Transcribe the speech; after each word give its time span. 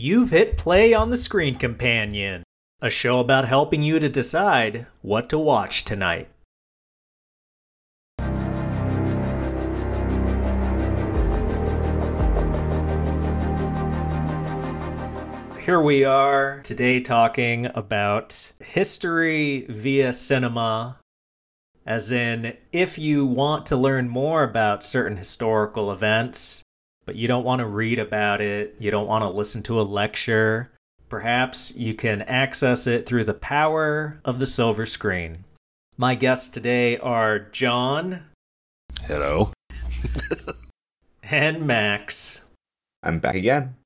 You've 0.00 0.30
hit 0.30 0.56
play 0.56 0.94
on 0.94 1.10
the 1.10 1.16
Screen 1.16 1.58
Companion, 1.58 2.44
a 2.80 2.88
show 2.88 3.18
about 3.18 3.48
helping 3.48 3.82
you 3.82 3.98
to 3.98 4.08
decide 4.08 4.86
what 5.02 5.28
to 5.30 5.38
watch 5.40 5.84
tonight. 5.84 6.28
Here 15.58 15.80
we 15.80 16.04
are 16.04 16.60
today 16.62 17.00
talking 17.00 17.66
about 17.74 18.52
history 18.60 19.66
via 19.68 20.12
cinema. 20.12 21.00
As 21.84 22.12
in, 22.12 22.56
if 22.70 22.98
you 22.98 23.26
want 23.26 23.66
to 23.66 23.76
learn 23.76 24.08
more 24.08 24.44
about 24.44 24.84
certain 24.84 25.16
historical 25.16 25.90
events, 25.90 26.62
but 27.08 27.16
you 27.16 27.26
don't 27.26 27.44
want 27.44 27.60
to 27.60 27.66
read 27.66 27.98
about 27.98 28.42
it, 28.42 28.76
you 28.78 28.90
don't 28.90 29.06
want 29.06 29.22
to 29.22 29.30
listen 29.30 29.62
to 29.62 29.80
a 29.80 29.82
lecture, 29.82 30.70
perhaps 31.08 31.74
you 31.74 31.94
can 31.94 32.20
access 32.20 32.86
it 32.86 33.06
through 33.06 33.24
the 33.24 33.32
power 33.32 34.20
of 34.26 34.38
the 34.38 34.44
silver 34.44 34.84
screen. 34.84 35.42
My 35.96 36.14
guests 36.14 36.50
today 36.50 36.98
are 36.98 37.38
Jon. 37.38 38.24
Hello. 39.04 39.54
and 41.22 41.66
Max. 41.66 42.42
I'm 43.02 43.20
back 43.20 43.36
again. 43.36 43.76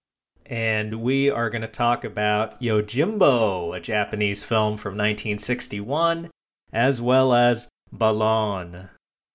And 0.45 1.01
we 1.01 1.31
are 1.31 1.49
going 1.49 1.63
to 1.63 1.69
talk 1.69 2.03
about 2.03 2.61
Yojimbo, 2.61 3.77
a 3.77 3.81
Japanese 3.81 4.43
film 4.43 4.77
from 4.77 4.95
1961, 4.95 6.29
as 6.73 7.01
well 7.01 7.33
as 7.33 7.69
Ballon, 7.93 8.89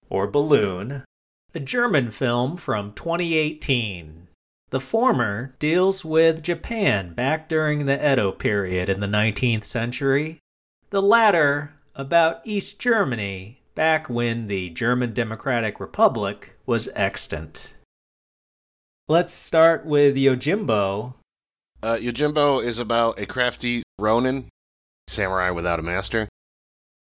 or 0.09 0.27
Balloon, 0.27 1.05
a 1.53 1.59
German 1.59 2.11
film 2.11 2.57
from 2.57 2.93
2018. 2.93 4.27
The 4.69 4.79
former 4.79 5.55
deals 5.59 6.03
with 6.03 6.43
Japan 6.43 7.13
back 7.13 7.47
during 7.47 7.85
the 7.85 8.11
Edo 8.11 8.31
period 8.31 8.89
in 8.89 8.99
the 8.99 9.07
19th 9.07 9.63
century. 9.63 10.39
The 10.89 11.01
latter 11.01 11.73
about 11.95 12.41
East 12.43 12.79
Germany 12.79 13.61
back 13.75 14.09
when 14.09 14.47
the 14.47 14.69
German 14.71 15.13
Democratic 15.13 15.79
Republic 15.79 16.57
was 16.65 16.89
extant. 16.95 17.75
Let's 19.07 19.31
start 19.31 19.85
with 19.85 20.15
Yojimbo. 20.15 21.13
Uh, 21.81 21.95
Yojimbo 21.95 22.63
is 22.63 22.77
about 22.77 23.19
a 23.19 23.25
crafty 23.25 23.83
Ronin, 23.99 24.49
samurai 25.07 25.51
without 25.51 25.79
a 25.79 25.83
master. 25.83 26.27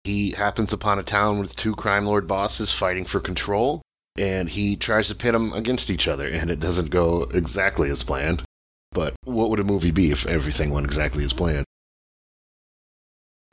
He 0.06 0.32
happens 0.32 0.72
upon 0.72 0.98
a 0.98 1.04
town 1.04 1.40
with 1.40 1.56
two 1.56 1.76
crime 1.76 2.06
lord 2.06 2.26
bosses 2.26 2.72
fighting 2.72 3.06
for 3.06 3.20
control, 3.20 3.82
and 4.20 4.50
he 4.50 4.76
tries 4.76 5.08
to 5.08 5.16
pit 5.16 5.32
them 5.32 5.54
against 5.54 5.90
each 5.90 6.08
other, 6.08 6.28
and 6.28 6.52
it 6.52 6.60
doesn't 6.60 6.90
go 6.90 7.24
exactly 7.34 7.90
as 7.90 8.04
planned. 8.04 8.44
But 8.92 9.16
what 9.24 9.50
would 9.50 9.60
a 9.60 9.64
movie 9.64 9.92
be 9.92 10.12
if 10.12 10.26
everything 10.26 10.72
went 10.72 10.86
exactly 10.86 11.24
as 11.24 11.34
planned? 11.34 11.66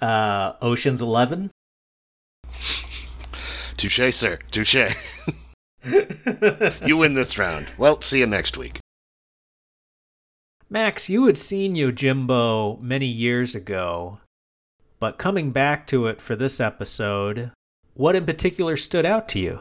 Uh, 0.00 0.54
Ocean's 0.60 1.00
Eleven. 1.00 1.50
Touche, 3.76 4.14
sir. 4.14 4.38
Touche. 4.50 4.94
you 6.84 6.96
win 6.96 7.14
this 7.14 7.38
round. 7.38 7.70
Well, 7.78 8.00
see 8.00 8.18
you 8.18 8.26
next 8.26 8.56
week. 8.56 8.80
Max, 10.68 11.08
you 11.08 11.26
had 11.26 11.38
seen 11.38 11.76
Yojimbo 11.76 12.80
many 12.80 13.06
years 13.06 13.54
ago, 13.54 14.18
but 14.98 15.16
coming 15.16 15.52
back 15.52 15.86
to 15.86 16.08
it 16.08 16.20
for 16.20 16.34
this 16.34 16.58
episode, 16.58 17.52
what 17.94 18.16
in 18.16 18.26
particular 18.26 18.76
stood 18.76 19.06
out 19.06 19.28
to 19.28 19.38
you? 19.38 19.60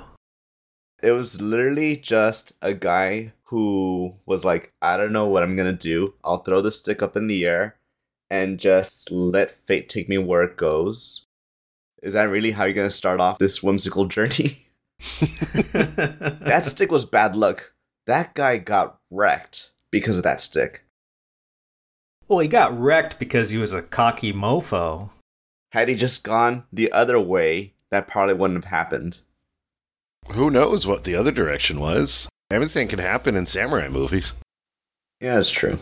It 1.05 1.11
was 1.11 1.39
literally 1.39 1.97
just 1.97 2.53
a 2.63 2.73
guy 2.73 3.33
who 3.43 4.15
was 4.25 4.43
like, 4.43 4.73
I 4.81 4.97
don't 4.97 5.13
know 5.13 5.27
what 5.27 5.43
I'm 5.43 5.55
gonna 5.55 5.71
do. 5.71 6.15
I'll 6.23 6.39
throw 6.39 6.61
the 6.61 6.71
stick 6.71 7.03
up 7.03 7.15
in 7.15 7.27
the 7.27 7.45
air 7.45 7.75
and 8.31 8.57
just 8.57 9.11
let 9.11 9.51
fate 9.51 9.87
take 9.87 10.09
me 10.09 10.17
where 10.17 10.41
it 10.41 10.57
goes. 10.57 11.27
Is 12.01 12.15
that 12.15 12.23
really 12.23 12.49
how 12.49 12.63
you're 12.63 12.73
gonna 12.73 12.89
start 12.89 13.19
off 13.19 13.37
this 13.37 13.61
whimsical 13.61 14.05
journey? 14.05 14.67
that 15.21 16.61
stick 16.63 16.91
was 16.91 17.05
bad 17.05 17.35
luck. 17.35 17.73
That 18.07 18.33
guy 18.33 18.57
got 18.57 18.97
wrecked 19.11 19.73
because 19.91 20.17
of 20.17 20.23
that 20.23 20.41
stick. 20.41 20.85
Well, 22.27 22.39
he 22.39 22.47
got 22.47 22.75
wrecked 22.79 23.19
because 23.19 23.51
he 23.51 23.59
was 23.59 23.73
a 23.73 23.83
cocky 23.83 24.33
mofo. 24.33 25.11
Had 25.71 25.87
he 25.87 25.93
just 25.93 26.23
gone 26.23 26.63
the 26.73 26.91
other 26.91 27.19
way, 27.19 27.73
that 27.91 28.07
probably 28.07 28.33
wouldn't 28.33 28.63
have 28.63 28.71
happened. 28.71 29.19
Who 30.31 30.49
knows 30.49 30.87
what 30.87 31.03
the 31.03 31.15
other 31.15 31.31
direction 31.31 31.79
was? 31.79 32.27
Everything 32.51 32.87
can 32.87 32.99
happen 32.99 33.35
in 33.35 33.45
samurai 33.45 33.87
movies. 33.89 34.33
Yeah, 35.21 35.35
that's 35.35 35.51
true. 35.51 35.77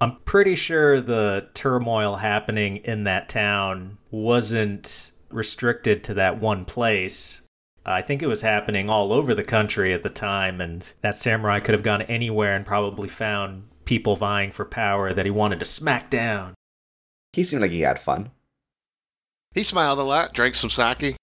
I'm 0.00 0.16
pretty 0.24 0.54
sure 0.54 1.00
the 1.00 1.48
turmoil 1.54 2.16
happening 2.16 2.78
in 2.78 3.04
that 3.04 3.28
town 3.28 3.98
wasn't 4.10 5.12
restricted 5.30 6.04
to 6.04 6.14
that 6.14 6.40
one 6.40 6.64
place. 6.64 7.42
I 7.84 8.02
think 8.02 8.22
it 8.22 8.26
was 8.26 8.42
happening 8.42 8.90
all 8.90 9.12
over 9.12 9.34
the 9.34 9.42
country 9.42 9.94
at 9.94 10.02
the 10.02 10.10
time, 10.10 10.60
and 10.60 10.92
that 11.00 11.16
samurai 11.16 11.58
could 11.58 11.74
have 11.74 11.82
gone 11.82 12.02
anywhere 12.02 12.54
and 12.54 12.64
probably 12.64 13.08
found 13.08 13.64
people 13.86 14.14
vying 14.14 14.52
for 14.52 14.64
power 14.64 15.14
that 15.14 15.24
he 15.24 15.30
wanted 15.30 15.58
to 15.60 15.64
smack 15.64 16.10
down. 16.10 16.54
He 17.32 17.42
seemed 17.42 17.62
like 17.62 17.70
he 17.70 17.80
had 17.80 17.98
fun. 17.98 18.30
He 19.54 19.64
smiled 19.64 19.98
a 19.98 20.02
lot, 20.02 20.34
drank 20.34 20.54
some 20.54 20.70
sake. 20.70 21.16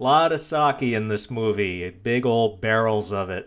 Lot 0.00 0.32
of 0.32 0.40
sake 0.40 0.82
in 0.82 1.08
this 1.08 1.30
movie, 1.30 1.90
big 1.90 2.24
old 2.24 2.60
barrels 2.60 3.12
of 3.12 3.30
it. 3.30 3.46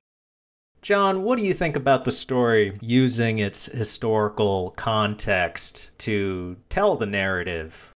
Jon, 0.81 1.21
what 1.23 1.37
do 1.37 1.45
you 1.45 1.53
think 1.53 1.75
about 1.75 2.05
the 2.05 2.11
story 2.11 2.77
using 2.81 3.39
its 3.39 3.65
historical 3.65 4.71
context 4.71 5.97
to 5.99 6.57
tell 6.69 6.95
the 6.95 7.05
narrative? 7.05 7.91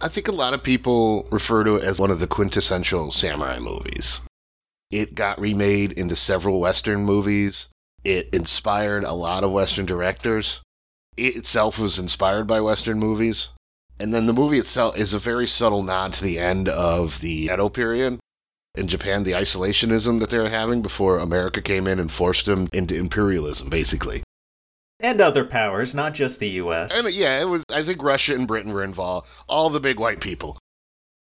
I 0.00 0.08
think 0.08 0.26
a 0.26 0.32
lot 0.32 0.54
of 0.54 0.62
people 0.62 1.28
refer 1.30 1.64
to 1.64 1.76
it 1.76 1.84
as 1.84 1.98
one 1.98 2.10
of 2.10 2.18
the 2.18 2.26
quintessential 2.26 3.12
samurai 3.12 3.58
movies. 3.58 4.20
It 4.90 5.14
got 5.14 5.40
remade 5.40 5.92
into 5.92 6.16
several 6.16 6.60
Western 6.60 7.04
movies. 7.04 7.68
It 8.02 8.28
inspired 8.32 9.04
a 9.04 9.12
lot 9.12 9.44
of 9.44 9.52
Western 9.52 9.86
directors. 9.86 10.60
It 11.16 11.36
itself 11.36 11.78
was 11.78 11.98
inspired 11.98 12.46
by 12.46 12.60
Western 12.60 12.98
movies. 12.98 13.50
And 14.00 14.12
then 14.12 14.26
the 14.26 14.32
movie 14.32 14.58
itself 14.58 14.96
is 14.96 15.12
a 15.12 15.18
very 15.18 15.46
subtle 15.46 15.82
nod 15.82 16.12
to 16.14 16.24
the 16.24 16.38
end 16.38 16.68
of 16.68 17.20
the 17.20 17.48
Edo 17.52 17.68
period. 17.68 18.18
In 18.74 18.88
Japan, 18.88 19.22
the 19.22 19.32
isolationism 19.32 20.18
that 20.20 20.30
they 20.30 20.38
were 20.38 20.48
having 20.48 20.80
before 20.82 21.18
America 21.18 21.60
came 21.60 21.86
in 21.86 21.98
and 21.98 22.10
forced 22.10 22.46
them 22.46 22.68
into 22.72 22.96
imperialism, 22.96 23.68
basically. 23.68 24.22
And 24.98 25.20
other 25.20 25.44
powers, 25.44 25.94
not 25.94 26.14
just 26.14 26.40
the 26.40 26.48
US. 26.48 26.98
And 26.98 27.12
yeah, 27.14 27.40
it 27.40 27.44
was. 27.44 27.64
I 27.70 27.82
think 27.82 28.02
Russia 28.02 28.34
and 28.34 28.48
Britain 28.48 28.72
were 28.72 28.84
involved. 28.84 29.28
All 29.48 29.68
the 29.68 29.80
big 29.80 29.98
white 29.98 30.20
people. 30.20 30.58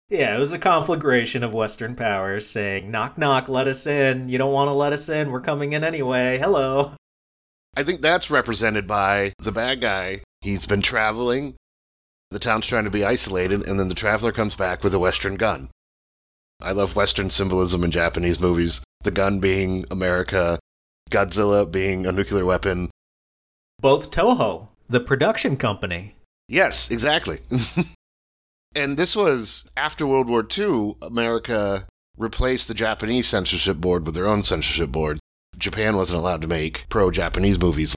Yeah, 0.09 0.37
it 0.37 0.39
was 0.39 0.53
a 0.53 0.59
conflagration 0.59 1.43
of 1.43 1.55
Western 1.55 1.97
powers 1.97 2.49
saying, 2.49 2.91
knock, 2.91 3.19
knock, 3.19 3.49
let 3.49 3.67
us 3.67 3.87
in. 3.87 4.29
You 4.29 4.39
don't 4.39 4.53
want 4.53 4.69
to 4.69 4.73
let 4.73 4.93
us 4.93 5.09
in. 5.09 5.31
We're 5.31 5.41
coming 5.41 5.73
in 5.73 5.83
anyway. 5.83 6.39
Hello. 6.39 6.93
I 7.77 7.83
think 7.83 8.01
that's 8.01 8.31
represented 8.31 8.87
by 8.87 9.33
the 9.39 9.51
bad 9.51 9.81
guy. 9.81 10.23
He's 10.41 10.67
been 10.67 10.83
traveling. 10.83 11.57
The 12.35 12.41
town's 12.41 12.67
trying 12.67 12.83
to 12.83 12.91
be 12.91 13.05
isolated, 13.05 13.65
and 13.65 13.79
then 13.79 13.89
the 13.89 13.95
traveler 13.95 14.33
comes 14.33 14.57
back 14.57 14.83
with 14.83 14.93
a 14.93 14.99
Western 14.99 15.37
gun. 15.37 15.71
I 16.61 16.73
love 16.73 16.97
Western 16.97 17.31
symbolism 17.31 17.85
in 17.85 17.93
Japanese 17.93 18.41
movies. 18.41 18.81
The 19.03 19.13
gun 19.13 19.39
being 19.39 19.85
America, 19.89 20.59
Godzilla 21.13 21.65
being 21.65 22.07
a 22.07 22.11
nuclear 22.11 22.45
weapon. 22.45 22.91
Both 23.79 24.11
Toho, 24.11 24.67
the 24.89 24.99
production 24.99 25.57
company. 25.57 26.17
Yes, 26.49 26.91
exactly. 26.91 27.39
and 28.75 28.97
this 28.97 29.15
was 29.15 29.63
after 29.77 30.05
World 30.05 30.29
War 30.29 30.45
II, 30.59 30.97
America 31.03 31.87
replaced 32.19 32.67
the 32.67 32.75
Japanese 32.75 33.29
censorship 33.29 33.77
board 33.77 34.07
with 34.07 34.17
their 34.17 34.27
own 34.27 34.43
censorship 34.43 34.91
board. 34.91 35.21
Japan 35.57 35.95
wasn't 35.95 36.19
allowed 36.19 36.43
to 36.43 36.49
make 36.49 36.87
pro 36.89 37.13
Japanese 37.13 37.61
movies. 37.61 37.95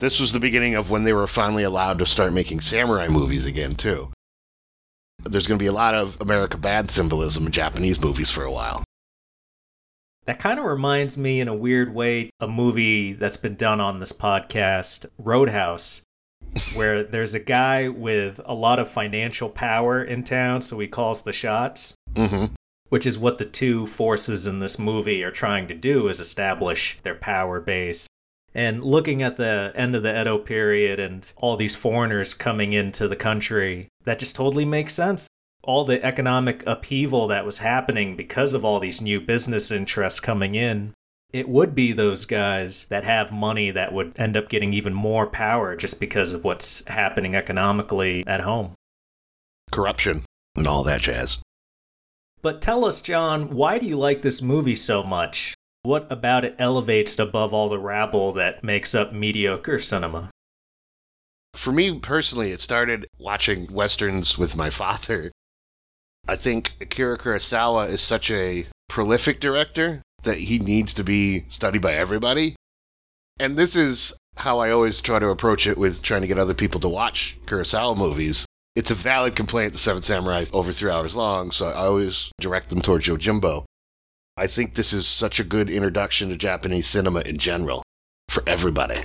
This 0.00 0.20
was 0.20 0.32
the 0.32 0.38
beginning 0.38 0.76
of 0.76 0.90
when 0.90 1.02
they 1.02 1.12
were 1.12 1.26
finally 1.26 1.64
allowed 1.64 1.98
to 1.98 2.06
start 2.06 2.32
making 2.32 2.60
samurai 2.60 3.08
movies 3.08 3.44
again, 3.44 3.74
too. 3.74 4.12
There's 5.24 5.48
going 5.48 5.58
to 5.58 5.62
be 5.62 5.66
a 5.66 5.72
lot 5.72 5.94
of 5.94 6.16
America 6.20 6.56
bad 6.56 6.88
symbolism 6.88 7.46
in 7.46 7.52
Japanese 7.52 8.00
movies 8.00 8.30
for 8.30 8.44
a 8.44 8.52
while. 8.52 8.84
That 10.26 10.38
kind 10.38 10.60
of 10.60 10.66
reminds 10.66 11.18
me, 11.18 11.40
in 11.40 11.48
a 11.48 11.54
weird 11.54 11.92
way, 11.92 12.30
a 12.38 12.46
movie 12.46 13.12
that's 13.12 13.36
been 13.36 13.56
done 13.56 13.80
on 13.80 13.98
this 13.98 14.12
podcast, 14.12 15.06
Roadhouse, 15.18 16.02
where 16.74 17.02
there's 17.02 17.34
a 17.34 17.40
guy 17.40 17.88
with 17.88 18.40
a 18.44 18.54
lot 18.54 18.78
of 18.78 18.88
financial 18.88 19.48
power 19.48 20.04
in 20.04 20.22
town, 20.22 20.62
so 20.62 20.78
he 20.78 20.86
calls 20.86 21.22
the 21.22 21.32
shots. 21.32 21.94
Mm-hmm. 22.14 22.54
Which 22.88 23.04
is 23.04 23.18
what 23.18 23.38
the 23.38 23.44
two 23.44 23.86
forces 23.86 24.46
in 24.46 24.60
this 24.60 24.78
movie 24.78 25.24
are 25.24 25.32
trying 25.32 25.66
to 25.68 25.74
do 25.74 26.08
is 26.08 26.20
establish 26.20 26.98
their 27.02 27.16
power 27.16 27.60
base. 27.60 28.06
And 28.58 28.82
looking 28.82 29.22
at 29.22 29.36
the 29.36 29.70
end 29.76 29.94
of 29.94 30.02
the 30.02 30.20
Edo 30.20 30.36
period 30.36 30.98
and 30.98 31.32
all 31.36 31.56
these 31.56 31.76
foreigners 31.76 32.34
coming 32.34 32.72
into 32.72 33.06
the 33.06 33.14
country, 33.14 33.86
that 34.02 34.18
just 34.18 34.34
totally 34.34 34.64
makes 34.64 34.94
sense. 34.94 35.28
All 35.62 35.84
the 35.84 36.04
economic 36.04 36.64
upheaval 36.66 37.28
that 37.28 37.46
was 37.46 37.58
happening 37.58 38.16
because 38.16 38.54
of 38.54 38.64
all 38.64 38.80
these 38.80 39.00
new 39.00 39.20
business 39.20 39.70
interests 39.70 40.18
coming 40.18 40.56
in. 40.56 40.92
it 41.32 41.48
would 41.48 41.74
be 41.74 41.92
those 41.92 42.24
guys 42.24 42.86
that 42.86 43.04
have 43.04 43.30
money 43.30 43.70
that 43.70 43.92
would 43.92 44.18
end 44.18 44.36
up 44.36 44.48
getting 44.48 44.72
even 44.72 44.94
more 44.94 45.26
power 45.26 45.76
just 45.76 46.00
because 46.00 46.32
of 46.32 46.44
what's 46.44 46.82
happening 46.86 47.34
economically 47.34 48.24
at 48.26 48.40
home. 48.40 48.74
Corruption 49.70 50.24
and 50.56 50.66
all 50.66 50.82
that 50.84 51.02
jazz. 51.02 51.38
But 52.40 52.62
tell 52.62 52.84
us, 52.84 53.00
Jon, 53.00 53.50
why 53.50 53.78
do 53.78 53.86
you 53.86 53.98
like 53.98 54.22
this 54.22 54.40
movie 54.40 54.74
so 54.74 55.02
much? 55.02 55.54
What 55.88 56.06
about 56.12 56.44
it 56.44 56.54
elevates 56.58 57.18
above 57.18 57.54
all 57.54 57.70
the 57.70 57.78
rabble 57.78 58.32
that 58.32 58.62
makes 58.62 58.94
up 58.94 59.14
mediocre 59.14 59.78
cinema? 59.78 60.28
For 61.54 61.72
me 61.72 61.98
personally, 61.98 62.52
it 62.52 62.60
started 62.60 63.06
watching 63.18 63.72
westerns 63.72 64.36
with 64.36 64.54
my 64.54 64.68
father. 64.68 65.32
I 66.28 66.36
think 66.36 66.72
Akira 66.82 67.16
Kurosawa 67.16 67.88
is 67.88 68.02
such 68.02 68.30
a 68.30 68.66
prolific 68.90 69.40
director 69.40 70.02
that 70.24 70.36
he 70.36 70.58
needs 70.58 70.92
to 70.92 71.04
be 71.04 71.46
studied 71.48 71.80
by 71.80 71.94
everybody. 71.94 72.54
And 73.40 73.56
this 73.56 73.74
is 73.74 74.12
how 74.36 74.58
I 74.58 74.70
always 74.70 75.00
try 75.00 75.18
to 75.18 75.28
approach 75.28 75.66
it 75.66 75.78
with 75.78 76.02
trying 76.02 76.20
to 76.20 76.28
get 76.28 76.36
other 76.36 76.52
people 76.52 76.80
to 76.80 76.88
watch 76.90 77.38
Kurosawa 77.46 77.96
movies. 77.96 78.44
It's 78.76 78.90
a 78.90 78.94
valid 78.94 79.34
complaint 79.36 79.72
The 79.72 79.78
Seven 79.78 80.02
Samurai 80.02 80.40
is 80.40 80.50
over 80.52 80.70
three 80.70 80.90
hours 80.90 81.16
long, 81.16 81.50
so 81.50 81.68
I 81.68 81.86
always 81.86 82.30
direct 82.38 82.68
them 82.68 82.82
towards 82.82 83.06
Yojimbo. 83.06 83.64
I 84.38 84.46
think 84.46 84.74
this 84.74 84.92
is 84.92 85.04
such 85.08 85.40
a 85.40 85.44
good 85.44 85.68
introduction 85.68 86.28
to 86.28 86.36
Japanese 86.36 86.86
cinema 86.86 87.20
in 87.20 87.38
general 87.38 87.82
for 88.28 88.44
everybody. 88.46 89.02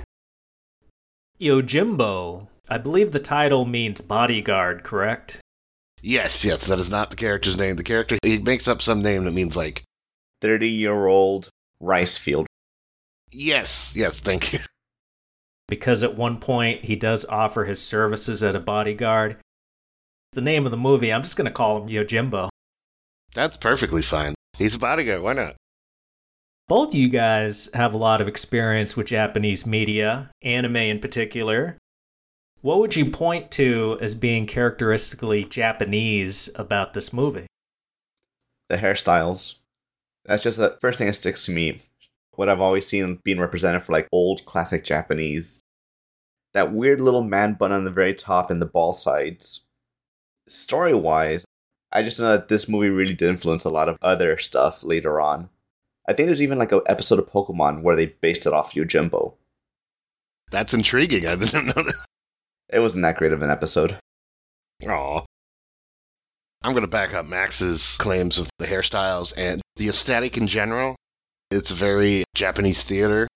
Yojimbo, 1.40 2.46
I 2.68 2.78
believe 2.78 3.10
the 3.10 3.18
title 3.18 3.64
means 3.64 4.00
bodyguard, 4.00 4.84
correct? 4.84 5.40
Yes, 6.00 6.44
yes, 6.44 6.66
that 6.66 6.78
is 6.78 6.88
not 6.88 7.10
the 7.10 7.16
character's 7.16 7.56
name. 7.56 7.74
The 7.74 7.82
character, 7.82 8.16
he 8.22 8.38
makes 8.38 8.68
up 8.68 8.80
some 8.80 9.02
name 9.02 9.24
that 9.24 9.32
means 9.32 9.56
like 9.56 9.82
30 10.40 10.68
year 10.68 11.08
old 11.08 11.48
rice 11.80 12.16
field. 12.16 12.46
Yes, 13.32 13.92
yes, 13.96 14.20
thank 14.20 14.52
you. 14.52 14.60
Because 15.66 16.04
at 16.04 16.16
one 16.16 16.38
point 16.38 16.84
he 16.84 16.94
does 16.94 17.24
offer 17.24 17.64
his 17.64 17.82
services 17.82 18.44
as 18.44 18.54
a 18.54 18.60
bodyguard. 18.60 19.38
The 20.32 20.42
name 20.42 20.64
of 20.64 20.70
the 20.70 20.76
movie, 20.76 21.12
I'm 21.12 21.22
just 21.22 21.36
going 21.36 21.46
to 21.46 21.50
call 21.50 21.82
him 21.82 21.88
Yojimbo. 21.88 22.50
That's 23.34 23.56
perfectly 23.56 24.02
fine. 24.02 24.34
He's 24.56 24.74
a 24.74 24.78
bodyguard, 24.78 25.22
why 25.22 25.32
not? 25.32 25.56
Both 26.68 26.94
you 26.94 27.08
guys 27.08 27.68
have 27.74 27.92
a 27.92 27.98
lot 27.98 28.20
of 28.20 28.28
experience 28.28 28.96
with 28.96 29.08
Japanese 29.08 29.66
media, 29.66 30.30
anime 30.42 30.76
in 30.76 31.00
particular. 31.00 31.76
What 32.62 32.78
would 32.78 32.96
you 32.96 33.10
point 33.10 33.50
to 33.52 33.98
as 34.00 34.14
being 34.14 34.46
characteristically 34.46 35.44
Japanese 35.44 36.48
about 36.54 36.94
this 36.94 37.12
movie? 37.12 37.46
The 38.70 38.78
hairstyles. 38.78 39.56
That's 40.24 40.42
just 40.42 40.56
the 40.56 40.78
first 40.80 40.98
thing 40.98 41.08
that 41.08 41.14
sticks 41.14 41.44
to 41.46 41.52
me. 41.52 41.80
What 42.36 42.48
I've 42.48 42.62
always 42.62 42.86
seen 42.86 43.20
being 43.24 43.40
represented 43.40 43.82
for 43.82 43.92
like 43.92 44.08
old 44.10 44.46
classic 44.46 44.84
Japanese. 44.84 45.60
That 46.54 46.72
weird 46.72 47.00
little 47.00 47.22
man 47.22 47.54
bun 47.54 47.72
on 47.72 47.84
the 47.84 47.90
very 47.90 48.14
top 48.14 48.50
and 48.50 48.62
the 48.62 48.66
ball 48.66 48.94
sides. 48.94 49.64
Story 50.48 50.94
wise, 50.94 51.44
I 51.94 52.02
just 52.02 52.18
know 52.18 52.32
that 52.32 52.48
this 52.48 52.68
movie 52.68 52.88
really 52.88 53.14
did 53.14 53.28
influence 53.28 53.64
a 53.64 53.70
lot 53.70 53.88
of 53.88 53.96
other 54.02 54.36
stuff 54.36 54.82
later 54.82 55.20
on. 55.20 55.48
I 56.08 56.12
think 56.12 56.26
there's 56.26 56.42
even 56.42 56.58
like 56.58 56.72
an 56.72 56.80
episode 56.86 57.20
of 57.20 57.30
Pokemon 57.30 57.82
where 57.82 57.94
they 57.94 58.06
based 58.06 58.46
it 58.46 58.52
off 58.52 58.74
Yojimbo. 58.74 59.34
That's 60.50 60.74
intriguing. 60.74 61.26
I 61.26 61.36
didn't 61.36 61.66
know 61.76 61.82
that. 61.82 62.04
It 62.72 62.80
wasn't 62.80 63.02
that 63.02 63.16
great 63.16 63.32
of 63.32 63.42
an 63.42 63.50
episode. 63.50 63.96
Aw. 64.86 65.24
I'm 66.62 66.72
going 66.72 66.82
to 66.82 66.88
back 66.88 67.14
up 67.14 67.26
Max's 67.26 67.96
claims 67.98 68.38
of 68.38 68.48
the 68.58 68.66
hairstyles 68.66 69.32
and 69.36 69.62
the 69.76 69.88
aesthetic 69.88 70.36
in 70.36 70.46
general. 70.48 70.96
It's 71.50 71.70
very 71.70 72.24
Japanese 72.34 72.82
theater. 72.82 73.28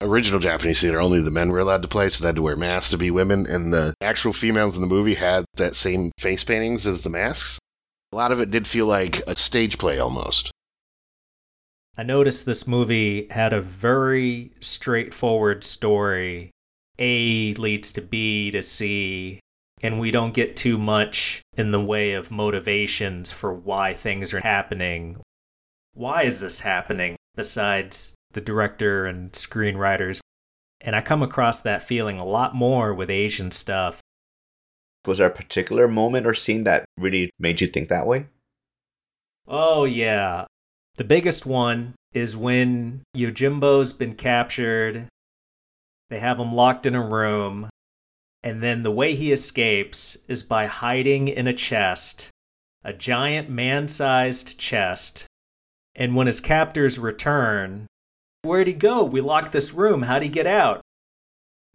Original 0.00 0.40
Japanese 0.40 0.80
theater, 0.80 1.00
only 1.00 1.22
the 1.22 1.30
men 1.30 1.50
were 1.50 1.60
allowed 1.60 1.82
to 1.82 1.88
play, 1.88 2.10
so 2.10 2.22
they 2.22 2.28
had 2.28 2.36
to 2.36 2.42
wear 2.42 2.56
masks 2.56 2.90
to 2.90 2.98
be 2.98 3.10
women, 3.10 3.46
and 3.46 3.72
the 3.72 3.94
actual 4.02 4.32
females 4.32 4.74
in 4.74 4.82
the 4.82 4.88
movie 4.88 5.14
had 5.14 5.44
that 5.54 5.76
same 5.76 6.10
face 6.18 6.44
paintings 6.44 6.86
as 6.86 7.00
the 7.00 7.08
masks. 7.08 7.58
A 8.14 8.22
lot 8.24 8.30
of 8.30 8.38
it 8.38 8.52
did 8.52 8.68
feel 8.68 8.86
like 8.86 9.24
a 9.26 9.34
stage 9.34 9.76
play 9.76 9.98
almost. 9.98 10.52
I 11.96 12.04
noticed 12.04 12.46
this 12.46 12.64
movie 12.64 13.26
had 13.28 13.52
a 13.52 13.60
very 13.60 14.52
straightforward 14.60 15.64
story. 15.64 16.52
A 17.00 17.54
leads 17.54 17.90
to 17.90 18.00
B 18.00 18.52
to 18.52 18.62
C, 18.62 19.40
and 19.82 19.98
we 19.98 20.12
don't 20.12 20.32
get 20.32 20.54
too 20.54 20.78
much 20.78 21.42
in 21.56 21.72
the 21.72 21.80
way 21.80 22.12
of 22.12 22.30
motivations 22.30 23.32
for 23.32 23.52
why 23.52 23.94
things 23.94 24.32
are 24.32 24.42
happening. 24.42 25.20
Why 25.92 26.22
is 26.22 26.38
this 26.38 26.60
happening 26.60 27.16
besides 27.34 28.14
the 28.30 28.40
director 28.40 29.06
and 29.06 29.32
screenwriters? 29.32 30.20
And 30.80 30.94
I 30.94 31.00
come 31.00 31.24
across 31.24 31.62
that 31.62 31.82
feeling 31.82 32.20
a 32.20 32.24
lot 32.24 32.54
more 32.54 32.94
with 32.94 33.10
Asian 33.10 33.50
stuff. 33.50 34.00
Was 35.06 35.18
there 35.18 35.28
a 35.28 35.30
particular 35.30 35.86
moment 35.86 36.26
or 36.26 36.34
scene 36.34 36.64
that 36.64 36.84
really 36.98 37.30
made 37.38 37.60
you 37.60 37.66
think 37.66 37.88
that 37.88 38.06
way? 38.06 38.26
Oh, 39.46 39.84
yeah. 39.84 40.46
The 40.96 41.04
biggest 41.04 41.44
one 41.44 41.94
is 42.12 42.36
when 42.36 43.02
Yojimbo's 43.16 43.92
been 43.92 44.14
captured. 44.14 45.08
They 46.08 46.20
have 46.20 46.38
him 46.38 46.54
locked 46.54 46.86
in 46.86 46.94
a 46.94 47.06
room. 47.06 47.68
And 48.42 48.62
then 48.62 48.82
the 48.82 48.90
way 48.90 49.14
he 49.14 49.32
escapes 49.32 50.18
is 50.28 50.42
by 50.42 50.66
hiding 50.66 51.28
in 51.28 51.46
a 51.46 51.54
chest, 51.54 52.30
a 52.84 52.92
giant 52.92 53.48
man 53.48 53.88
sized 53.88 54.58
chest. 54.58 55.26
And 55.96 56.14
when 56.14 56.26
his 56.26 56.40
captors 56.40 56.98
return, 56.98 57.86
where'd 58.42 58.66
he 58.66 58.72
go? 58.72 59.02
We 59.02 59.20
locked 59.20 59.52
this 59.52 59.72
room. 59.72 60.02
How'd 60.02 60.22
he 60.22 60.28
get 60.28 60.46
out? 60.46 60.82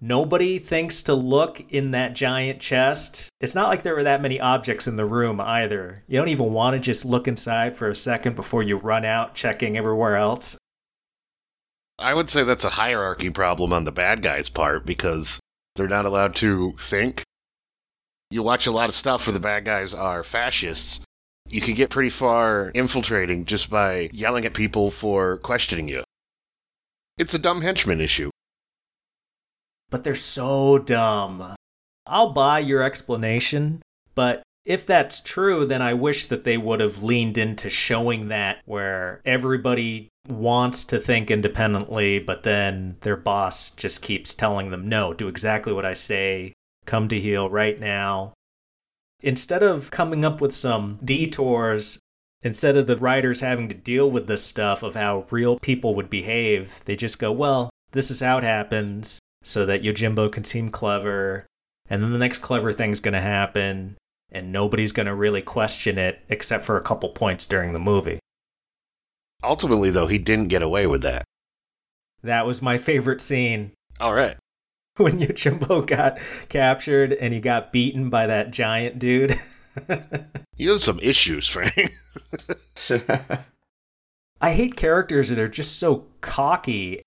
Nobody 0.02 0.60
thinks 0.60 1.02
to 1.04 1.14
look 1.14 1.62
in 1.70 1.92
that 1.92 2.14
giant 2.14 2.62
chest. 2.62 3.30
It's 3.42 3.54
not 3.54 3.68
like 3.68 3.84
there 3.84 3.96
were 3.96 4.04
that 4.04 4.22
many 4.22 4.40
objects 4.40 4.88
in 4.88 4.96
the 4.96 5.06
room 5.06 5.42
either. 5.42 6.04
You 6.08 6.18
don't 6.18 6.30
even 6.30 6.54
want 6.54 6.76
to 6.76 6.80
just 6.80 7.04
look 7.04 7.28
inside 7.28 7.76
for 7.76 7.90
a 7.90 7.96
second 7.96 8.38
before 8.38 8.64
you 8.64 8.78
run 8.78 9.04
out 9.04 9.36
checking 9.36 9.78
everywhere 9.78 10.16
else. 10.16 10.58
I 11.98 12.14
would 12.14 12.30
say 12.30 12.46
that's 12.46 12.64
a 12.64 12.70
hierarchy 12.70 13.30
problem 13.30 13.74
on 13.74 13.84
the 13.84 13.92
bad 13.92 14.22
guys' 14.22 14.48
part 14.48 14.86
because 14.86 15.38
they're 15.76 15.90
not 15.90 16.06
allowed 16.06 16.34
to 16.38 16.74
think. 16.80 17.24
You 18.32 18.42
watch 18.42 18.68
a 18.68 18.72
lot 18.72 18.88
of 18.88 18.96
stuff 18.96 19.28
where 19.28 19.34
the 19.34 19.40
bad 19.42 19.66
guys 19.66 19.94
are 19.94 20.24
fascists. 20.24 21.02
You 21.50 21.60
can 21.60 21.74
get 21.74 21.90
pretty 21.90 22.12
far 22.12 22.72
infiltrating 22.74 23.44
just 23.44 23.70
by 23.70 24.10
yelling 24.14 24.46
at 24.46 24.54
people 24.54 24.92
for 24.92 25.40
questioning 25.40 25.90
you. 25.90 26.06
It's 27.18 27.34
a 27.34 27.40
dumb 27.40 27.60
henchman 27.62 28.00
issue. 28.00 28.30
But 29.90 30.04
they're 30.04 30.16
so 30.16 30.78
dumb. 30.78 31.56
I'll 32.06 32.32
buy 32.32 32.60
your 32.60 32.84
explanation, 32.84 33.82
but 34.16 34.44
if 34.66 34.86
that's 34.86 35.20
true, 35.20 35.66
then 35.66 35.82
I 35.82 35.94
wish 35.94 36.28
that 36.28 36.44
they 36.44 36.58
would 36.58 36.80
have 36.80 37.02
leaned 37.02 37.38
into 37.38 37.70
showing 37.70 38.28
that 38.28 38.62
where 38.66 39.22
everybody 39.26 40.10
wants 40.28 40.84
to 40.86 41.00
think 41.00 41.32
independently, 41.32 42.20
but 42.20 42.44
then 42.44 42.98
their 43.02 43.16
boss 43.16 43.72
just 43.72 44.02
keeps 44.02 44.34
telling 44.34 44.70
them, 44.70 44.88
no, 44.88 45.14
do 45.14 45.28
exactly 45.28 45.74
what 45.74 45.86
I 45.86 45.94
say, 45.94 46.54
come 46.86 47.08
to 47.08 47.20
heel 47.20 47.50
right 47.50 47.80
now. 47.80 48.34
Instead 49.22 49.64
of 49.64 49.92
coming 49.92 50.24
up 50.24 50.40
with 50.40 50.54
some 50.54 51.00
detours, 51.04 52.00
instead 52.44 52.78
of 52.78 52.88
the 52.88 52.96
writers 52.96 53.42
having 53.42 53.70
to 53.70 53.76
deal 53.76 54.10
with 54.10 54.28
this 54.28 54.44
stuff 54.44 54.84
of 54.84 54.96
how 54.96 55.26
real 55.32 55.58
people 55.60 55.96
would 55.96 56.10
behave, 56.10 56.84
they 56.86 56.96
just 56.96 57.20
go, 57.20 57.32
well, 57.32 57.70
this 57.92 58.12
is 58.12 58.20
how 58.20 58.38
it 58.38 58.44
happens, 58.44 59.20
so 59.44 59.66
that 59.66 59.84
Yojimbo 59.84 60.32
can 60.32 60.44
seem 60.44 60.70
clever, 60.70 61.46
and 61.90 62.04
then 62.04 62.12
the 62.12 62.18
next 62.18 62.40
clever 62.40 62.72
thing's 62.72 63.00
gonna 63.00 63.22
happen, 63.22 63.98
and 64.32 64.52
nobody's 64.52 64.92
gonna 64.92 65.16
really 65.16 65.42
question 65.42 65.98
it 65.98 66.20
except 66.30 66.66
for 66.66 66.78
a 66.78 66.82
couple 66.82 67.10
points 67.10 67.46
during 67.46 67.74
the 67.74 67.80
movie. 67.80 68.20
Ultimately, 69.44 69.90
though, 69.90 70.08
he 70.08 70.18
didn't 70.18 70.50
get 70.50 70.62
away 70.62 70.86
with 70.86 71.02
that. 71.04 71.24
That 72.24 72.46
was 72.46 72.62
my 72.62 72.78
favorite 72.78 73.22
scene 73.22 73.72
All 74.00 74.14
right. 74.14 74.36
when 74.98 75.20
Yojimbo 75.20 75.88
got 75.88 76.20
captured 76.50 77.14
and 77.14 77.34
he 77.34 77.40
got 77.40 77.72
beaten 77.72 78.10
by 78.10 78.28
that 78.28 78.52
giant 78.52 79.00
dude. 79.00 79.40
You 80.60 80.72
have 80.72 80.84
some 80.84 81.00
issues, 81.00 81.48
Frank. 81.48 81.94
I 84.42 84.52
hate 84.52 84.76
characters 84.76 85.30
that 85.30 85.40
are 85.40 85.48
just 85.48 85.80
so 85.80 86.06
cocky. 86.20 87.02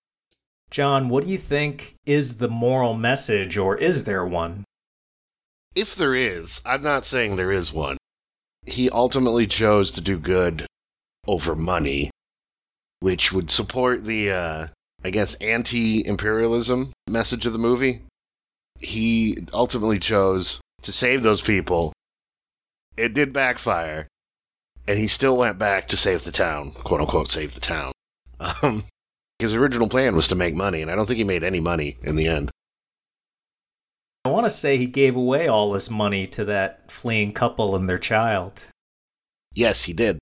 Jon, 0.73 1.09
what 1.09 1.25
do 1.25 1.31
you 1.31 1.39
think 1.39 1.95
is 2.07 2.39
the 2.39 2.49
moral 2.49 2.95
message, 2.95 3.57
or 3.57 3.77
is 3.77 4.05
there 4.05 4.27
one? 4.27 4.65
if 5.75 5.95
there 5.95 6.15
is, 6.15 6.61
I'm 6.65 6.83
not 6.83 7.07
saying 7.07 7.37
there 7.37 7.53
is 7.53 7.73
one. 7.73 7.97
He 8.67 8.91
ultimately 8.91 9.47
chose 9.47 9.91
to 9.93 10.01
do 10.01 10.19
good 10.19 10.67
over 11.27 11.55
money, 11.57 12.11
which 13.01 13.33
would 13.33 13.51
support 13.51 14.05
the, 14.05 14.31
uh, 14.31 14.67
I 15.05 15.11
guess, 15.11 15.35
anti 15.37 16.07
imperialism 16.07 16.93
message 17.09 17.47
of 17.47 17.53
the 17.53 17.59
movie. 17.59 18.03
He 18.81 19.37
ultimately 19.53 19.99
chose 19.99 20.61
to 20.83 20.93
save 20.93 21.23
those 21.23 21.43
people. 21.43 21.93
It 22.97 23.15
did 23.15 23.33
backfire, 23.33 24.07
and 24.87 24.99
he 24.99 25.09
still 25.09 25.37
went 25.37 25.59
back 25.59 25.89
to 25.89 25.97
save 25.97 26.25
the 26.25 26.33
town, 26.33 26.73
quote 26.73 27.01
unquote, 27.01 27.33
save 27.33 27.55
the 27.55 27.61
town. 27.61 27.93
Um, 28.61 28.85
His 29.43 29.57
original 29.57 29.89
plan 29.89 30.15
was 30.15 30.29
to 30.29 30.37
make 30.37 30.55
money, 30.55 30.83
and 30.83 30.91
I 30.91 30.95
don't 30.95 31.07
think 31.07 31.19
he 31.19 31.25
made 31.25 31.43
any 31.43 31.59
money 31.59 31.99
in 32.05 32.15
the 32.15 32.29
end. 32.29 32.53
I 34.25 34.29
want 34.29 34.47
to 34.47 34.51
say 34.51 34.79
he 34.79 34.87
gave 34.87 35.17
away 35.17 35.49
all 35.49 35.75
his 35.75 35.91
money 35.91 36.29
to 36.29 36.45
that 36.45 36.93
fleeing 36.93 37.33
couple 37.33 37.75
and 37.75 37.89
their 37.89 37.99
child. 37.99 38.63
Yes, 39.53 39.83
he 39.83 39.93
did. 39.93 40.19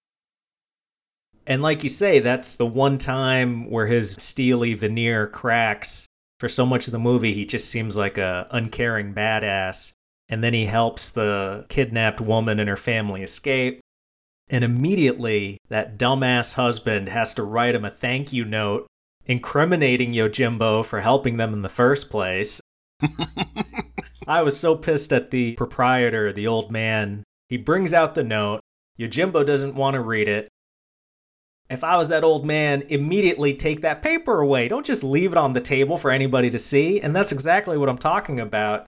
And 1.47 1.61
like 1.61 1.83
you 1.83 1.91
say, 1.91 2.19
that's 2.21 2.57
the 2.57 2.65
one 2.65 2.97
time 2.97 3.71
where 3.71 3.89
his 3.89 4.17
steely 4.19 4.73
veneer 4.73 5.27
cracks. 5.27 6.07
For 6.39 6.49
so 6.49 6.65
much 6.65 6.87
of 6.87 6.93
the 6.93 6.99
movie, 6.99 7.35
he 7.35 7.45
just 7.45 7.69
seems 7.69 7.99
like 7.99 8.17
a 8.17 8.47
uncaring 8.50 9.12
badass. 9.12 9.93
And 10.31 10.43
then 10.43 10.55
he 10.55 10.65
helps 10.65 11.11
the 11.11 11.67
kidnapped 11.69 12.23
woman 12.23 12.59
and 12.59 12.71
her 12.71 12.77
family 12.79 13.23
escape. 13.23 13.81
And 14.49 14.65
immediately, 14.65 15.59
that 15.69 15.99
dumbass 15.99 16.55
husband 16.55 17.11
has 17.11 17.35
to 17.35 17.43
write 17.43 17.75
him 17.75 17.85
a 17.85 17.91
thank 17.91 18.33
you 18.33 18.47
note 18.47 18.87
incriminating 19.27 20.12
Yojimbo 20.12 20.85
for 20.85 21.00
helping 21.00 21.37
them 21.37 21.53
in 21.53 21.62
the 21.62 21.69
first 21.69 22.11
place. 22.11 22.61
I 24.27 24.43
was 24.43 24.59
so 24.59 24.77
pissed 24.77 25.12
at 25.12 25.31
the 25.31 25.55
proprietor, 25.55 26.33
the 26.33 26.47
old 26.47 26.71
man. 26.71 27.25
He 27.49 27.57
brings 27.57 27.93
out 27.93 28.15
the 28.15 28.23
note. 28.23 28.61
Yojimbo 28.99 29.45
doesn't 29.45 29.75
want 29.75 29.95
to 29.95 30.00
read 30.00 30.29
it. 30.29 30.49
If 31.69 31.85
I 31.85 31.97
was 31.97 32.09
that 32.09 32.25
old 32.25 32.45
man, 32.45 32.83
immediately 32.89 33.55
take 33.55 33.81
that 33.83 34.03
paper 34.03 34.41
away. 34.41 34.67
Don't 34.69 34.85
just 34.85 35.05
leave 35.05 35.33
it 35.33 35.39
on 35.39 35.53
the 35.53 35.61
table 35.61 35.97
for 35.97 36.11
anybody 36.11 36.50
to 36.50 36.59
see. 36.59 37.00
And 37.00 37.15
that's 37.15 37.33
exactly 37.33 37.79
what 37.79 37.89
I'm 37.89 37.99
talking 37.99 38.41
about. 38.41 38.87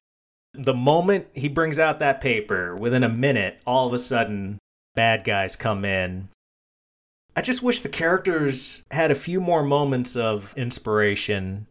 The 0.52 0.74
moment 0.74 1.28
he 1.32 1.48
brings 1.48 1.78
out 1.78 2.00
that 2.00 2.20
paper, 2.20 2.76
within 2.76 3.04
a 3.04 3.08
minute, 3.08 3.60
all 3.64 3.86
of 3.86 3.94
a 3.94 3.98
sudden, 3.98 4.58
bad 4.94 5.24
guys 5.24 5.56
come 5.56 5.84
in. 5.84 6.28
I 7.34 7.40
just 7.40 7.62
wish 7.62 7.80
the 7.80 7.88
characters 7.88 8.84
had 8.90 9.10
a 9.10 9.16
few 9.16 9.40
more 9.40 9.62
moments 9.62 10.16
of 10.16 10.52
inspiration. 10.56 11.66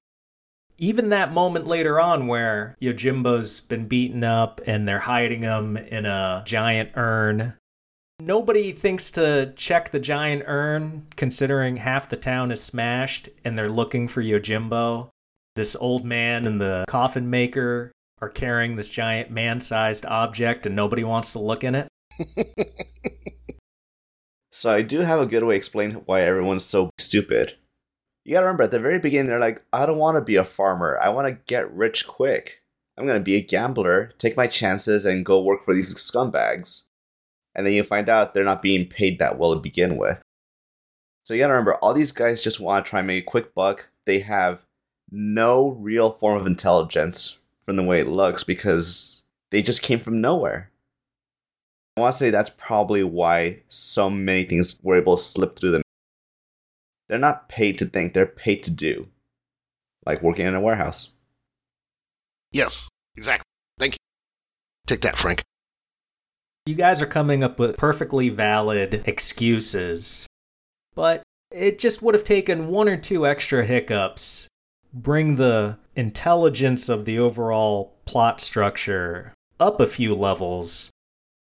Even 0.79 1.09
that 1.09 1.31
moment 1.31 1.67
later 1.67 1.99
on 1.99 2.25
where 2.25 2.75
Yojimbo's 2.81 3.59
been 3.59 3.87
beaten 3.87 4.23
up 4.23 4.59
and 4.65 4.87
they're 4.87 4.99
hiding 4.99 5.41
him 5.43 5.77
in 5.77 6.07
a 6.07 6.41
giant 6.47 6.89
urn. 6.95 7.53
Nobody 8.19 8.71
thinks 8.71 9.11
to 9.11 9.53
check 9.55 9.91
the 9.91 9.99
giant 9.99 10.43
urn, 10.47 11.05
considering 11.15 11.77
half 11.77 12.09
the 12.09 12.17
town 12.17 12.51
is 12.51 12.63
smashed 12.63 13.29
and 13.43 13.57
they're 13.57 13.69
looking 13.69 14.07
for 14.07 14.23
Yojimbo. 14.23 15.09
This 15.55 15.75
old 15.75 16.05
man 16.05 16.47
and 16.47 16.59
the 16.59 16.85
coffin 16.87 17.29
maker 17.29 17.91
are 18.19 18.29
carrying 18.29 18.75
this 18.75 18.89
giant 18.89 19.29
man 19.29 19.59
sized 19.59 20.05
object 20.07 20.65
and 20.65 20.75
nobody 20.75 21.03
wants 21.03 21.33
to 21.33 21.39
look 21.39 21.63
in 21.63 21.75
it. 21.75 21.87
so 24.51 24.71
I 24.71 24.81
do 24.81 24.99
have 24.99 25.19
a 25.19 25.25
good 25.25 25.43
way 25.43 25.55
to 25.55 25.57
explain 25.57 25.91
why 26.05 26.21
everyone's 26.21 26.65
so 26.65 26.89
stupid. 26.97 27.55
You 28.25 28.33
gotta 28.33 28.45
remember 28.45 28.63
at 28.63 28.71
the 28.71 28.79
very 28.79 28.99
beginning, 28.99 29.27
they're 29.27 29.39
like, 29.39 29.63
I 29.73 29.85
don't 29.85 29.97
wanna 29.97 30.21
be 30.21 30.35
a 30.35 30.43
farmer. 30.43 30.99
I 31.01 31.09
wanna 31.09 31.31
get 31.47 31.71
rich 31.73 32.05
quick. 32.05 32.61
I'm 32.97 33.07
gonna 33.07 33.19
be 33.19 33.35
a 33.35 33.41
gambler, 33.41 34.11
take 34.17 34.37
my 34.37 34.47
chances, 34.47 35.05
and 35.05 35.25
go 35.25 35.41
work 35.41 35.65
for 35.65 35.73
these 35.73 35.95
scumbags. 35.95 36.83
And 37.55 37.65
then 37.65 37.73
you 37.73 37.83
find 37.83 38.09
out 38.09 38.33
they're 38.33 38.43
not 38.43 38.61
being 38.61 38.87
paid 38.87 39.19
that 39.19 39.37
well 39.37 39.53
to 39.53 39.59
begin 39.59 39.97
with. 39.97 40.21
So 41.25 41.33
you 41.33 41.39
gotta 41.39 41.53
remember, 41.53 41.75
all 41.75 41.93
these 41.93 42.11
guys 42.11 42.43
just 42.43 42.59
wanna 42.59 42.83
try 42.83 42.99
and 42.99 43.07
make 43.07 43.23
a 43.23 43.25
quick 43.25 43.53
buck. 43.53 43.89
They 44.05 44.19
have 44.19 44.65
no 45.11 45.69
real 45.69 46.11
form 46.11 46.39
of 46.39 46.47
intelligence 46.47 47.39
from 47.63 47.75
the 47.75 47.83
way 47.83 47.99
it 47.99 48.07
looks 48.07 48.43
because 48.43 49.23
they 49.51 49.61
just 49.61 49.81
came 49.81 49.99
from 49.99 50.21
nowhere. 50.21 50.70
I 51.97 52.01
want 52.01 52.13
to 52.13 52.17
say 52.17 52.29
that's 52.29 52.49
probably 52.49 53.03
why 53.03 53.61
so 53.67 54.09
many 54.09 54.43
things 54.43 54.79
were 54.81 54.97
able 54.97 55.17
to 55.17 55.23
slip 55.23 55.57
through 55.59 55.71
them. 55.71 55.81
They're 57.09 57.19
not 57.19 57.49
paid 57.49 57.77
to 57.79 57.85
think, 57.85 58.13
they're 58.13 58.25
paid 58.25 58.63
to 58.63 58.71
do. 58.71 59.07
Like 60.05 60.21
working 60.21 60.47
in 60.47 60.55
a 60.55 60.61
warehouse. 60.61 61.09
Yes, 62.51 62.87
exactly. 63.15 63.45
Thank 63.77 63.93
you. 63.93 63.97
Take 64.87 65.01
that, 65.01 65.17
Frank. 65.17 65.43
You 66.65 66.75
guys 66.75 67.01
are 67.01 67.07
coming 67.07 67.43
up 67.43 67.59
with 67.59 67.77
perfectly 67.77 68.29
valid 68.29 69.03
excuses, 69.05 70.27
but 70.95 71.23
it 71.49 71.79
just 71.79 72.01
would 72.01 72.13
have 72.13 72.23
taken 72.23 72.67
one 72.67 72.87
or 72.87 72.97
two 72.97 73.25
extra 73.25 73.65
hiccups, 73.65 74.47
bring 74.93 75.35
the 75.35 75.77
intelligence 75.95 76.87
of 76.87 77.05
the 77.05 77.19
overall 77.19 77.97
plot 78.05 78.39
structure 78.39 79.33
up 79.59 79.79
a 79.79 79.87
few 79.87 80.15
levels. 80.15 80.90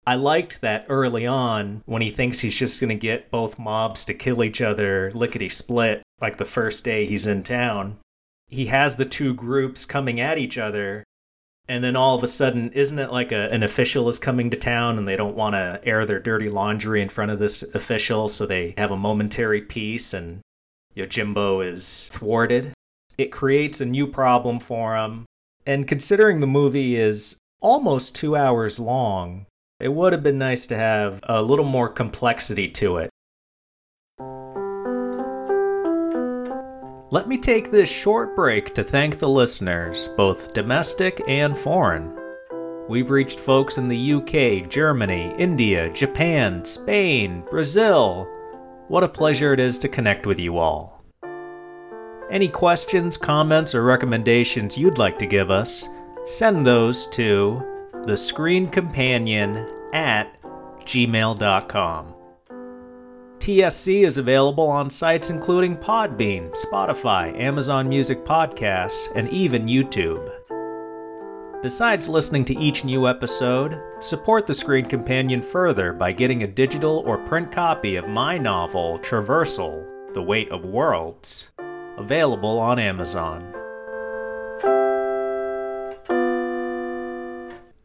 I 0.06 0.16
liked 0.16 0.62
that 0.62 0.86
early 0.90 1.28
on 1.28 1.84
when 1.86 2.02
he 2.02 2.10
thinks 2.10 2.40
he's 2.40 2.58
just 2.58 2.80
going 2.80 2.90
to 2.90 2.96
get 2.96 3.30
both 3.30 3.60
mobs 3.60 4.04
to 4.06 4.14
kill 4.14 4.44
each 4.44 4.62
other 4.62 5.12
lickety 5.14 5.50
split, 5.50 6.02
like 6.20 6.38
the 6.38 6.46
first 6.46 6.84
day 6.84 7.06
he's 7.06 7.28
in 7.28 7.44
town. 7.44 7.98
He 8.48 8.68
has 8.68 8.96
the 8.96 9.06
two 9.06 9.34
groups 9.34 9.86
coming 9.86 10.20
at 10.20 10.40
each 10.40 10.58
other, 10.58 11.04
and 11.68 11.84
then 11.84 11.96
all 11.96 12.16
of 12.16 12.24
a 12.24 12.28
sudden, 12.28 12.72
isn't 12.72 12.98
it 12.98 13.12
like 13.12 13.32
a, 13.32 13.52
an 13.52 13.62
official 13.62 14.10
is 14.10 14.18
coming 14.18 14.50
to 14.50 14.58
town 14.58 14.98
and 14.98 15.08
they 15.08 15.16
don't 15.16 15.36
want 15.36 15.56
to 15.56 15.80
air 15.84 16.04
their 16.04 16.20
dirty 16.20 16.50
laundry 16.50 17.00
in 17.00 17.10
front 17.10 17.30
of 17.30 17.38
this 17.38 17.62
official, 17.62 18.28
so 18.28 18.46
they 18.46 18.74
have 18.78 18.90
a 18.90 18.98
momentary 18.98 19.62
peace 19.62 20.12
and 20.12 20.42
Yojimbo 20.96 21.64
is 21.66 22.08
thwarted? 22.08 22.74
It 23.20 23.32
creates 23.32 23.80
a 23.80 23.86
new 23.86 24.08
problem 24.08 24.60
for 24.60 24.98
him. 24.98 25.26
And 25.66 25.88
considering 25.88 26.40
the 26.40 26.48
movie 26.48 26.96
is 26.96 27.38
almost 27.62 28.16
two 28.16 28.36
hours 28.36 28.80
long, 28.80 29.46
it 29.80 29.94
would 29.94 30.12
have 30.12 30.24
been 30.24 30.38
nice 30.38 30.66
to 30.68 30.76
have 30.76 31.22
a 31.24 31.42
little 31.42 31.66
more 31.66 31.88
complexity 31.88 32.68
to 32.68 32.98
it. 32.98 33.10
Let 37.12 37.28
me 37.28 37.38
take 37.38 37.72
this 37.72 37.90
short 37.90 38.36
break 38.36 38.74
to 38.76 38.84
thank 38.84 39.18
the 39.18 39.30
listeners, 39.30 40.10
both 40.16 40.54
domestic 40.54 41.22
and 41.28 41.58
foreign. 41.58 42.16
We've 42.88 43.10
reached 43.10 43.40
folks 43.40 43.78
in 43.78 43.88
the 43.88 44.14
UK, 44.14 44.70
Germany, 44.70 45.34
India, 45.38 45.90
Japan, 45.92 46.64
Spain, 46.66 47.44
Brazil. 47.50 48.28
What 48.90 49.04
a 49.04 49.08
pleasure 49.08 49.54
it 49.54 49.60
is 49.60 49.78
to 49.80 49.88
connect 49.88 50.26
with 50.26 50.40
you 50.40 50.58
all. 50.58 51.04
Any 52.30 52.48
questions, 52.48 53.18
comments, 53.18 53.74
or 53.74 53.84
recommendations 53.84 54.78
you'd 54.78 55.00
like 55.00 55.18
to 55.20 55.26
give 55.26 55.50
us, 55.50 55.88
send 56.26 56.66
those 56.66 57.08
to 57.08 57.79
the 58.10 58.18
screen 58.18 58.68
companion 58.68 59.68
at 59.94 60.36
gmail.com. 60.80 62.16
TSC 63.38 64.04
is 64.04 64.18
available 64.18 64.68
on 64.68 64.90
sites 64.90 65.30
including 65.30 65.78
Podbean, 65.78 66.52
Spotify, 66.56 67.40
Amazon 67.40 67.88
Music 67.88 68.26
Podcasts, 68.26 69.16
and 69.16 69.30
even 69.30 69.68
YouTube. 69.68 70.28
Besides 71.62 72.10
listening 72.10 72.46
to 72.46 72.58
each 72.58 72.84
new 72.84 73.08
episode, 73.08 73.80
support 74.00 74.48
the 74.48 74.56
Screen 74.56 74.86
Companion 74.86 75.44
further 75.44 75.94
by 75.94 76.12
getting 76.12 76.42
a 76.42 76.48
digital 76.48 77.04
or 77.06 77.20
print 77.20 77.52
copy 77.52 77.96
of 77.96 78.10
my 78.10 78.40
novel, 78.40 78.98
Traversal 79.04 80.16
The 80.16 80.24
Weight 80.24 80.50
of 80.50 80.66
Worlds 80.66 81.52
available 82.00 82.58
on 82.58 82.80
Amazon. 82.80 83.59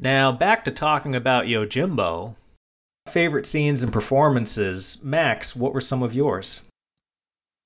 Now, 0.04 0.32
back 0.32 0.66
to 0.66 0.70
talking 0.70 1.14
about 1.14 1.46
Yojimbo. 1.46 2.34
Favorite 3.08 3.46
scenes 3.46 3.82
and 3.82 3.90
performances. 3.90 5.00
Max, 5.02 5.56
what 5.56 5.73
were 5.73 5.80
some 5.80 6.02
of 6.02 6.14
yours? 6.14 6.61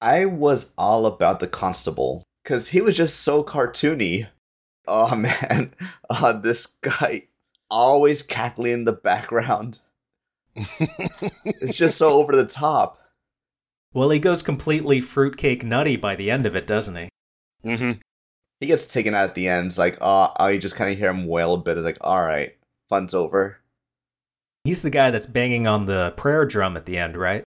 I 0.00 0.24
was 0.24 0.72
all 0.78 1.06
about 1.06 1.40
the 1.40 1.48
constable 1.48 2.22
because 2.44 2.68
he 2.68 2.80
was 2.80 2.96
just 2.96 3.22
so 3.22 3.42
cartoony. 3.42 4.28
Oh 4.86 5.16
man, 5.16 5.74
uh, 6.08 6.32
this 6.32 6.66
guy 6.80 7.24
always 7.68 8.22
cackling 8.22 8.72
in 8.72 8.84
the 8.84 8.92
background. 8.92 9.80
it's 10.54 11.76
just 11.76 11.98
so 11.98 12.10
over 12.10 12.36
the 12.36 12.46
top. 12.46 13.00
Well, 13.92 14.10
he 14.10 14.20
goes 14.20 14.44
completely 14.44 15.00
fruitcake 15.00 15.64
nutty 15.64 15.96
by 15.96 16.14
the 16.14 16.30
end 16.30 16.46
of 16.46 16.54
it, 16.54 16.68
doesn't 16.68 16.94
he? 16.94 17.08
Mm-hmm. 17.64 18.00
He 18.60 18.66
gets 18.66 18.92
taken 18.92 19.14
out 19.14 19.28
at 19.28 19.34
the 19.34 19.48
end. 19.48 19.68
It's 19.68 19.78
like, 19.78 19.98
oh, 20.00 20.32
I 20.36 20.56
just 20.56 20.76
kind 20.76 20.90
of 20.90 20.98
hear 20.98 21.10
him 21.10 21.26
wail 21.26 21.54
a 21.54 21.58
bit. 21.58 21.76
It's 21.76 21.84
like, 21.84 21.98
all 22.00 22.22
right, 22.22 22.56
fun's 22.88 23.14
over. 23.14 23.58
He's 24.64 24.82
the 24.82 24.90
guy 24.90 25.10
that's 25.10 25.26
banging 25.26 25.66
on 25.66 25.86
the 25.86 26.12
prayer 26.16 26.44
drum 26.44 26.76
at 26.76 26.84
the 26.84 26.98
end, 26.98 27.16
right? 27.16 27.44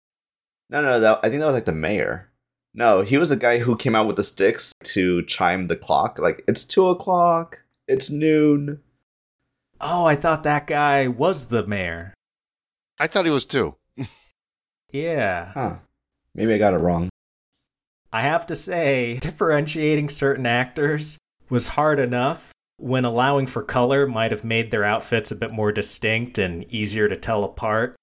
No, 0.70 0.82
no, 0.82 1.00
that, 1.00 1.20
I 1.22 1.30
think 1.30 1.42
that 1.42 1.48
was 1.48 1.56
like 1.56 1.66
the 1.66 1.74
mayor. 1.74 2.30
No, 2.74 3.02
he 3.02 3.18
was 3.18 3.30
the 3.30 3.36
guy 3.36 3.58
who 3.58 3.76
came 3.76 3.96
out 3.96 4.08
with 4.08 4.16
the 4.16 4.24
sticks 4.24 4.74
to 4.86 5.22
chime 5.24 5.68
the 5.68 5.76
clock. 5.76 6.18
Like, 6.18 6.44
it's 6.48 6.64
two 6.64 6.88
o'clock, 6.88 7.62
it's 7.88 8.10
noon. 8.10 8.80
Oh, 9.82 10.06
I 10.06 10.16
thought 10.16 10.44
that 10.44 10.68
guy 10.68 11.08
was 11.08 11.48
the 11.48 11.68
mayor. 11.68 12.14
I 13.00 13.08
thought 13.08 13.26
he 13.26 13.32
was 13.32 13.46
too. 13.46 13.76
yeah. 14.92 15.52
Huh. 15.54 15.76
Maybe 16.36 16.54
I 16.54 16.58
got 16.58 16.74
it 16.74 16.78
wrong. 16.78 17.10
I 18.14 18.22
have 18.22 18.46
to 18.48 18.56
say, 18.56 19.18
differentiating 19.22 20.10
certain 20.10 20.46
actors 20.46 21.18
was 21.50 21.70
hard 21.70 22.00
enough 22.00 22.52
when 22.78 23.06
allowing 23.06 23.46
for 23.46 23.62
color 23.62 24.08
might 24.08 24.32
have 24.32 24.44
made 24.44 24.72
their 24.72 24.84
outfits 24.84 25.32
a 25.32 25.36
bit 25.36 25.52
more 25.52 25.72
distinct 25.72 26.38
and 26.38 26.66
easier 26.72 27.08
to 27.08 27.16
tell 27.16 27.44
apart. 27.44 27.96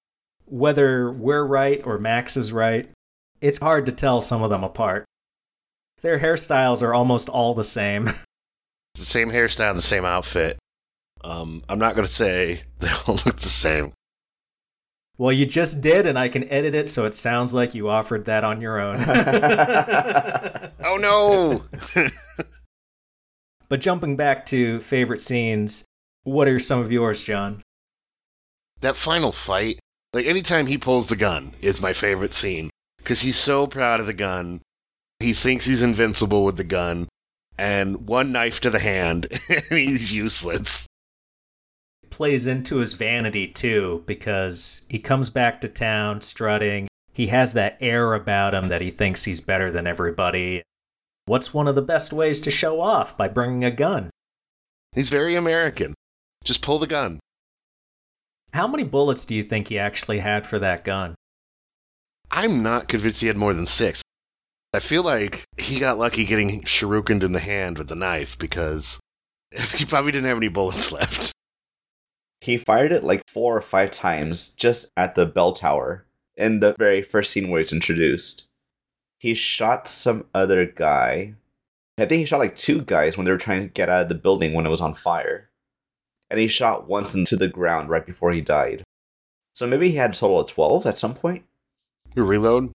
Whether 0.45 1.11
we're 1.11 1.43
right 1.43 1.81
or 1.85 1.99
Max 1.99 2.37
is 2.37 2.51
right, 2.51 2.89
it's 3.41 3.59
hard 3.59 3.85
to 3.85 3.91
tell 3.91 4.21
some 4.21 4.41
of 4.41 4.49
them 4.49 4.63
apart. 4.63 5.05
Their 6.01 6.19
hairstyles 6.19 6.81
are 6.81 6.93
almost 6.93 7.29
all 7.29 7.53
the 7.53 7.63
same. 7.63 8.09
The 8.95 9.05
same 9.05 9.29
hairstyle, 9.29 9.75
the 9.75 9.81
same 9.81 10.03
outfit. 10.03 10.59
Um, 11.23 11.63
I'm 11.69 11.79
not 11.79 11.95
going 11.95 12.05
to 12.05 12.11
say 12.11 12.63
they 12.79 12.89
all 13.07 13.19
look 13.25 13.39
the 13.39 13.47
same. 13.47 13.93
Well, 15.19 15.33
you 15.33 15.45
just 15.45 15.81
did, 15.81 16.07
and 16.07 16.17
I 16.17 16.29
can 16.29 16.49
edit 16.49 16.73
it 16.73 16.89
so 16.89 17.05
it 17.05 17.13
sounds 17.13 17.53
like 17.53 17.75
you 17.75 17.89
offered 17.89 18.25
that 18.25 18.43
on 18.43 18.61
your 18.61 18.79
own. 18.79 18.99
Oh 20.81 20.95
no! 20.95 21.65
but 23.69 23.81
jumping 23.81 24.15
back 24.15 24.45
to 24.47 24.79
favorite 24.79 25.21
scenes, 25.21 25.83
what 26.23 26.47
are 26.47 26.57
some 26.57 26.79
of 26.79 26.91
yours, 26.91 27.23
Jon? 27.23 27.61
that 28.81 28.95
final 28.95 29.31
fight, 29.31 29.79
like 30.13 30.25
anytime 30.25 30.65
he 30.65 30.77
pulls 30.77 31.07
the 31.07 31.15
gun, 31.15 31.53
is 31.61 31.81
my 31.81 31.93
favorite 31.93 32.33
scene 32.33 32.69
because 32.97 33.21
he's 33.21 33.37
so 33.37 33.67
proud 33.67 33.99
of 33.99 34.05
the 34.05 34.13
gun. 34.13 34.61
He 35.19 35.33
thinks 35.33 35.65
he's 35.65 35.83
invincible 35.83 36.45
with 36.45 36.55
the 36.57 36.63
gun, 36.63 37.09
and 37.57 38.07
one 38.07 38.31
knife 38.31 38.61
to 38.61 38.69
the 38.69 38.79
hand, 38.79 39.27
and 39.49 39.63
he's 39.69 40.13
useless. 40.13 40.87
Plays 42.09 42.47
into 42.47 42.77
his 42.77 42.93
vanity 42.93 43.47
too 43.47 44.03
because 44.05 44.85
he 44.89 44.99
comes 44.99 45.29
back 45.29 45.61
to 45.61 45.67
town 45.67 46.21
strutting. 46.21 46.87
He 47.13 47.27
has 47.27 47.53
that 47.53 47.77
air 47.81 48.13
about 48.13 48.53
him 48.53 48.69
that 48.69 48.81
he 48.81 48.91
thinks 48.91 49.25
he's 49.25 49.41
better 49.41 49.71
than 49.71 49.87
everybody. 49.87 50.63
What's 51.25 51.53
one 51.53 51.67
of 51.67 51.75
the 51.75 51.81
best 51.81 52.11
ways 52.13 52.39
to 52.41 52.51
show 52.51 52.81
off 52.81 53.15
by 53.17 53.27
bringing 53.27 53.63
a 53.63 53.71
gun? 53.71 54.09
He's 54.93 55.09
very 55.09 55.35
American. 55.35 55.93
Just 56.43 56.61
pull 56.61 56.79
the 56.79 56.87
gun. 56.87 57.19
How 58.53 58.67
many 58.67 58.83
bullets 58.83 59.25
do 59.25 59.35
you 59.35 59.43
think 59.43 59.67
he 59.67 59.77
actually 59.77 60.19
had 60.19 60.47
for 60.47 60.57
that 60.59 60.83
gun? 60.83 61.15
I'm 62.31 62.63
not 62.63 62.87
convinced 62.87 63.21
he 63.21 63.27
had 63.27 63.37
more 63.37 63.53
than 63.53 63.67
six. 63.67 64.01
I 64.73 64.79
feel 64.79 65.03
like 65.03 65.43
he 65.57 65.79
got 65.79 65.97
lucky 65.97 66.25
getting 66.25 66.61
shurikened 66.61 67.23
in 67.23 67.31
the 67.31 67.39
hand 67.39 67.77
with 67.77 67.87
the 67.87 67.95
knife 67.95 68.37
because 68.37 68.99
he 69.75 69.85
probably 69.85 70.11
didn't 70.11 70.27
have 70.27 70.37
any 70.37 70.47
bullets 70.47 70.91
left. 70.93 71.31
He 72.41 72.57
fired 72.57 72.91
it 72.91 73.03
like 73.03 73.21
four 73.27 73.57
or 73.57 73.61
five 73.61 73.91
times 73.91 74.49
just 74.49 74.91
at 74.95 75.15
the 75.15 75.25
bell 75.25 75.53
tower 75.53 76.05
in 76.37 76.61
the 76.61 76.75
very 76.79 77.01
first 77.01 77.31
scene 77.31 77.49
where 77.49 77.59
it's 77.59 77.73
introduced. 77.73 78.45
He 79.19 79.33
shot 79.33 79.87
some 79.87 80.25
other 80.33 80.65
guy. 80.65 81.33
I 81.97 82.05
think 82.05 82.19
he 82.19 82.25
shot 82.25 82.39
like 82.39 82.55
two 82.55 82.81
guys 82.81 83.17
when 83.17 83.25
they 83.25 83.31
were 83.31 83.37
trying 83.37 83.63
to 83.63 83.67
get 83.67 83.89
out 83.89 84.03
of 84.03 84.09
the 84.09 84.15
building 84.15 84.53
when 84.53 84.65
it 84.65 84.69
was 84.69 84.79
on 84.79 84.93
fire. 84.93 85.49
And 86.29 86.39
he 86.39 86.47
shot 86.47 86.87
once 86.87 87.13
into 87.13 87.35
the 87.35 87.49
ground 87.49 87.89
right 87.89 88.05
before 88.05 88.31
he 88.31 88.39
died. 88.39 88.83
So 89.53 89.67
maybe 89.67 89.89
he 89.89 89.97
had 89.97 90.11
a 90.11 90.13
total 90.13 90.39
of 90.39 90.49
12 90.49 90.85
at 90.85 90.97
some 90.97 91.15
point. 91.15 91.43
You 92.15 92.23
reload. 92.23 92.71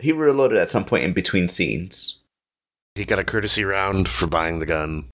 He 0.00 0.12
reloaded 0.12 0.58
at 0.58 0.68
some 0.68 0.84
point 0.84 1.04
in 1.04 1.14
between 1.14 1.48
scenes. 1.48 2.20
He 2.94 3.06
got 3.06 3.18
a 3.18 3.24
courtesy 3.24 3.64
round 3.64 4.08
for 4.08 4.26
buying 4.26 4.58
the 4.58 4.66
gun 4.66 5.08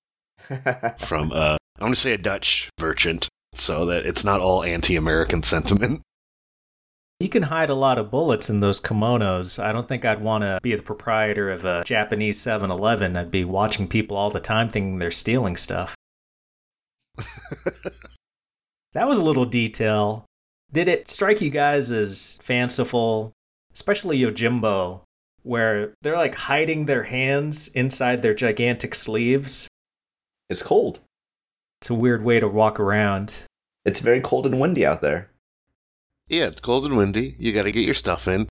from 1.06 1.30
uh 1.32 1.56
I'm 1.78 1.86
gonna 1.86 1.94
say 1.94 2.12
a 2.12 2.18
Dutch 2.18 2.68
merchant, 2.78 3.28
so 3.54 3.85
that 3.87 4.07
it's 4.07 4.25
not 4.25 4.40
all 4.40 4.62
anti-American 4.64 5.42
sentiment. 5.42 6.02
You 7.23 7.28
can 7.28 7.42
hide 7.42 7.69
a 7.69 7.75
lot 7.75 7.99
of 7.99 8.11
bullets 8.11 8.49
in 8.49 8.61
those 8.61 8.80
kimonos. 8.80 9.62
I 9.62 9.73
don't 9.73 9.87
think 9.87 10.07
I'd 10.07 10.23
want 10.23 10.40
to 10.40 10.59
be 10.62 10.75
the 10.75 10.83
proprietor 10.83 11.50
of 11.50 11.66
a 11.66 11.85
Japanese 11.85 12.40
7 12.40 12.71
Eleven. 12.71 13.14
I'd 13.14 13.30
be 13.30 13.45
watching 13.45 13.87
people 13.88 14.16
all 14.16 14.30
the 14.30 14.40
time 14.40 14.71
thinking 14.71 14.99
they're 14.99 15.11
stealing 15.11 15.59
stuff. 15.59 15.95
that 18.95 19.07
was 19.07 19.19
a 19.19 19.23
little 19.23 19.45
detail. 19.45 20.25
Did 20.73 20.88
it 20.88 21.11
strike 21.11 21.42
you 21.42 21.50
guys 21.50 21.92
as 21.92 22.38
fanciful, 22.42 23.33
especially 23.75 24.19
Yojimbo, 24.19 25.02
where 25.42 25.92
they're 26.00 26.16
like 26.16 26.35
hiding 26.37 26.87
their 26.87 27.02
hands 27.02 27.69
inside 27.69 28.23
their 28.23 28.35
gigantic 28.35 28.95
sleeves? 28.95 29.69
it's 30.49 30.62
cold. 30.62 31.00
It's 31.80 31.88
a 31.88 31.94
weird 31.94 32.22
way 32.22 32.40
to 32.40 32.49
walk 32.49 32.78
around. 32.78 33.44
It's 33.87 34.00
very 34.00 34.20
cold 34.20 34.44
and 34.44 34.60
windy 34.60 34.84
out 34.84 35.00
there. 35.00 35.30
Yeah, 36.28 36.47
it's 36.47 36.60
cold 36.60 36.84
and 36.84 36.97
windy. 36.97 37.34
You 37.38 37.52
gotta 37.52 37.73
get 37.73 37.86
your 37.86 37.95
stuff 37.95 38.28
in. 38.28 38.49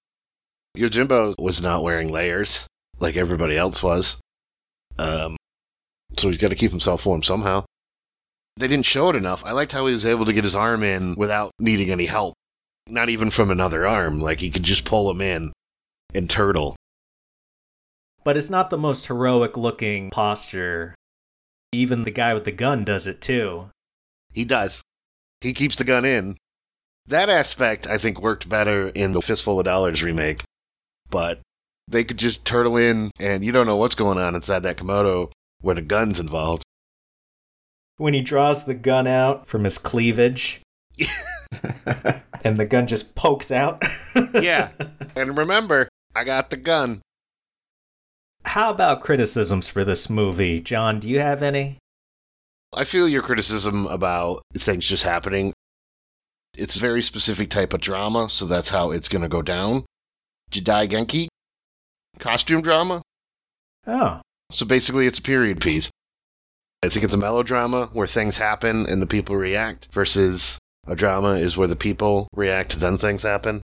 Yojimbo 0.76 1.36
was 1.38 1.62
not 1.62 1.84
wearing 1.84 2.12
layers 2.12 2.66
like 3.00 3.16
everybody 3.16 3.56
else 3.56 3.84
was. 3.84 4.18
Um 4.98 5.38
so 6.18 6.30
he's 6.30 6.40
gotta 6.40 6.56
keep 6.56 6.72
himself 6.72 7.06
warm 7.06 7.22
somehow. 7.22 7.66
They 8.58 8.68
didn't 8.68 8.88
show 8.88 9.10
it 9.10 9.16
enough. 9.16 9.46
I 9.46 9.52
liked 9.52 9.72
how 9.72 9.86
he 9.86 9.94
was 9.94 10.08
able 10.08 10.26
to 10.26 10.34
get 10.34 10.44
his 10.44 10.56
arm 10.56 10.84
in 10.84 11.14
without 11.16 11.52
needing 11.60 11.92
any 11.92 12.08
help. 12.08 12.34
Not 12.88 13.10
even 13.10 13.30
from 13.30 13.52
another 13.52 13.86
arm. 13.86 14.20
Like 14.20 14.40
he 14.40 14.50
could 14.50 14.64
just 14.64 14.86
pull 14.86 15.10
him 15.12 15.22
in 15.22 15.54
and 16.16 16.28
turtle. 16.30 16.76
But 18.24 18.38
it's 18.38 18.50
not 18.50 18.72
the 18.72 18.78
most 18.78 19.06
heroic 19.06 19.56
looking 19.56 20.10
posture. 20.10 20.96
Even 21.72 22.04
the 22.04 22.12
guy 22.12 22.34
with 22.34 22.46
the 22.46 22.52
gun 22.52 22.84
does 22.84 23.08
it 23.08 23.22
too. 23.22 23.70
He 24.34 24.46
does. 24.46 24.82
He 25.42 25.54
keeps 25.54 25.76
the 25.76 25.84
gun 25.84 26.06
in. 26.06 26.38
That 27.08 27.30
aspect, 27.30 27.88
I 27.88 27.98
think, 27.98 28.22
worked 28.22 28.50
better 28.50 28.90
in 28.90 29.14
the 29.14 29.22
Fistful 29.22 29.60
of 29.60 29.66
Dollars 29.66 30.04
remake. 30.04 30.44
But 31.10 31.42
they 31.88 32.04
could 32.04 32.18
just 32.18 32.46
turtle 32.46 32.78
in, 32.78 33.12
and 33.20 33.44
you 33.44 33.52
don't 33.52 33.66
know 33.66 33.78
what's 33.78 33.96
going 33.96 34.20
on 34.20 34.36
inside 34.36 34.60
that 34.64 34.78
kimono 34.78 35.32
when 35.62 35.78
a 35.78 35.82
gun's 35.82 36.20
involved. 36.20 36.64
When 37.98 38.14
he 38.14 38.22
draws 38.22 38.66
the 38.66 38.76
gun 38.76 39.08
out 39.08 39.48
from 39.48 39.64
his 39.64 39.78
cleavage 39.78 40.62
and 42.44 42.60
the 42.60 42.66
gun 42.66 42.88
just 42.88 43.16
pokes 43.16 43.52
out. 43.52 43.84
Yeah. 44.34 44.72
And 45.16 45.36
remember, 45.36 45.90
I 46.16 46.24
got 46.24 46.50
the 46.50 46.56
gun. 46.56 47.02
How 48.54 48.72
about 48.72 49.02
criticisms 49.02 49.70
for 49.70 49.84
this 49.86 50.10
movie? 50.10 50.60
Jon, 50.60 51.00
do 51.00 51.08
you 51.08 51.20
have 51.20 51.44
any? 51.44 51.78
I 52.74 52.84
feel 52.84 53.08
your 53.08 53.22
criticism 53.22 53.86
about 53.86 54.42
things 54.58 54.88
just 54.88 55.04
happening. 55.04 55.54
It's 56.56 56.76
a 56.76 56.80
very 56.80 57.04
specific 57.04 57.52
type 57.52 57.74
of 57.74 57.82
drama, 57.82 58.28
so 58.28 58.48
that's 58.48 58.70
how 58.70 58.90
it's 58.90 59.08
going 59.08 59.22
to 59.22 59.28
go 59.28 59.44
down. 59.44 59.86
Jidaigeki? 60.50 61.28
Costume 62.18 62.64
drama? 62.64 63.04
Oh, 63.86 64.20
So 64.52 64.66
basically, 64.66 65.06
it's 65.06 65.20
a 65.20 65.22
period 65.22 65.62
piece. 65.62 65.92
I 66.82 66.90
think 66.90 67.06
it's 67.06 67.14
a 67.14 67.18
melodrama 67.18 67.92
where 67.94 68.08
things 68.08 68.36
happen 68.36 68.88
and 68.88 69.00
the 69.00 69.06
people 69.06 69.36
react, 69.36 69.90
versus 69.94 70.58
a 70.88 70.96
drama 70.96 71.34
is 71.34 71.56
where 71.56 71.68
the 71.68 71.76
people 71.76 72.28
react, 72.34 72.80
then 72.80 72.98
things 72.98 73.22
happen. 73.22 73.62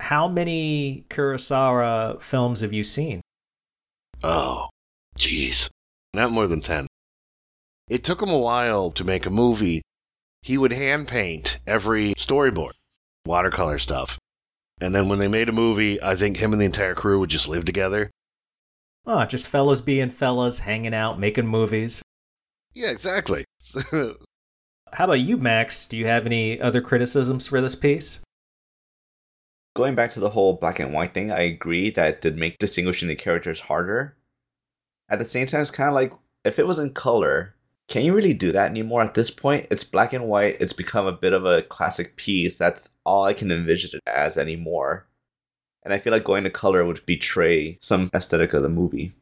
how 0.00 0.26
many 0.26 1.04
Kurosawa 1.08 2.20
films 2.20 2.62
have 2.62 2.72
you 2.72 2.82
seen? 2.82 3.20
Oh, 4.22 4.68
jeez. 5.16 5.68
Not 6.14 6.30
more 6.30 6.46
than 6.46 6.60
10. 6.60 6.86
It 7.88 8.04
took 8.04 8.20
him 8.22 8.30
a 8.30 8.38
while 8.38 8.90
to 8.92 9.04
make 9.04 9.26
a 9.26 9.30
movie. 9.30 9.82
He 10.42 10.58
would 10.58 10.72
hand 10.72 11.08
paint 11.08 11.58
every 11.66 12.14
storyboard, 12.14 12.72
watercolor 13.26 13.78
stuff. 13.78 14.18
And 14.80 14.94
then 14.94 15.08
when 15.08 15.18
they 15.18 15.28
made 15.28 15.48
a 15.48 15.52
movie, 15.52 16.00
I 16.02 16.14
think 16.14 16.36
him 16.36 16.52
and 16.52 16.60
the 16.60 16.66
entire 16.66 16.94
crew 16.94 17.18
would 17.20 17.30
just 17.30 17.48
live 17.48 17.64
together. 17.64 18.10
Oh, 19.06 19.24
just 19.24 19.48
fellas 19.48 19.80
being 19.80 20.10
fellas, 20.10 20.60
hanging 20.60 20.94
out, 20.94 21.18
making 21.18 21.46
movies. 21.46 22.02
Yeah, 22.74 22.90
exactly. 22.90 23.44
How 23.90 25.04
about 25.04 25.20
you, 25.20 25.36
Max? 25.36 25.86
Do 25.86 25.96
you 25.96 26.06
have 26.06 26.26
any 26.26 26.60
other 26.60 26.80
criticisms 26.80 27.48
for 27.48 27.60
this 27.60 27.74
piece? 27.74 28.20
Going 29.78 29.94
back 29.94 30.10
to 30.10 30.20
the 30.20 30.30
whole 30.30 30.54
black 30.54 30.80
and 30.80 30.92
white 30.92 31.14
thing, 31.14 31.30
I 31.30 31.38
agree 31.42 31.90
that 31.90 32.20
did 32.20 32.36
make 32.36 32.58
distinguishing 32.58 33.06
the 33.06 33.14
characters 33.14 33.60
harder. 33.60 34.16
At 35.08 35.20
the 35.20 35.24
same 35.24 35.46
time, 35.46 35.60
it's 35.60 35.70
kind 35.70 35.86
of 35.86 35.94
like 35.94 36.12
if 36.44 36.58
it 36.58 36.66
was 36.66 36.80
in 36.80 36.94
color, 36.94 37.54
can 37.86 38.04
you 38.04 38.12
really 38.12 38.34
do 38.34 38.50
that 38.50 38.70
anymore 38.70 39.02
at 39.02 39.14
this 39.14 39.30
point? 39.30 39.68
It's 39.70 39.84
black 39.84 40.12
and 40.12 40.26
white, 40.26 40.56
it's 40.58 40.72
become 40.72 41.06
a 41.06 41.12
bit 41.12 41.32
of 41.32 41.44
a 41.44 41.62
classic 41.62 42.16
piece. 42.16 42.58
That's 42.58 42.90
all 43.06 43.22
I 43.22 43.34
can 43.34 43.52
envision 43.52 43.90
it 43.94 44.10
as 44.10 44.36
anymore. 44.36 45.06
And 45.84 45.94
I 45.94 45.98
feel 45.98 46.12
like 46.12 46.24
going 46.24 46.42
to 46.42 46.50
color 46.50 46.84
would 46.84 47.06
betray 47.06 47.78
some 47.80 48.10
aesthetic 48.12 48.54
of 48.54 48.64
the 48.64 48.68
movie. 48.68 49.12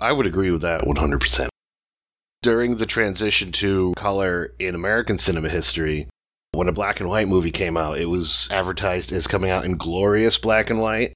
I 0.00 0.12
would 0.12 0.24
agree 0.24 0.50
with 0.50 0.62
that 0.62 0.80
100%. 0.80 1.48
During 2.40 2.78
the 2.78 2.86
transition 2.86 3.52
to 3.52 3.92
color 3.98 4.54
in 4.58 4.74
American 4.74 5.18
cinema 5.18 5.50
history, 5.50 6.08
when 6.60 6.68
a 6.68 6.72
black 6.72 7.00
and 7.00 7.08
white 7.08 7.26
movie 7.26 7.50
came 7.50 7.78
out, 7.78 7.96
it 7.96 8.04
was 8.04 8.46
advertised 8.50 9.10
as 9.12 9.26
coming 9.26 9.48
out 9.48 9.64
in 9.64 9.78
glorious 9.78 10.36
black 10.36 10.68
and 10.68 10.78
white. 10.78 11.14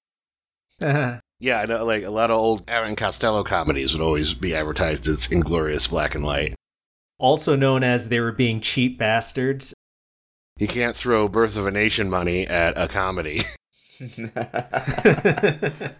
Uh-huh. 0.80 1.20
Yeah, 1.38 1.60
I 1.60 1.66
know, 1.66 1.84
like 1.84 2.02
a 2.02 2.10
lot 2.10 2.30
of 2.30 2.38
old 2.38 2.64
Abbott 2.66 2.88
and 2.88 2.96
Costello 2.96 3.44
comedies 3.44 3.92
would 3.92 4.00
always 4.00 4.32
be 4.32 4.54
advertised 4.54 5.06
as 5.06 5.26
inglorious 5.26 5.86
black 5.86 6.14
and 6.14 6.24
white. 6.24 6.54
also 7.18 7.56
known 7.56 7.82
as 7.82 8.08
they 8.08 8.20
were 8.20 8.32
being 8.32 8.62
cheap 8.62 8.96
bastards. 8.96 9.74
You 10.56 10.66
can't 10.66 10.96
throw 10.96 11.28
Birth 11.28 11.58
of 11.58 11.66
a 11.66 11.70
Nation 11.70 12.08
money 12.08 12.46
at 12.46 12.72
a 12.78 12.88
comedy. 12.88 13.42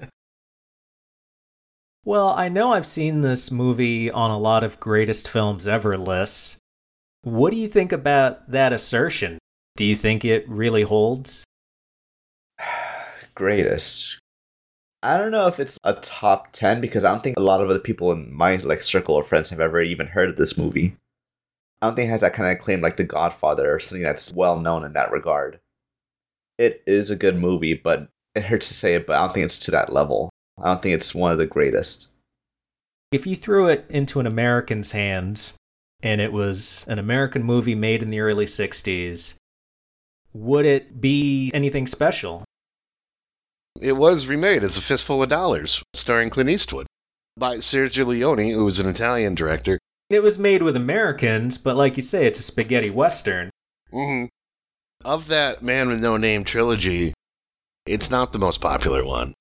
well, 2.02 2.30
I 2.30 2.48
know 2.48 2.72
I've 2.72 2.87
seen 2.87 3.20
this 3.20 3.50
movie 3.50 4.11
on 4.11 4.30
a 4.30 4.38
lot 4.38 4.64
of 4.64 4.80
greatest 4.80 5.28
films 5.28 5.68
ever 5.68 5.98
lists. 5.98 6.57
What 7.24 7.52
do 7.52 7.56
you 7.56 7.68
think 7.68 7.90
about 7.90 8.50
that 8.50 8.74
assertion? 8.74 9.38
Do 9.76 9.84
you 9.87 9.96
think 9.96 10.26
it 10.26 10.46
really 10.46 10.82
holds? 10.82 11.42
Greatest. 13.34 14.18
I 15.02 15.16
don't 15.16 15.30
know 15.30 15.46
if 15.46 15.58
it's 15.58 15.78
a 15.84 15.94
top 15.94 16.52
10 16.52 16.82
because 16.82 17.02
I 17.02 17.10
don't 17.10 17.22
think 17.22 17.38
a 17.38 17.42
lot 17.42 17.62
of 17.62 17.70
other 17.70 17.78
people 17.78 18.12
in 18.12 18.30
my 18.30 18.56
like 18.56 18.82
circle 18.82 19.16
of 19.16 19.26
friends 19.26 19.48
have 19.48 19.60
ever 19.60 19.80
even 19.80 20.06
heard 20.06 20.28
of 20.28 20.37
this 20.37 20.58
movie. 20.58 20.96
I 21.80 21.87
don't 21.87 21.96
think 21.96 22.08
it 22.08 22.10
has 22.10 22.20
that 22.20 22.34
kind 22.34 22.52
of 22.52 22.62
claim 22.62 22.82
like 22.82 22.98
The 22.98 23.04
Godfather 23.04 23.74
or 23.74 23.80
something 23.80 24.02
that's 24.02 24.30
well 24.34 24.60
known 24.60 24.84
in 24.84 24.92
that 24.92 25.10
regard. 25.10 25.60
It 26.58 26.82
is 26.87 27.10
a 27.10 27.16
good 27.16 27.38
movie, 27.38 27.72
but 27.72 28.06
it 28.34 28.44
hurts 28.44 28.68
to 28.68 28.74
say 28.74 28.96
it, 28.96 29.06
but 29.06 29.16
I 29.16 29.20
don't 29.20 29.32
think 29.32 29.46
it's 29.46 29.58
to 29.60 29.70
that 29.70 29.94
level. 29.94 30.28
I 30.62 30.66
don't 30.66 30.82
think 30.82 30.94
it's 30.94 31.14
one 31.14 31.32
of 31.32 31.38
the 31.38 31.46
greatest. 31.46 32.12
If 33.12 33.26
you 33.26 33.34
threw 33.34 33.68
it 33.68 33.87
into 33.88 34.20
an 34.20 34.26
American's 34.26 34.92
hands 34.92 35.54
and 36.04 36.20
it 36.20 36.32
was 36.32 36.84
an 36.86 36.98
American 36.98 37.42
movie 37.42 37.74
made 37.74 38.02
in 38.02 38.10
the 38.10 38.20
early 38.20 38.44
60s, 38.44 39.36
would 40.34 40.66
it 40.66 41.00
be 41.00 41.50
anything 41.54 41.86
special? 41.86 42.44
It 43.80 43.94
was 43.94 44.26
remade 44.26 44.62
as 44.62 44.76
A 44.76 44.82
Fistful 44.82 45.22
of 45.22 45.30
Dollars, 45.30 45.82
starring 45.94 46.28
Clint 46.28 46.50
Eastwood, 46.50 46.86
by 47.38 47.56
Sergio 47.56 48.06
Leone, 48.06 48.50
who 48.50 48.66
was 48.66 48.78
an 48.78 48.86
Italian 48.86 49.34
director. 49.34 49.78
It 50.10 50.22
was 50.22 50.38
made 50.38 50.62
with 50.62 50.76
Americans, 50.76 51.56
but 51.56 51.74
like 51.74 51.96
you 51.96 52.02
say, 52.02 52.26
it's 52.26 52.38
a 52.38 52.42
spaghetti 52.42 52.90
western. 52.90 53.48
Mm-hmm. 53.90 54.26
Of 55.06 55.28
that 55.28 55.62
Man 55.62 55.88
with 55.88 56.00
No 56.00 56.18
Name 56.18 56.44
trilogy, 56.44 57.14
it's 57.86 58.10
not 58.10 58.32
the 58.32 58.38
most 58.38 58.60
popular 58.60 59.04
one. 59.04 59.32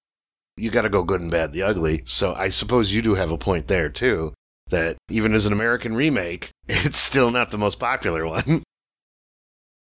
You 0.56 0.72
got 0.72 0.84
to 0.84 0.90
go 0.90 1.04
good 1.04 1.20
and 1.20 1.30
bad, 1.30 1.52
the 1.52 1.64
ugly. 1.64 2.04
So 2.06 2.34
I 2.34 2.50
suppose 2.50 2.94
you 2.94 3.02
do 3.02 3.16
have 3.16 3.32
a 3.32 3.38
point 3.38 3.68
there 3.68 3.90
too. 3.90 4.34
That 4.74 4.98
even 5.08 5.36
as 5.36 5.46
an 5.46 5.54
American 5.54 5.96
remake, 5.96 6.50
it's 6.68 7.00
still 7.00 7.30
not 7.30 7.52
the 7.52 7.60
most 7.60 7.78
popular 7.80 8.26
one. 8.26 8.64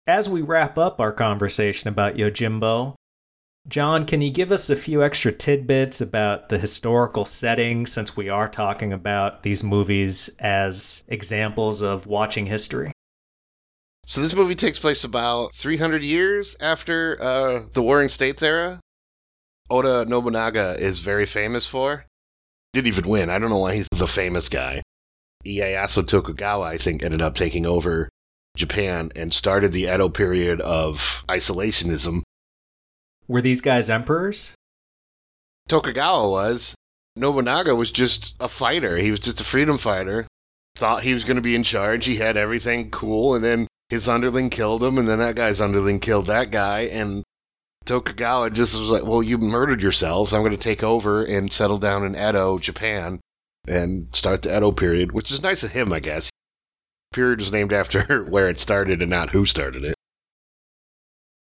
As 0.05 0.29
we 0.29 0.42
wrap 0.42 0.76
up 0.76 1.00
our 1.00 1.12
conversation 1.12 1.88
about 1.88 2.16
Yojimbo, 2.16 2.96
Jon, 3.68 4.05
can 4.05 4.20
you 4.20 4.33
give 4.33 4.50
us 4.50 4.68
a 4.68 4.74
few 4.74 5.05
extra 5.05 5.31
tidbits 5.31 6.00
about 6.00 6.48
the 6.48 6.59
historical 6.59 7.24
setting 7.24 7.87
since 7.87 8.16
we 8.16 8.29
are 8.29 8.48
talking 8.48 8.92
about 8.92 9.44
these 9.44 9.62
movies 9.62 10.29
as 10.40 11.05
examples 11.07 11.83
of 11.83 12.09
watching 12.09 12.46
history? 12.46 12.90
So 14.07 14.20
this 14.20 14.35
movie 14.35 14.57
takes 14.57 14.81
place 14.81 15.05
about 15.05 15.55
300 15.55 16.03
years 16.03 16.57
after 16.59 17.16
uh, 17.22 17.61
the 17.74 17.83
Warring 17.83 18.09
States 18.09 18.42
era. 18.42 18.81
Oda 19.70 20.05
Nobunaga 20.05 20.74
is 20.81 20.98
very 20.98 21.26
famous 21.26 21.64
for. 21.64 22.07
Didn't 22.72 22.88
even 22.88 23.09
win. 23.09 23.30
I 23.30 23.38
don't 23.38 23.50
know 23.50 23.59
why 23.59 23.76
he's 23.76 23.88
the 23.90 24.06
famous 24.06 24.48
guy. 24.48 24.83
Ieyasu 25.44 26.06
Tokugawa, 26.06 26.66
I 26.66 26.78
think, 26.78 27.02
ended 27.02 27.20
up 27.20 27.35
taking 27.35 27.66
over 27.66 28.09
Japan 28.56 29.11
and 29.16 29.33
started 29.33 29.72
the 29.72 29.85
Edo 29.85 30.09
period 30.09 30.61
of 30.61 31.24
isolationism. 31.28 32.22
Were 33.26 33.40
these 33.40 33.61
guys 33.61 33.88
emperors? 33.88 34.52
Tokugawa 35.68 36.30
was. 36.30 36.74
Nobunaga 37.16 37.74
was 37.74 37.90
just 37.90 38.35
a 38.40 38.48
fighter. 38.48 38.96
He 38.98 39.11
was 39.11 39.20
just 39.20 39.40
a 39.40 39.44
freedom 39.44 39.78
fighter. 39.78 40.26
Thought 40.76 41.02
he 41.02 41.14
was 41.14 41.24
going 41.24 41.37
to 41.37 41.42
be 41.42 41.54
in 41.54 41.64
charge. 41.64 42.04
He 42.06 42.16
had 42.16 42.37
everything 42.37 42.90
cool, 42.90 43.35
and 43.35 43.44
then 43.44 43.66
his 43.88 44.09
underling 44.09 44.50
killed 44.50 44.83
him, 44.83 44.98
and 44.98 45.09
then 45.09 45.18
that 45.18 45.37
guy's 45.37 45.61
underling 45.61 46.00
killed 46.00 46.26
that 46.26 46.50
guy, 46.50 46.83
and 46.83 47.24
Tokugawa 47.90 48.50
just 48.50 48.79
was 48.79 48.88
like, 48.88 49.05
"Well, 49.05 49.20
you 49.20 49.37
murdered 49.37 49.83
yourselves. 49.83 50.33
I'm 50.33 50.42
going 50.42 50.53
to 50.53 50.57
take 50.57 50.85
over 50.85 51.24
and 51.24 51.53
settle 51.53 51.79
down 51.79 52.05
in 52.05 52.14
Edo, 52.14 52.59
Japan, 52.59 53.18
and 53.66 54.07
start 54.12 54.42
the 54.42 54.57
Edo 54.57 54.70
period." 54.70 55.11
Which 55.11 55.33
is 55.33 55.42
nice 55.42 55.64
of 55.64 55.72
him, 55.72 55.92
I 55.92 55.98
guess. 55.98 56.31
Period 57.12 57.42
is 57.42 57.50
named 57.50 57.72
after 57.72 58.24
where 58.31 58.48
it 58.48 58.61
started 58.61 59.03
and 59.03 59.11
not 59.11 59.31
who 59.31 59.44
started 59.44 59.85
it. 59.85 59.94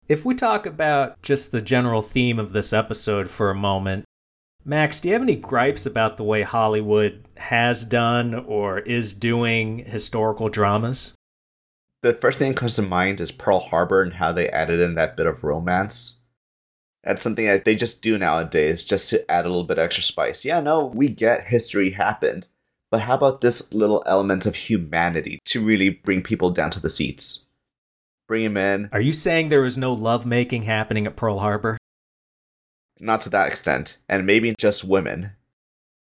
If 0.08 0.24
we 0.24 0.34
talk 0.34 0.64
about 0.64 1.20
just 1.20 1.52
the 1.52 1.60
general 1.60 2.00
theme 2.00 2.38
of 2.38 2.52
this 2.52 2.72
episode 2.72 3.28
for 3.28 3.50
a 3.50 3.54
moment, 3.54 4.06
Max, 4.64 5.00
do 5.00 5.08
you 5.08 5.12
have 5.12 5.22
any 5.22 5.36
gripes 5.36 5.84
about 5.84 6.16
the 6.16 6.24
way 6.24 6.44
Hollywood 6.44 7.26
has 7.36 7.84
done 7.84 8.34
or 8.34 8.78
is 8.78 9.12
doing 9.12 9.80
historical 9.80 10.48
dramas? 10.48 11.12
The 12.00 12.14
first 12.14 12.38
thing 12.38 12.52
that 12.52 12.58
comes 12.58 12.76
to 12.76 12.82
mind 12.82 13.20
is 13.20 13.32
Pearl 13.32 13.60
Harbor 13.60 14.00
and 14.02 14.14
how 14.14 14.32
they 14.32 14.48
added 14.48 14.80
in 14.80 14.94
that 14.94 15.14
bit 15.14 15.26
of 15.26 15.44
romance. 15.44 16.17
That's 17.04 17.22
something 17.22 17.46
that 17.46 17.64
they 17.64 17.74
just 17.74 18.02
do 18.02 18.18
nowadays 18.18 18.82
just 18.82 19.08
to 19.10 19.30
add 19.30 19.44
a 19.44 19.48
little 19.48 19.64
bit 19.64 19.78
extra 19.78 20.02
spice. 20.02 20.44
Yeah, 20.44 20.60
no, 20.60 20.86
we 20.86 21.08
get 21.08 21.46
history 21.46 21.92
happened, 21.92 22.48
but 22.90 23.02
how 23.02 23.14
about 23.14 23.40
this 23.40 23.72
little 23.72 24.02
element 24.06 24.46
of 24.46 24.56
humanity 24.56 25.38
to 25.46 25.64
really 25.64 25.90
bring 25.90 26.22
people 26.22 26.50
down 26.50 26.70
to 26.70 26.80
the 26.80 26.90
seats? 26.90 27.44
Bring 28.26 28.42
him 28.42 28.56
in. 28.56 28.90
Are 28.92 29.00
you 29.00 29.12
saying 29.12 29.48
there 29.48 29.62
was 29.62 29.78
no 29.78 29.92
lovemaking 29.92 30.62
happening 30.62 31.06
at 31.06 31.16
Pearl 31.16 31.38
Harbor? 31.38 31.78
Not 33.00 33.20
to 33.22 33.30
that 33.30 33.46
extent, 33.46 33.98
and 34.08 34.26
maybe 34.26 34.54
just 34.58 34.84
women. 34.84 35.32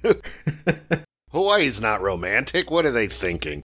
Hawaii's 1.31 1.81
not 1.81 2.03
romantic. 2.03 2.71
What 2.71 2.85
are 2.85 2.91
they 2.91 3.07
thinking? 3.07 3.63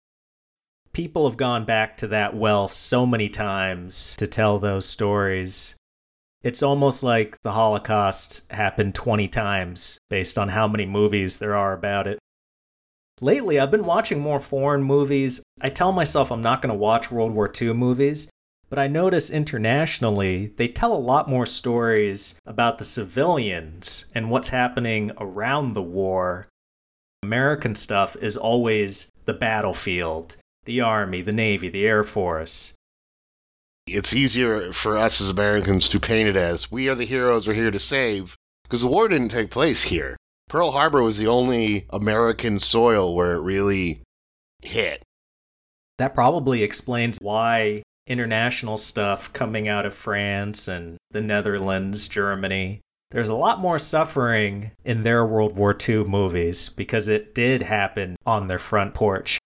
People 0.91 1.27
have 1.27 1.37
gone 1.37 1.65
back 1.65 1.97
to 1.97 2.07
that 2.07 2.35
well 2.35 2.67
so 2.67 3.05
many 3.05 3.29
times 3.29 4.15
to 4.17 4.27
tell 4.27 4.59
those 4.59 4.85
stories. 4.85 5.75
It's 6.43 6.61
almost 6.61 7.03
like 7.03 7.41
the 7.41 7.53
Holocaust 7.53 8.41
happened 8.51 8.93
20 8.93 9.29
times 9.29 9.97
based 10.09 10.37
on 10.37 10.49
how 10.49 10.67
many 10.67 10.85
movies 10.85 11.37
there 11.37 11.55
are 11.55 11.71
about 11.71 12.05
it. 12.05 12.19
Lately, 13.21 13.57
I've 13.57 13.71
been 13.71 13.85
watching 13.85 14.19
more 14.19 14.41
foreign 14.41 14.83
movies. 14.83 15.41
I 15.61 15.69
tell 15.69 15.93
myself 15.93 16.31
I'm 16.31 16.41
not 16.41 16.61
going 16.61 16.73
to 16.73 16.77
watch 16.77 17.09
World 17.09 17.31
War 17.31 17.49
II 17.49 17.73
movies, 17.73 18.29
but 18.69 18.77
I 18.77 18.87
notice 18.87 19.29
internationally, 19.29 20.47
they 20.47 20.67
tell 20.67 20.93
a 20.93 20.97
lot 20.97 21.29
more 21.29 21.45
stories 21.45 22.35
about 22.45 22.77
the 22.77 22.85
civilians 22.85 24.07
and 24.13 24.29
what's 24.29 24.49
happening 24.49 25.13
around 25.17 25.71
the 25.71 25.81
war. 25.81 26.47
American 27.23 27.73
stuff 27.73 28.17
is 28.17 28.35
always 28.35 29.09
the 29.23 29.33
battlefield, 29.33 30.35
the 30.65 30.81
Army, 30.81 31.21
the 31.21 31.31
Navy, 31.31 31.69
the 31.69 31.85
Air 31.85 32.03
Force. 32.03 32.73
It's 33.85 34.13
easier 34.13 34.71
for 34.71 34.97
us 34.97 35.19
as 35.19 35.29
Americans 35.29 35.89
to 35.89 35.99
paint 35.99 36.29
it 36.29 36.35
as 36.35 36.71
we 36.71 36.87
are 36.89 36.95
the 36.95 37.05
heroes 37.05 37.47
we're 37.47 37.53
here 37.53 37.71
to 37.71 37.79
save 37.79 38.35
because 38.63 38.81
the 38.81 38.87
war 38.87 39.07
didn't 39.07 39.29
take 39.29 39.51
place 39.51 39.83
here. 39.83 40.17
Pearl 40.49 40.71
Harbor 40.71 41.03
was 41.03 41.17
the 41.17 41.27
only 41.27 41.85
American 41.89 42.59
soil 42.59 43.15
where 43.15 43.33
it 43.33 43.41
really 43.41 44.01
hit. 44.61 45.03
That 45.99 46.15
probably 46.15 46.63
explains 46.63 47.17
why 47.21 47.83
international 48.07 48.77
stuff 48.77 49.31
coming 49.33 49.67
out 49.67 49.85
of 49.85 49.93
France 49.93 50.67
and 50.67 50.97
the 51.11 51.21
Netherlands, 51.21 52.07
Germany. 52.07 52.81
There's 53.11 53.29
a 53.29 53.35
lot 53.35 53.59
more 53.59 53.79
suffering 53.79 54.71
in 54.83 55.03
their 55.03 55.25
World 55.25 55.55
War 55.55 55.77
II 55.87 56.05
movies 56.05 56.69
because 56.69 57.07
it 57.07 57.35
did 57.35 57.61
happen 57.61 58.15
on 58.25 58.47
their 58.47 58.59
front 58.59 58.93
porch. 58.93 59.37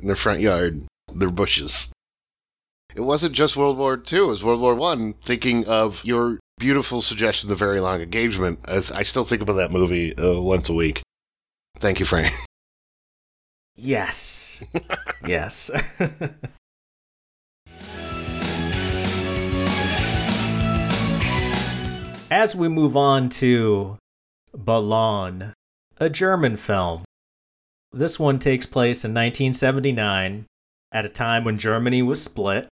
In 0.00 0.06
their 0.06 0.16
front 0.16 0.40
yard, 0.40 0.84
their 1.12 1.30
bushes. 1.30 1.88
It 2.94 3.02
wasn't 3.02 3.34
just 3.34 3.56
World 3.56 3.76
War 3.76 4.02
II, 4.10 4.18
it 4.18 4.22
was 4.22 4.42
World 4.42 4.60
War 4.60 4.74
One. 4.74 5.12
Thinking 5.24 5.66
of 5.66 6.02
your 6.04 6.40
beautiful 6.58 7.02
suggestion, 7.02 7.50
The 7.50 7.54
Very 7.54 7.80
Long 7.80 8.00
Engagement, 8.00 8.60
as 8.66 8.90
I 8.90 9.02
still 9.02 9.26
think 9.26 9.42
about 9.42 9.54
that 9.54 9.70
movie 9.70 10.16
uh, 10.16 10.40
once 10.40 10.68
a 10.70 10.72
week. 10.74 11.02
Thank 11.78 12.00
you, 12.00 12.06
Frank. 12.06 12.32
Yes. 13.80 14.64
yes. 15.24 15.70
As 22.28 22.56
we 22.56 22.68
move 22.68 22.96
on 22.96 23.28
to 23.28 23.98
Ballon, 24.52 25.54
a 25.98 26.10
German 26.10 26.56
film. 26.56 27.04
This 27.92 28.18
one 28.18 28.40
takes 28.40 28.66
place 28.66 29.04
in 29.04 29.12
1979, 29.12 30.46
at 30.90 31.04
a 31.04 31.08
time 31.08 31.44
when 31.44 31.56
Germany 31.56 32.02
was 32.02 32.20
split, 32.20 32.68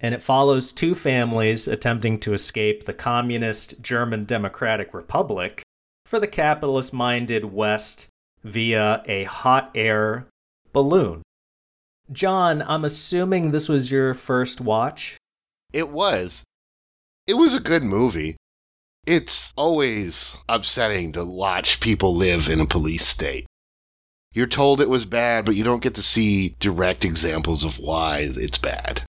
and 0.00 0.14
it 0.14 0.22
follows 0.22 0.72
two 0.72 0.94
families 0.94 1.68
attempting 1.68 2.18
to 2.20 2.32
escape 2.32 2.84
the 2.84 2.92
communist 2.92 3.82
German 3.82 4.24
Democratic 4.24 4.94
Republic 4.94 5.62
for 6.06 6.18
the 6.18 6.26
capitalist 6.26 6.92
minded 6.92 7.44
West 7.44 8.08
via 8.42 9.02
a 9.06 9.24
hot 9.24 9.70
air 9.74 10.26
balloon. 10.72 11.22
Jon, 12.10 12.62
I'm 12.62 12.84
assuming 12.84 13.50
this 13.50 13.68
was 13.68 13.90
your 13.90 14.14
first 14.14 14.60
watch? 14.60 15.16
It 15.72 15.90
was. 15.90 16.42
It 17.26 17.34
was 17.34 17.54
a 17.54 17.60
good 17.60 17.84
movie. 17.84 18.36
It's 19.06 19.52
always 19.56 20.36
upsetting 20.48 21.12
to 21.12 21.24
watch 21.24 21.80
people 21.80 22.16
live 22.16 22.48
in 22.48 22.60
a 22.60 22.66
police 22.66 23.06
state. 23.06 23.46
You're 24.32 24.46
told 24.46 24.80
it 24.80 24.88
was 24.88 25.06
bad, 25.06 25.44
but 25.44 25.56
you 25.56 25.64
don't 25.64 25.82
get 25.82 25.94
to 25.96 26.02
see 26.02 26.56
direct 26.60 27.04
examples 27.04 27.64
of 27.64 27.78
why 27.78 28.28
it's 28.34 28.58
bad. 28.58 29.02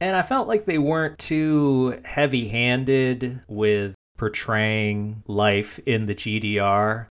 And 0.00 0.16
I 0.16 0.22
felt 0.22 0.48
like 0.48 0.64
they 0.64 0.78
weren't 0.78 1.18
too 1.18 2.00
heavy 2.04 2.48
handed 2.48 3.40
with 3.48 3.94
portraying 4.18 5.22
life 5.26 5.78
in 5.86 6.06
the 6.06 6.14
GDR. 6.14 7.06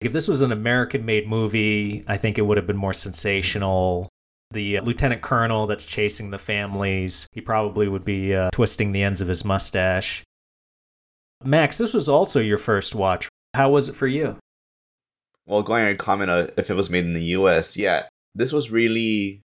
If 0.00 0.12
this 0.12 0.26
was 0.26 0.42
an 0.42 0.50
American 0.50 1.04
made 1.04 1.28
movie, 1.28 2.04
I 2.08 2.16
think 2.16 2.38
it 2.38 2.42
would 2.42 2.56
have 2.56 2.66
been 2.66 2.76
more 2.76 2.92
sensational. 2.92 4.08
The 4.50 4.78
uh, 4.78 4.82
lieutenant 4.82 5.22
colonel 5.22 5.66
that's 5.66 5.86
chasing 5.86 6.30
the 6.30 6.38
families, 6.38 7.26
he 7.32 7.40
probably 7.40 7.88
would 7.88 8.04
be 8.04 8.34
uh, 8.34 8.50
twisting 8.50 8.92
the 8.92 9.02
ends 9.02 9.20
of 9.20 9.28
his 9.28 9.44
mustache. 9.44 10.24
Max, 11.44 11.78
this 11.78 11.94
was 11.94 12.08
also 12.08 12.40
your 12.40 12.58
first 12.58 12.94
watch. 12.94 13.28
How 13.54 13.70
was 13.70 13.88
it 13.88 13.94
for 13.94 14.06
you? 14.06 14.38
Well, 15.46 15.62
going 15.62 15.82
on 15.82 15.88
your 15.88 15.96
comment 15.96 16.30
uh, 16.30 16.48
if 16.56 16.70
it 16.70 16.74
was 16.74 16.90
made 16.90 17.04
in 17.04 17.14
the 17.14 17.24
US, 17.36 17.76
yeah, 17.76 18.06
this 18.34 18.52
was 18.52 18.70
really 18.70 19.42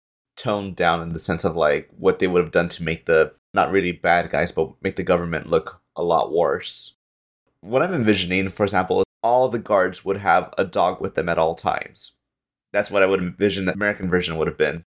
toned 0.40 0.74
down 0.74 1.02
in 1.02 1.12
the 1.12 1.18
sense 1.18 1.44
of 1.44 1.54
like 1.54 1.88
what 1.98 2.18
they 2.18 2.26
would 2.26 2.42
have 2.42 2.52
done 2.52 2.68
to 2.70 2.82
make 2.82 3.04
the 3.04 3.34
not 3.52 3.70
really 3.70 3.92
bad 3.92 4.30
guys, 4.30 4.50
but 4.50 4.72
make 4.80 4.96
the 4.96 5.02
government 5.02 5.50
look 5.50 5.82
a 5.96 6.02
lot 6.02 6.32
worse. 6.32 6.94
What 7.60 7.82
I'm 7.82 7.92
envisioning, 7.92 8.48
for 8.48 8.64
example, 8.64 9.04
all 9.22 9.50
the 9.50 9.58
guards 9.58 10.02
would 10.02 10.16
have 10.16 10.54
a 10.56 10.64
dog 10.64 11.00
with 11.00 11.14
them 11.14 11.28
at 11.28 11.36
all 11.36 11.54
times. 11.54 12.16
That's 12.72 12.90
what 12.90 13.02
I 13.02 13.06
would 13.06 13.20
envision 13.20 13.66
the 13.66 13.74
American 13.74 14.08
version 14.08 14.38
would 14.38 14.46
have 14.46 14.56
been. 14.56 14.84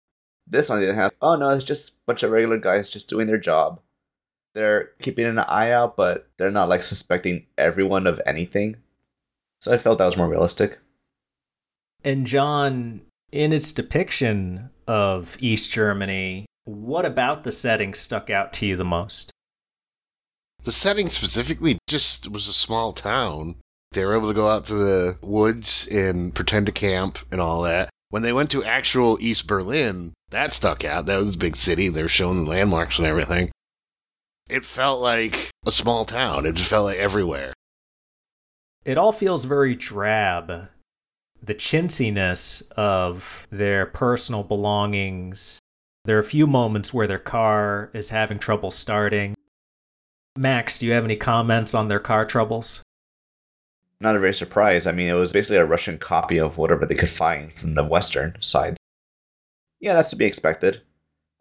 This, 0.47 0.69
on 0.69 0.79
the 0.79 0.87
other 0.87 0.95
hand, 0.95 1.11
oh 1.21 1.35
no, 1.35 1.49
it's 1.49 1.65
just 1.65 1.93
a 1.93 1.95
bunch 2.07 2.23
of 2.23 2.31
regular 2.31 2.57
guys 2.57 2.89
just 2.89 3.09
doing 3.09 3.27
their 3.27 3.37
job. 3.37 3.81
They're 4.53 4.91
keeping 5.01 5.25
an 5.25 5.39
eye 5.39 5.71
out, 5.71 5.97
but 5.97 6.29
they're 6.37 6.51
not 6.51 6.69
like 6.69 6.83
suspecting 6.83 7.47
everyone 7.57 8.07
of 8.07 8.21
anything. 8.25 8.77
So 9.59 9.73
I 9.73 9.77
felt 9.77 9.97
that 9.97 10.05
was 10.05 10.17
more 10.17 10.29
realistic. 10.29 10.79
And 12.03 12.25
Jon, 12.25 13.01
in 13.31 13.53
its 13.53 13.71
depiction 13.71 14.69
of 14.91 15.37
East 15.39 15.71
Germany, 15.71 16.45
what 16.65 17.05
about 17.05 17.45
the 17.45 17.51
setting 17.53 17.93
stuck 17.93 18.29
out 18.29 18.51
to 18.51 18.65
you 18.65 18.75
the 18.75 18.83
most? 18.83 19.31
The 20.65 20.73
setting 20.73 21.07
specifically 21.07 21.77
just 21.87 22.29
was 22.29 22.49
a 22.49 22.53
small 22.53 22.91
town. 22.91 23.55
They 23.93 24.03
were 24.03 24.17
able 24.17 24.27
to 24.27 24.33
go 24.33 24.49
out 24.49 24.65
to 24.65 24.73
the 24.73 25.17
woods 25.21 25.87
and 25.89 26.35
pretend 26.35 26.65
to 26.65 26.73
camp 26.73 27.19
and 27.31 27.39
all 27.39 27.61
that. 27.61 27.89
When 28.09 28.21
they 28.21 28.33
went 28.33 28.51
to 28.51 28.65
actual 28.65 29.17
East 29.21 29.47
Berlin, 29.47 30.11
that 30.31 30.51
stuck 30.51 30.83
out. 30.83 31.05
That 31.05 31.19
was 31.19 31.35
a 31.35 31.37
big 31.37 31.55
city. 31.55 31.87
They 31.87 32.03
were 32.03 32.09
showing 32.09 32.43
the 32.43 32.49
landmarks 32.49 32.97
and 32.97 33.07
everything. 33.07 33.49
It 34.49 34.65
felt 34.65 34.99
like 34.99 35.51
a 35.65 35.71
small 35.71 36.03
town. 36.03 36.45
It 36.45 36.55
just 36.55 36.69
felt 36.69 36.87
like 36.87 36.97
everywhere. 36.97 37.53
It 38.83 38.97
all 38.97 39.13
feels 39.13 39.45
very 39.45 39.73
drab. 39.73 40.67
The 41.43 41.55
chintziness 41.55 42.61
of 42.73 43.47
their 43.51 43.87
personal 43.87 44.43
belongings. 44.43 45.59
There 46.05 46.17
are 46.17 46.21
a 46.21 46.23
few 46.23 46.45
moments 46.45 46.93
where 46.93 47.07
their 47.07 47.19
car 47.19 47.89
is 47.93 48.09
having 48.09 48.37
trouble 48.37 48.69
starting. 48.69 49.33
Max, 50.37 50.77
do 50.77 50.85
you 50.85 50.93
have 50.93 51.03
any 51.03 51.15
comments 51.15 51.73
on 51.73 51.87
their 51.87 51.99
car 51.99 52.25
troubles? 52.25 52.81
Not 53.99 54.15
a 54.15 54.19
very 54.19 54.33
surprise. 54.33 54.87
I 54.87 54.91
mean, 54.91 55.09
it 55.09 55.13
was 55.13 55.33
basically 55.33 55.57
a 55.57 55.65
Russian 55.65 55.97
copy 55.97 56.39
of 56.39 56.57
whatever 56.57 56.85
they 56.85 56.95
could 56.95 57.09
find 57.09 57.51
from 57.53 57.75
the 57.75 57.83
Western 57.83 58.35
side. 58.39 58.77
Yeah, 59.79 59.93
that's 59.93 60.11
to 60.11 60.15
be 60.15 60.25
expected. 60.25 60.81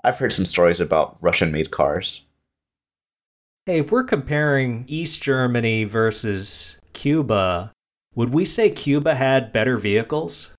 I've 0.02 0.18
heard 0.18 0.32
some 0.32 0.46
stories 0.46 0.80
about 0.80 1.18
Russian 1.20 1.52
made 1.52 1.70
cars. 1.70 2.26
Hey, 3.66 3.80
if 3.80 3.92
we're 3.92 4.04
comparing 4.04 4.84
East 4.88 5.22
Germany 5.22 5.84
versus 5.84 6.78
Cuba, 6.94 7.72
would 8.14 8.34
we 8.34 8.44
say 8.44 8.70
Cuba 8.70 9.14
had 9.14 9.52
better 9.52 9.76
vehicles? 9.76 10.54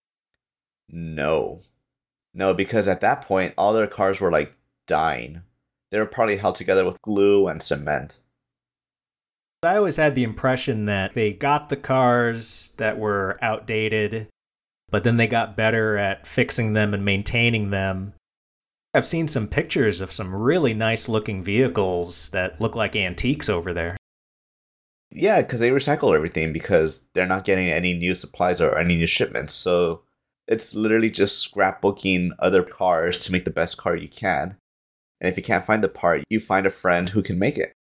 No. 0.89 1.61
No, 2.33 2.53
because 2.53 2.87
at 2.87 3.01
that 3.01 3.23
point, 3.23 3.53
all 3.57 3.73
their 3.73 3.87
cars 3.87 4.21
were 4.21 4.31
like 4.31 4.53
dying. 4.87 5.41
They 5.91 5.99
were 5.99 6.05
probably 6.05 6.37
held 6.37 6.55
together 6.55 6.85
with 6.85 7.01
glue 7.01 7.47
and 7.47 7.61
cement. 7.61 8.21
I 9.63 9.77
always 9.77 9.97
had 9.97 10.15
the 10.15 10.23
impression 10.23 10.85
that 10.85 11.13
they 11.13 11.33
got 11.33 11.69
the 11.69 11.75
cars 11.75 12.73
that 12.77 12.97
were 12.97 13.37
outdated, 13.41 14.27
but 14.89 15.03
then 15.03 15.17
they 15.17 15.27
got 15.27 15.57
better 15.57 15.97
at 15.97 16.25
fixing 16.25 16.73
them 16.73 16.93
and 16.93 17.05
maintaining 17.05 17.69
them. 17.69 18.13
I've 18.93 19.05
seen 19.05 19.27
some 19.27 19.47
pictures 19.47 20.01
of 20.01 20.11
some 20.11 20.33
really 20.33 20.73
nice 20.73 21.07
looking 21.07 21.43
vehicles 21.43 22.29
that 22.31 22.59
look 22.59 22.75
like 22.75 22.95
antiques 22.95 23.49
over 23.49 23.73
there. 23.73 23.97
Yeah, 25.11 25.41
because 25.41 25.59
they 25.59 25.71
recycle 25.71 26.15
everything 26.15 26.53
because 26.53 27.09
they're 27.13 27.25
not 27.25 27.43
getting 27.43 27.69
any 27.69 27.93
new 27.93 28.15
supplies 28.15 28.61
or 28.61 28.77
any 28.77 28.95
new 28.95 29.07
shipments. 29.07 29.53
So 29.53 30.03
it's 30.47 30.73
literally 30.73 31.09
just 31.09 31.53
scrapbooking 31.53 32.31
other 32.39 32.63
cars 32.63 33.19
to 33.19 33.31
make 33.31 33.45
the 33.45 33.51
best 33.51 33.77
car 33.77 33.95
you 33.95 34.07
can. 34.07 34.55
And 35.19 35.29
if 35.29 35.37
you 35.37 35.43
can't 35.43 35.65
find 35.65 35.83
the 35.83 35.89
part, 35.89 36.23
you 36.29 36.39
find 36.39 36.65
a 36.65 36.71
friend 36.71 37.09
who 37.09 37.21
can 37.21 37.37
make 37.37 37.57
it. 37.57 37.73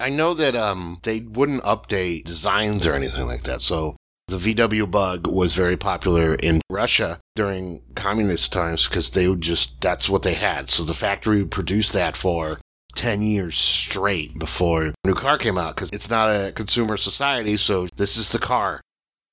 I 0.00 0.10
know 0.10 0.32
that 0.34 0.54
um 0.54 1.00
they 1.02 1.20
wouldn't 1.20 1.64
update 1.64 2.24
designs 2.24 2.86
or 2.86 2.94
anything 2.94 3.26
like 3.26 3.42
that. 3.42 3.60
So 3.62 3.96
the 4.28 4.38
VW 4.38 4.88
Bug 4.90 5.26
was 5.26 5.54
very 5.54 5.76
popular 5.76 6.34
in 6.36 6.60
Russia 6.70 7.18
during 7.34 7.82
communist 7.96 8.52
times 8.52 8.86
because 8.86 9.10
they 9.10 9.26
would 9.26 9.40
just 9.40 9.80
that's 9.80 10.08
what 10.08 10.22
they 10.22 10.34
had. 10.34 10.70
So 10.70 10.84
the 10.84 10.94
factory 10.94 11.42
would 11.42 11.50
produce 11.50 11.90
that 11.90 12.16
for 12.16 12.60
10 12.94 13.22
years 13.22 13.56
straight 13.56 14.38
before 14.38 14.86
a 14.86 14.94
new 15.04 15.14
car 15.14 15.38
came 15.38 15.58
out 15.58 15.76
because 15.76 15.90
it's 15.92 16.10
not 16.10 16.28
a 16.28 16.52
consumer 16.52 16.96
society. 16.96 17.56
So 17.56 17.88
this 17.96 18.16
is 18.16 18.30
the 18.30 18.38
car. 18.38 18.80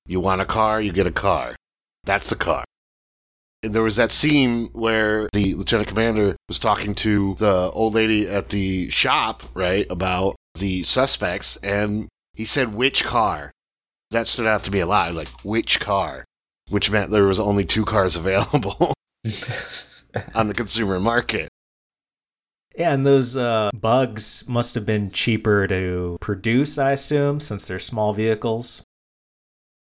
You 0.06 0.20
want 0.20 0.40
a 0.40 0.46
car, 0.46 0.80
you 0.80 0.92
get 0.92 1.06
a 1.06 1.12
car. 1.12 1.56
That's 2.04 2.28
the 2.28 2.36
car. 2.36 2.64
And 3.62 3.74
there 3.74 3.82
was 3.82 3.96
that 3.96 4.12
scene 4.12 4.70
where 4.72 5.28
the 5.32 5.54
lieutenant 5.54 5.88
commander 5.88 6.36
was 6.48 6.58
talking 6.58 6.94
to 6.96 7.36
the 7.40 7.70
old 7.72 7.94
lady 7.94 8.28
at 8.28 8.50
the 8.50 8.90
shop, 8.90 9.42
right, 9.54 9.86
about 9.90 10.36
the 10.54 10.84
suspects, 10.84 11.58
and 11.62 12.08
he 12.34 12.44
said, 12.44 12.74
which 12.74 13.02
car? 13.02 13.50
That 14.12 14.28
stood 14.28 14.46
out 14.46 14.62
to 14.64 14.70
me 14.70 14.80
a 14.80 14.86
lot. 14.86 15.14
Like, 15.14 15.28
which 15.42 15.80
car? 15.80 16.24
Which 16.68 16.90
meant 16.90 17.10
there 17.10 17.24
was 17.24 17.40
only 17.40 17.64
two 17.64 17.84
cars 17.84 18.14
available 18.22 18.94
on 20.34 20.46
the 20.46 20.54
consumer 20.54 21.00
market. 21.00 21.48
Yeah, 22.76 22.92
and 22.92 23.06
those 23.06 23.38
uh, 23.38 23.70
bugs 23.74 24.46
must 24.46 24.74
have 24.74 24.84
been 24.84 25.10
cheaper 25.10 25.66
to 25.66 26.18
produce, 26.20 26.76
I 26.76 26.92
assume, 26.92 27.40
since 27.40 27.66
they're 27.66 27.78
small 27.78 28.12
vehicles. 28.12 28.84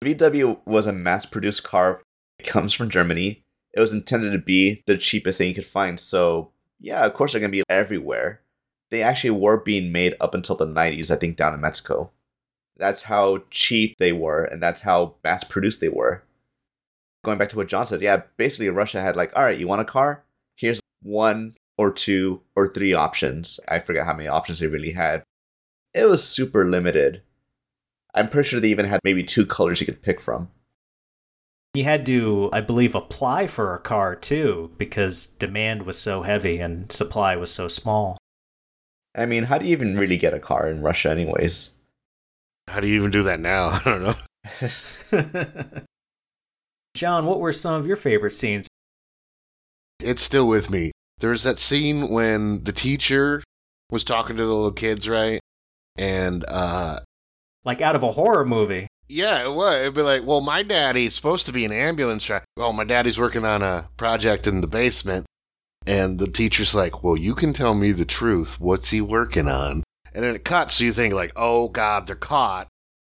VW 0.05 0.61
was 0.67 0.87
a 0.87 0.93
mass 0.93 1.25
produced 1.25 1.65
car. 1.65 2.03
It 2.39 2.47
comes 2.47 2.75
from 2.75 2.91
Germany. 2.91 3.43
It 3.73 3.81
was 3.81 3.95
intended 3.95 4.33
to 4.33 4.39
be 4.39 4.83
the 4.87 4.99
cheapest 4.99 5.39
thing 5.39 5.49
you 5.49 5.55
could 5.55 5.65
find. 5.65 5.99
So, 5.99 6.51
yeah, 6.79 7.07
of 7.07 7.15
course, 7.15 7.33
they're 7.33 7.41
going 7.41 7.51
to 7.51 7.57
be 7.57 7.65
everywhere. 7.71 8.43
They 8.91 9.03
actually 9.03 9.31
were 9.31 9.59
being 9.59 9.91
made 9.91 10.15
up 10.21 10.35
until 10.35 10.57
the 10.57 10.67
90s, 10.67 11.11
I 11.11 11.17
think, 11.17 11.39
down 11.39 11.55
in 11.55 11.63
Mexico. 11.63 12.11
That's 12.77 13.05
how 13.05 13.45
cheap 13.51 13.97
they 13.99 14.13
were, 14.13 14.45
and 14.45 14.63
that's 14.63 14.83
how 14.83 15.15
mass 15.25 15.45
produced 15.45 15.81
they 15.81 15.89
were. 15.89 16.25
Going 17.25 17.39
back 17.39 17.49
to 17.49 17.57
what 17.57 17.69
Jon 17.69 17.87
said, 17.87 18.03
yeah, 18.03 18.23
basically 18.37 18.69
Russia 18.69 19.01
had 19.01 19.17
like, 19.17 19.33
all 19.35 19.45
right, 19.45 19.59
you 19.59 19.67
want 19.67 19.81
a 19.81 19.87
car? 19.87 20.25
Here's 20.57 20.79
one 21.03 21.55
or 21.79 21.93
two 21.93 22.41
or 22.55 22.69
three 22.69 22.93
options. 22.93 23.61
I 23.69 23.79
forget 23.79 24.07
how 24.07 24.15
many 24.15 24.29
options 24.29 24.59
they 24.59 24.67
really 24.67 24.93
had. 24.93 25.23
It 25.95 26.05
was 26.05 26.25
super 26.25 26.69
limited. 26.69 27.23
I'm 28.15 28.29
pretty 28.29 28.49
sure 28.49 28.61
they 28.61 28.69
even 28.69 28.87
had 28.87 29.01
maybe 29.05 29.23
two 29.23 29.47
colors 29.47 29.81
you 29.81 29.87
could 29.87 30.03
pick 30.03 30.21
from. 30.21 30.49
You 31.75 31.85
had 31.85 32.07
to, 32.07 32.49
I 32.53 32.63
believe, 32.63 32.95
apply 32.95 33.47
for 33.47 33.75
a 33.75 33.79
car 33.79 34.17
too 34.17 34.73
because 34.79 35.27
demand 35.27 35.83
was 35.83 35.99
so 35.99 36.23
heavy 36.23 36.59
and 36.59 36.91
supply 36.91 37.37
was 37.37 37.51
so 37.51 37.69
small. 37.69 38.17
I 39.15 39.27
mean, 39.27 39.45
how 39.45 39.59
do 39.59 39.67
you 39.67 39.73
even 39.73 39.97
really 39.97 40.17
get 40.17 40.35
a 40.35 40.41
car 40.41 40.69
in 40.69 40.83
Russia, 40.83 41.11
anyways? 41.11 41.75
How 42.69 42.81
do 42.81 42.87
you 42.87 42.97
even 42.97 43.11
do 43.11 43.23
that 43.25 43.41
now? 43.41 43.69
I 43.73 43.83
don't 43.85 44.03
know. 44.03 44.15
Jon, 46.95 47.27
what 47.27 47.41
were 47.41 47.53
some 47.53 47.75
of 47.75 47.87
your 47.87 47.97
favorite 47.97 48.35
scenes? 48.35 48.67
It's 50.01 50.23
still 50.23 50.49
with 50.49 50.71
me. 50.71 50.93
There's 51.19 51.43
that 51.45 51.59
scene 51.59 52.09
when 52.09 52.65
the 52.65 52.73
teacher 52.73 53.43
was 53.91 54.05
talking 54.05 54.37
to 54.37 54.45
the 54.45 54.53
little 54.53 54.73
kids, 54.73 55.09
right? 55.09 55.41
And 55.97 56.45
uh 56.49 57.01
like 57.65 57.81
out 57.81 57.97
of 57.97 58.03
a 58.03 58.13
horror 58.13 58.45
movie. 58.45 58.87
Yeah, 59.09 59.45
it 59.45 59.55
would. 59.55 59.81
It'd 59.81 59.95
be 59.95 60.03
like, 60.03 60.27
well, 60.27 60.41
my 60.41 60.63
daddy's 60.63 61.15
supposed 61.15 61.47
to 61.47 61.53
be 61.53 61.65
an 61.65 61.73
ambulance 61.73 62.25
driver. 62.25 62.45
Well, 62.57 62.73
my 62.73 62.85
daddy's 62.85 63.19
working 63.19 63.45
on 63.45 63.63
a 63.63 63.89
project 63.97 64.47
in 64.47 64.61
the 64.61 64.67
basement. 64.67 65.27
And 65.87 66.19
the 66.19 66.27
teacher's 66.27 66.75
like, 66.75 67.05
well, 67.05 67.17
you 67.17 67.35
can 67.35 67.53
tell 67.53 67.75
me 67.75 67.93
the 67.93 68.05
truth. 68.05 68.59
What's 68.59 68.91
he 68.91 69.01
working 69.01 69.47
on? 69.47 69.85
And 70.13 70.25
then 70.25 70.35
it 70.35 70.45
cuts, 70.45 70.75
so 70.75 70.85
you 70.85 70.93
think, 70.93 71.15
like, 71.15 71.33
oh, 71.37 71.69
God, 71.69 72.07
they're 72.07 72.17
caught. 72.17 72.67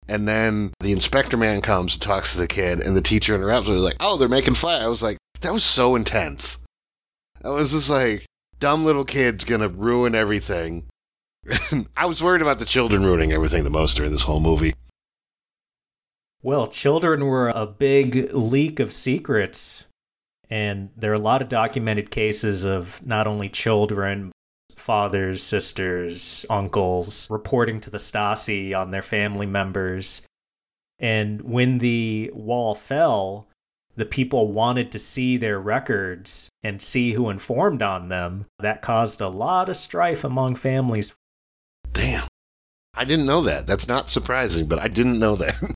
And 0.09 0.27
then 0.27 0.73
the 0.81 0.91
inspector 0.91 1.37
man 1.37 1.61
comes 1.61 1.95
and 1.95 2.03
talks 2.03 2.33
to 2.33 2.39
the 2.39 2.49
kid, 2.49 2.81
and 2.81 2.97
the 2.97 3.03
teacher 3.03 3.35
interrupts 3.37 3.69
her, 3.69 3.75
like, 3.75 3.97
oh, 4.01 4.17
they're 4.17 4.29
making 4.29 4.55
flat. 4.55 4.83
I 4.83 4.89
was 4.89 5.03
like, 5.03 5.19
that 5.43 5.53
was 5.53 5.63
so 5.63 5.95
intense. 5.95 6.59
I 7.45 7.51
was 7.51 7.73
just 7.73 7.91
like, 7.91 8.25
dumb 8.59 8.85
little 8.85 9.05
kid's 9.05 9.45
gonna 9.45 9.69
ruin 9.69 10.15
everything. 10.15 10.87
I 11.97 12.07
was 12.07 12.23
worried 12.23 12.41
about 12.41 12.59
the 12.59 12.65
children 12.65 13.05
ruining 13.05 13.33
everything 13.33 13.65
the 13.65 13.71
most 13.71 13.97
during 13.97 14.13
this 14.13 14.23
whole 14.23 14.41
movie. 14.41 14.75
Well, 16.43 16.67
children 16.67 17.27
were 17.27 17.51
a 17.51 17.67
big 17.67 18.33
leak 18.33 18.81
of 18.81 18.93
secrets. 18.93 19.87
And 20.51 20.91
there 20.97 21.11
are 21.11 21.15
a 21.15 21.21
lot 21.21 21.43
of 21.43 21.49
documented 21.49 22.11
cases 22.11 22.65
of 22.65 23.05
not 23.05 23.27
only 23.27 23.49
children, 23.49 24.31
fathers, 24.77 25.43
sisters, 25.43 26.45
uncles 26.51 27.29
reporting 27.31 27.81
to 27.81 27.91
the 27.91 27.99
Stasi 27.99 28.79
on 28.79 28.91
their 28.91 29.03
family 29.03 29.47
members. 29.47 30.23
And 30.99 31.41
when 31.43 31.79
the 31.79 32.31
wall 32.35 32.75
fell, 32.75 33.49
the 33.97 34.05
people 34.05 34.53
wanted 34.53 34.91
to 34.93 34.99
see 34.99 35.37
their 35.37 35.61
records 35.61 36.49
and 36.63 36.81
see 36.81 37.13
who 37.13 37.31
informed 37.31 37.83
on 37.83 38.09
them. 38.09 38.47
That 38.59 38.83
caused 38.83 39.21
a 39.21 39.29
lot 39.29 39.69
of 39.69 39.77
strife 39.77 40.25
among 40.25 40.57
families. 40.57 41.15
Damn. 41.93 42.27
I 42.95 43.05
didn't 43.05 43.27
know 43.27 43.43
that. 43.43 43.67
That's 43.67 43.89
not 43.89 44.11
surprising, 44.11 44.67
but 44.67 44.79
I 44.79 44.89
didn't 44.89 45.19
know 45.19 45.37
that. 45.37 45.55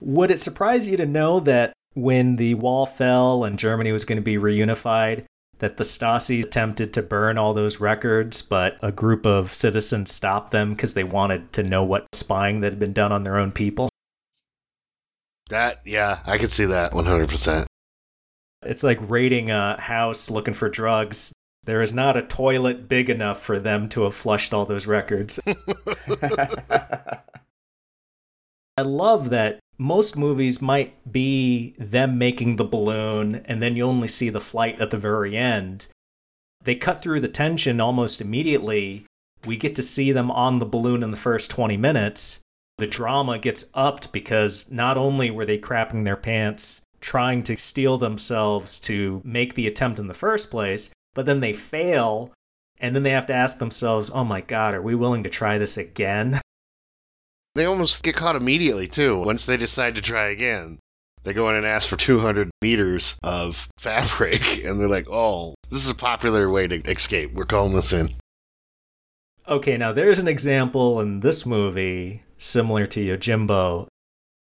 Would 0.00 0.30
it 0.30 0.40
surprise 0.40 0.86
you 0.86 0.96
to 0.96 1.06
know 1.06 1.40
that 1.40 1.72
when 1.94 2.36
the 2.36 2.54
wall 2.54 2.86
fell 2.86 3.44
and 3.44 3.58
Germany 3.58 3.92
was 3.92 4.04
going 4.04 4.16
to 4.16 4.22
be 4.22 4.36
reunified, 4.36 5.24
that 5.58 5.76
the 5.76 5.84
Stasi 5.84 6.44
attempted 6.44 6.92
to 6.92 7.02
burn 7.02 7.38
all 7.38 7.54
those 7.54 7.80
records, 7.80 8.42
but 8.42 8.76
a 8.82 8.92
group 8.92 9.24
of 9.24 9.54
citizens 9.54 10.12
stopped 10.12 10.50
them 10.50 10.72
because 10.72 10.94
they 10.94 11.04
wanted 11.04 11.52
to 11.54 11.62
know 11.62 11.82
what 11.82 12.06
spying 12.12 12.60
that 12.60 12.72
had 12.72 12.78
been 12.78 12.92
done 12.92 13.12
on 13.12 13.22
their 13.22 13.38
own 13.38 13.52
people? 13.52 13.88
That, 15.50 15.80
yeah, 15.84 16.20
I 16.24 16.38
could 16.38 16.52
see 16.52 16.64
that 16.66 16.92
100%. 16.92 17.66
It's 18.62 18.82
like 18.82 18.98
raiding 19.10 19.50
a 19.50 19.80
house 19.80 20.30
looking 20.30 20.54
for 20.54 20.70
drugs. 20.70 21.32
There 21.64 21.82
is 21.82 21.92
not 21.92 22.16
a 22.16 22.22
toilet 22.22 22.88
big 22.88 23.10
enough 23.10 23.42
for 23.42 23.58
them 23.58 23.88
to 23.90 24.04
have 24.04 24.14
flushed 24.14 24.54
all 24.54 24.64
those 24.64 24.86
records. 24.86 25.40
I 28.76 28.82
love 28.82 29.30
that 29.30 29.60
most 29.78 30.16
movies 30.16 30.60
might 30.62 31.10
be 31.10 31.74
them 31.78 32.18
making 32.18 32.56
the 32.56 32.64
balloon 32.64 33.36
and 33.44 33.62
then 33.62 33.76
you 33.76 33.84
only 33.84 34.08
see 34.08 34.30
the 34.30 34.40
flight 34.40 34.80
at 34.80 34.90
the 34.90 34.96
very 34.96 35.36
end. 35.36 35.88
They 36.62 36.74
cut 36.74 37.02
through 37.02 37.20
the 37.20 37.28
tension 37.28 37.80
almost 37.80 38.20
immediately. 38.20 39.06
We 39.44 39.56
get 39.56 39.74
to 39.76 39.82
see 39.82 40.12
them 40.12 40.30
on 40.30 40.58
the 40.58 40.66
balloon 40.66 41.02
in 41.02 41.10
the 41.10 41.16
first 41.16 41.50
20 41.50 41.76
minutes. 41.76 42.40
The 42.78 42.86
drama 42.86 43.38
gets 43.38 43.66
upped 43.74 44.12
because 44.12 44.70
not 44.70 44.96
only 44.96 45.30
were 45.30 45.46
they 45.46 45.58
crapping 45.58 46.04
their 46.04 46.16
pants 46.16 46.80
trying 47.00 47.42
to 47.44 47.56
steel 47.56 47.98
themselves 47.98 48.80
to 48.80 49.20
make 49.24 49.54
the 49.54 49.66
attempt 49.66 49.98
in 49.98 50.08
the 50.08 50.14
first 50.14 50.50
place, 50.50 50.90
but 51.14 51.26
then 51.26 51.40
they 51.40 51.52
fail 51.52 52.32
and 52.80 52.96
then 52.96 53.02
they 53.02 53.10
have 53.10 53.26
to 53.26 53.34
ask 53.34 53.58
themselves, 53.58 54.10
oh 54.12 54.24
my 54.24 54.40
God, 54.40 54.74
are 54.74 54.82
we 54.82 54.94
willing 54.94 55.22
to 55.22 55.30
try 55.30 55.58
this 55.58 55.76
again? 55.76 56.40
They 57.56 57.66
almost 57.66 58.02
get 58.02 58.16
caught 58.16 58.34
immediately, 58.34 58.88
too, 58.88 59.16
once 59.20 59.46
they 59.46 59.56
decide 59.56 59.94
to 59.94 60.02
try 60.02 60.30
again. 60.30 60.80
They 61.22 61.32
go 61.32 61.48
in 61.50 61.54
and 61.54 61.64
ask 61.64 61.88
for 61.88 61.96
200 61.96 62.50
meters 62.60 63.14
of 63.22 63.68
fabric, 63.78 64.42
and 64.64 64.80
they're 64.80 64.88
like, 64.88 65.06
oh, 65.08 65.54
this 65.70 65.84
is 65.84 65.88
a 65.88 65.94
popular 65.94 66.50
way 66.50 66.66
to 66.66 66.80
escape. 66.90 67.32
We're 67.32 67.44
calling 67.44 67.76
this 67.76 67.92
in. 67.92 68.12
Okay, 69.46 69.76
now 69.76 69.92
there's 69.92 70.18
an 70.18 70.26
example 70.26 71.00
in 71.00 71.20
this 71.20 71.46
movie 71.46 72.23
similar 72.38 72.86
to 72.88 73.00
Yojimbo. 73.00 73.88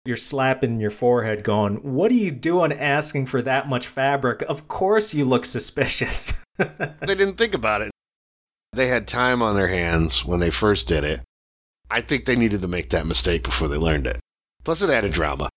You're 0.03 0.17
slapping 0.17 0.79
your 0.79 0.91
forehead 0.91 1.43
going, 1.43 1.75
What 1.75 2.11
are 2.11 2.15
you 2.15 2.31
doing 2.31 2.73
asking 2.73 3.27
for 3.27 3.41
that 3.43 3.69
much 3.69 3.87
fabric? 3.87 4.41
Of 4.43 4.67
course 4.67 5.13
you 5.13 5.25
look 5.25 5.45
suspicious. 5.45 6.33
they 6.57 6.95
didn't 7.05 7.37
think 7.37 7.53
about 7.53 7.81
it. 7.81 7.91
They 8.73 8.87
had 8.87 9.07
time 9.07 9.41
on 9.41 9.55
their 9.55 9.67
hands 9.67 10.25
when 10.25 10.39
they 10.39 10.49
first 10.49 10.87
did 10.87 11.03
it. 11.03 11.21
I 11.89 12.01
think 12.01 12.25
they 12.25 12.37
needed 12.37 12.61
to 12.61 12.67
make 12.67 12.89
that 12.91 13.05
mistake 13.05 13.43
before 13.43 13.67
they 13.67 13.77
learned 13.77 14.07
it. 14.07 14.19
Plus, 14.63 14.81
it 14.81 14.89
added 14.89 15.11
drama. 15.11 15.49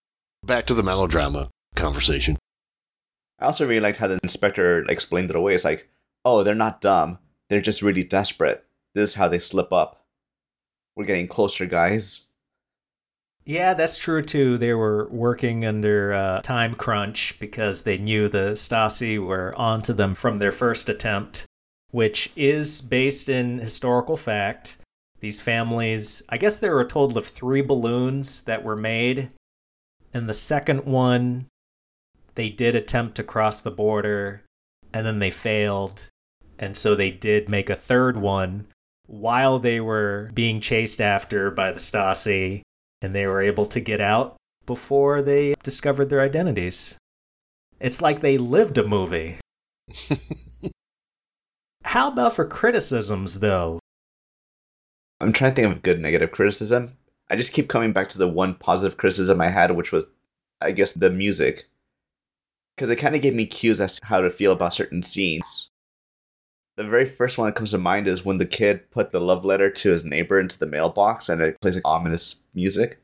Back 0.45 0.67
to 0.67 0.75
the 0.75 0.83
melodrama 0.83 1.49
conversation. 1.77 2.37
I 3.39 3.47
also 3.47 3.67
really 3.67 3.81
liked 3.81 3.99
how 3.99 4.09
the 4.09 4.19
inspector 4.23 4.85
explained 4.89 5.31
it 5.31 5.37
away. 5.37 5.55
It's 5.55 5.65
like, 5.65 5.89
oh, 6.25 6.43
they're 6.43 6.55
not 6.55 6.81
dumb. 6.81 7.19
They're 7.49 7.61
just 7.61 7.83
really 7.83 8.05
desperate. 8.05 8.65
This 8.95 9.11
is 9.11 9.15
how 9.17 9.29
they 9.29 9.39
slip 9.39 9.73
up. 9.73 10.04
We're 10.97 11.05
getting 11.05 11.29
closer, 11.29 11.67
guys. 11.67 12.29
Yeah, 13.45 13.75
that's 13.75 13.99
true 13.99 14.23
too. 14.23 14.57
They 14.57 14.73
were 14.73 15.09
working 15.11 15.67
under 15.67 16.13
a 16.13 16.41
time 16.43 16.75
crunch 16.75 17.39
because 17.39 17.83
they 17.83 17.99
knew 17.99 18.29
the 18.29 18.53
Stasi 18.53 19.19
were 19.19 19.53
onto 19.57 19.93
them 19.93 20.15
from 20.15 20.39
their 20.39 20.53
first 20.53 20.89
attempt, 20.89 21.45
which 21.91 22.33
is 22.37 22.81
based 22.81 23.29
in 23.29 23.59
historical 23.59 24.17
fact. 24.17 24.79
These 25.21 25.41
families, 25.41 26.23
I 26.29 26.39
guess 26.39 26.59
there 26.59 26.75
were 26.75 26.83
a 26.83 26.89
total 26.89 27.19
of 27.19 27.27
three 27.27 27.61
balloons 27.61 28.43
that 28.43 28.65
were 28.65 28.77
made. 28.77 29.29
And 30.15 30.29
the 30.29 30.33
second 30.33 30.87
one, 30.87 31.47
they 32.37 32.49
did 32.49 32.75
attempt 32.75 33.17
to 33.17 33.23
cross 33.23 33.61
the 33.61 33.71
border 33.71 34.43
and 34.93 35.05
then 35.05 35.19
they 35.19 35.31
failed. 35.31 36.09
And 36.59 36.77
so 36.77 36.95
they 36.95 37.11
did 37.11 37.49
make 37.49 37.69
a 37.69 37.77
third 37.77 38.17
one 38.17 38.69
while 39.07 39.59
they 39.59 39.81
were 39.81 40.31
being 40.35 40.61
chased 40.61 41.01
after 41.01 41.51
by 41.51 41.73
the 41.73 41.81
Stasi 41.81 42.63
and 43.03 43.15
they 43.15 43.27
were 43.27 43.43
able 43.43 43.67
to 43.67 43.81
get 43.81 44.01
out 44.01 44.37
before 44.67 45.21
they 45.23 45.55
discovered 45.63 46.09
their 46.09 46.23
identities. 46.23 46.95
It's 47.81 48.01
like 48.01 48.21
they 48.21 48.39
lived 48.39 48.79
a 48.79 48.87
movie. 48.87 49.37
How 51.85 52.09
about 52.09 52.35
for 52.35 52.47
criticisms, 52.47 53.41
though? 53.41 53.79
I'm 55.21 55.33
trying 55.33 55.53
to 55.53 55.55
think 55.55 55.77
of 55.77 55.83
good 55.83 56.01
negative 56.01 56.33
criticism. 56.33 56.97
I 57.31 57.37
just 57.37 57.53
keep 57.53 57.69
coming 57.69 57.93
back 57.93 58.09
to 58.11 58.19
the 58.19 58.29
one 58.29 58.55
positive 58.55 58.97
criticism 58.97 59.41
I 59.41 59.49
had, 59.49 59.71
which 59.73 59.93
was, 59.93 60.07
I 60.61 60.73
guess, 60.73 60.93
the 60.93 61.11
music. 61.11 61.69
Because 62.75 62.91
it 62.91 62.97
kind 62.97 63.15
of 63.15 63.23
gave 63.23 63.35
me 63.35 63.47
cues 63.47 63.81
as 63.81 64.01
to 64.01 64.07
how 64.07 64.21
to 64.21 64.31
feel 64.31 64.53
about 64.53 64.75
certain 64.75 65.03
scenes. 65.03 65.71
The 66.77 66.85
very 66.85 67.07
first 67.07 67.39
one 67.39 67.47
that 67.47 67.55
comes 67.55 67.71
to 67.71 67.79
mind 67.79 68.09
is 68.09 68.25
when 68.25 68.39
the 68.39 68.47
kid 68.47 68.91
put 68.91 69.13
the 69.13 69.21
love 69.21 69.45
letter 69.45 69.71
to 69.71 69.91
his 69.91 70.05
neighbor 70.05 70.41
into 70.41 70.59
the 70.59 70.67
mailbox 70.67 71.29
and 71.29 71.41
it 71.41 71.61
plays 71.61 71.77
like 71.77 71.85
ominous 71.85 72.43
music. 72.53 72.99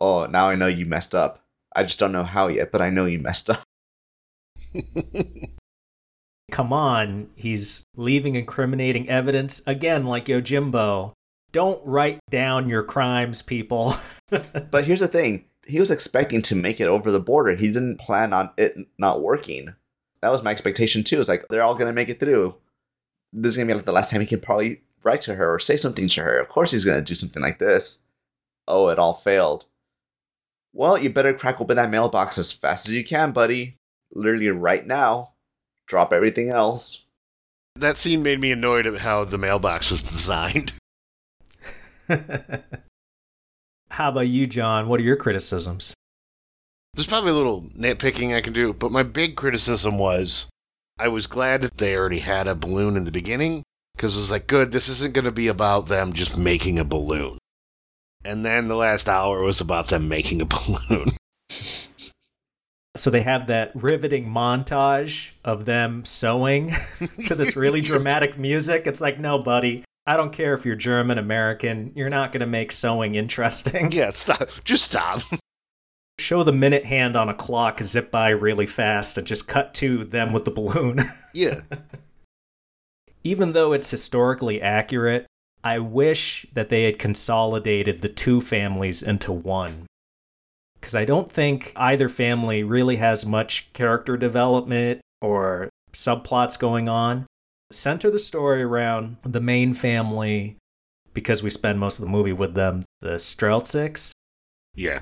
Oh, 0.00 0.26
now 0.26 0.48
I 0.48 0.56
know 0.56 0.66
you 0.66 0.86
messed 0.86 1.14
up. 1.14 1.44
I 1.74 1.84
just 1.84 1.98
don't 1.98 2.12
know 2.12 2.24
how 2.24 2.48
yet, 2.48 2.72
but 2.72 2.82
I 2.82 2.90
know 2.90 3.06
you 3.06 3.18
messed 3.18 3.50
up. 3.50 3.62
Come 6.50 6.72
on, 6.72 7.28
he's 7.34 7.84
leaving 7.96 8.34
incriminating 8.34 9.08
evidence 9.08 9.62
again, 9.66 10.06
like 10.06 10.26
Yojimbo. 10.26 11.12
Don't 11.52 11.84
write 11.84 12.18
down 12.30 12.68
your 12.68 12.82
crimes, 12.82 13.42
people. 13.42 13.96
but 14.70 14.84
here's 14.84 15.00
the 15.00 15.08
thing 15.08 15.44
he 15.66 15.80
was 15.80 15.90
expecting 15.90 16.42
to 16.42 16.54
make 16.54 16.80
it 16.80 16.86
over 16.86 17.10
the 17.10 17.20
border. 17.20 17.56
He 17.56 17.68
didn't 17.68 17.98
plan 17.98 18.32
on 18.32 18.50
it 18.56 18.76
not 18.98 19.22
working. 19.22 19.74
That 20.22 20.32
was 20.32 20.42
my 20.42 20.50
expectation 20.50 21.04
too. 21.04 21.20
It's 21.20 21.28
like 21.28 21.46
they're 21.48 21.62
all 21.62 21.74
gonna 21.74 21.92
make 21.92 22.08
it 22.08 22.20
through. 22.20 22.54
This 23.32 23.50
is 23.50 23.56
gonna 23.56 23.68
be 23.68 23.74
like 23.74 23.84
the 23.84 23.92
last 23.92 24.10
time 24.10 24.20
he 24.20 24.26
can 24.26 24.40
probably 24.40 24.82
write 25.04 25.20
to 25.22 25.34
her 25.34 25.54
or 25.54 25.58
say 25.58 25.76
something 25.76 26.08
to 26.08 26.22
her. 26.22 26.38
Of 26.38 26.48
course 26.48 26.70
he's 26.70 26.84
gonna 26.84 27.02
do 27.02 27.14
something 27.14 27.42
like 27.42 27.58
this. 27.58 28.00
Oh, 28.68 28.88
it 28.88 28.98
all 28.98 29.12
failed. 29.12 29.66
Well, 30.72 30.98
you 30.98 31.10
better 31.10 31.32
crack 31.32 31.60
open 31.60 31.76
that 31.76 31.90
mailbox 31.90 32.36
as 32.38 32.52
fast 32.52 32.88
as 32.88 32.94
you 32.94 33.04
can, 33.04 33.32
buddy. 33.32 33.78
Literally 34.12 34.50
right 34.50 34.86
now. 34.86 35.32
Drop 35.86 36.12
everything 36.12 36.50
else. 36.50 37.06
That 37.76 37.96
scene 37.96 38.22
made 38.22 38.40
me 38.40 38.52
annoyed 38.52 38.86
at 38.86 38.98
how 38.98 39.24
the 39.24 39.38
mailbox 39.38 39.90
was 39.90 40.02
designed. 40.02 40.72
how 43.90 44.08
about 44.08 44.28
you, 44.28 44.46
Jon? 44.46 44.88
What 44.88 45.00
are 45.00 45.04
your 45.04 45.16
criticisms? 45.16 45.94
There's 46.96 47.06
probably 47.06 47.30
a 47.30 47.34
little 47.34 47.62
nitpicking 47.78 48.34
I 48.34 48.40
can 48.40 48.54
do, 48.54 48.72
but 48.72 48.90
my 48.90 49.02
big 49.02 49.36
criticism 49.36 49.98
was 49.98 50.46
I 50.98 51.08
was 51.08 51.26
glad 51.26 51.60
that 51.60 51.76
they 51.76 51.94
already 51.94 52.20
had 52.20 52.46
a 52.46 52.54
balloon 52.54 52.96
in 52.96 53.04
the 53.04 53.12
beginning 53.12 53.62
because 53.94 54.16
it 54.16 54.20
was 54.20 54.30
like, 54.30 54.46
good, 54.46 54.72
this 54.72 54.88
isn't 54.88 55.12
going 55.12 55.26
to 55.26 55.30
be 55.30 55.48
about 55.48 55.88
them 55.88 56.14
just 56.14 56.38
making 56.38 56.78
a 56.78 56.84
balloon. 56.84 57.36
And 58.24 58.46
then 58.46 58.68
the 58.68 58.76
last 58.76 59.08
hour 59.08 59.42
was 59.42 59.60
about 59.60 59.88
them 59.88 60.08
making 60.08 60.40
a 60.40 60.44
balloon. 60.46 61.08
so 61.50 63.10
they 63.10 63.22
have 63.22 63.46
that 63.48 63.72
riveting 63.74 64.26
montage 64.26 65.32
of 65.44 65.66
them 65.66 66.02
sewing 66.06 66.74
to 67.26 67.34
this 67.34 67.56
really 67.56 67.80
dramatic 67.82 68.38
music. 68.38 68.86
It's 68.86 69.02
like, 69.02 69.20
no, 69.20 69.38
buddy, 69.38 69.84
I 70.06 70.16
don't 70.16 70.32
care 70.32 70.54
if 70.54 70.64
you're 70.64 70.76
German, 70.76 71.18
American, 71.18 71.92
you're 71.94 72.08
not 72.08 72.32
going 72.32 72.40
to 72.40 72.46
make 72.46 72.72
sewing 72.72 73.16
interesting. 73.16 73.92
Yeah, 73.92 74.12
stop. 74.12 74.48
Just 74.64 74.86
stop. 74.86 75.20
Show 76.18 76.42
the 76.42 76.52
minute 76.52 76.86
hand 76.86 77.14
on 77.14 77.28
a 77.28 77.34
clock 77.34 77.82
zip 77.82 78.10
by 78.10 78.30
really 78.30 78.66
fast 78.66 79.18
and 79.18 79.26
just 79.26 79.46
cut 79.46 79.74
to 79.74 80.02
them 80.02 80.32
with 80.32 80.46
the 80.46 80.50
balloon. 80.50 81.10
yeah. 81.34 81.60
Even 83.22 83.52
though 83.52 83.72
it's 83.72 83.90
historically 83.90 84.60
accurate, 84.62 85.26
I 85.62 85.78
wish 85.78 86.46
that 86.54 86.70
they 86.70 86.84
had 86.84 86.98
consolidated 86.98 88.00
the 88.00 88.08
two 88.08 88.40
families 88.40 89.02
into 89.02 89.30
one. 89.30 89.86
Because 90.80 90.94
I 90.94 91.04
don't 91.04 91.30
think 91.30 91.72
either 91.76 92.08
family 92.08 92.62
really 92.62 92.96
has 92.96 93.26
much 93.26 93.68
character 93.74 94.16
development 94.16 95.00
or 95.20 95.68
subplots 95.92 96.58
going 96.58 96.88
on. 96.88 97.26
Center 97.72 98.10
the 98.10 98.18
story 98.18 98.62
around 98.62 99.16
the 99.22 99.40
main 99.40 99.74
family 99.74 100.56
because 101.12 101.42
we 101.42 101.50
spend 101.50 101.78
most 101.78 101.98
of 101.98 102.04
the 102.04 102.10
movie 102.10 102.32
with 102.32 102.54
them, 102.54 102.84
the 103.00 103.14
Strelzyks. 103.14 104.12
Yeah 104.74 105.00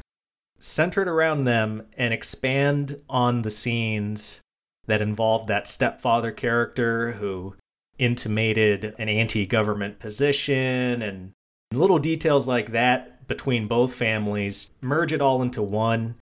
centered 0.65 1.09
around 1.09 1.45
them 1.45 1.83
and 1.97 2.15
expand 2.15 2.99
on 3.09 3.43
the 3.43 3.51
scenes 3.51 4.41
that 4.87 5.03
involved 5.03 5.47
that 5.49 5.69
stepfather 5.69 6.33
character 6.33 7.12
who 7.12 7.55
intimated 7.99 8.95
an 8.99 9.09
anti 9.09 9.47
government 9.47 9.99
position 9.99 11.03
and 11.03 11.33
little 11.73 11.99
details 11.99 12.49
like 12.49 12.73
that 12.73 13.27
between 13.29 13.69
both 13.69 13.95
families, 13.95 14.71
merge 14.81 15.12
it 15.12 15.21
all 15.21 15.43
into 15.43 15.62
one. 15.62 16.17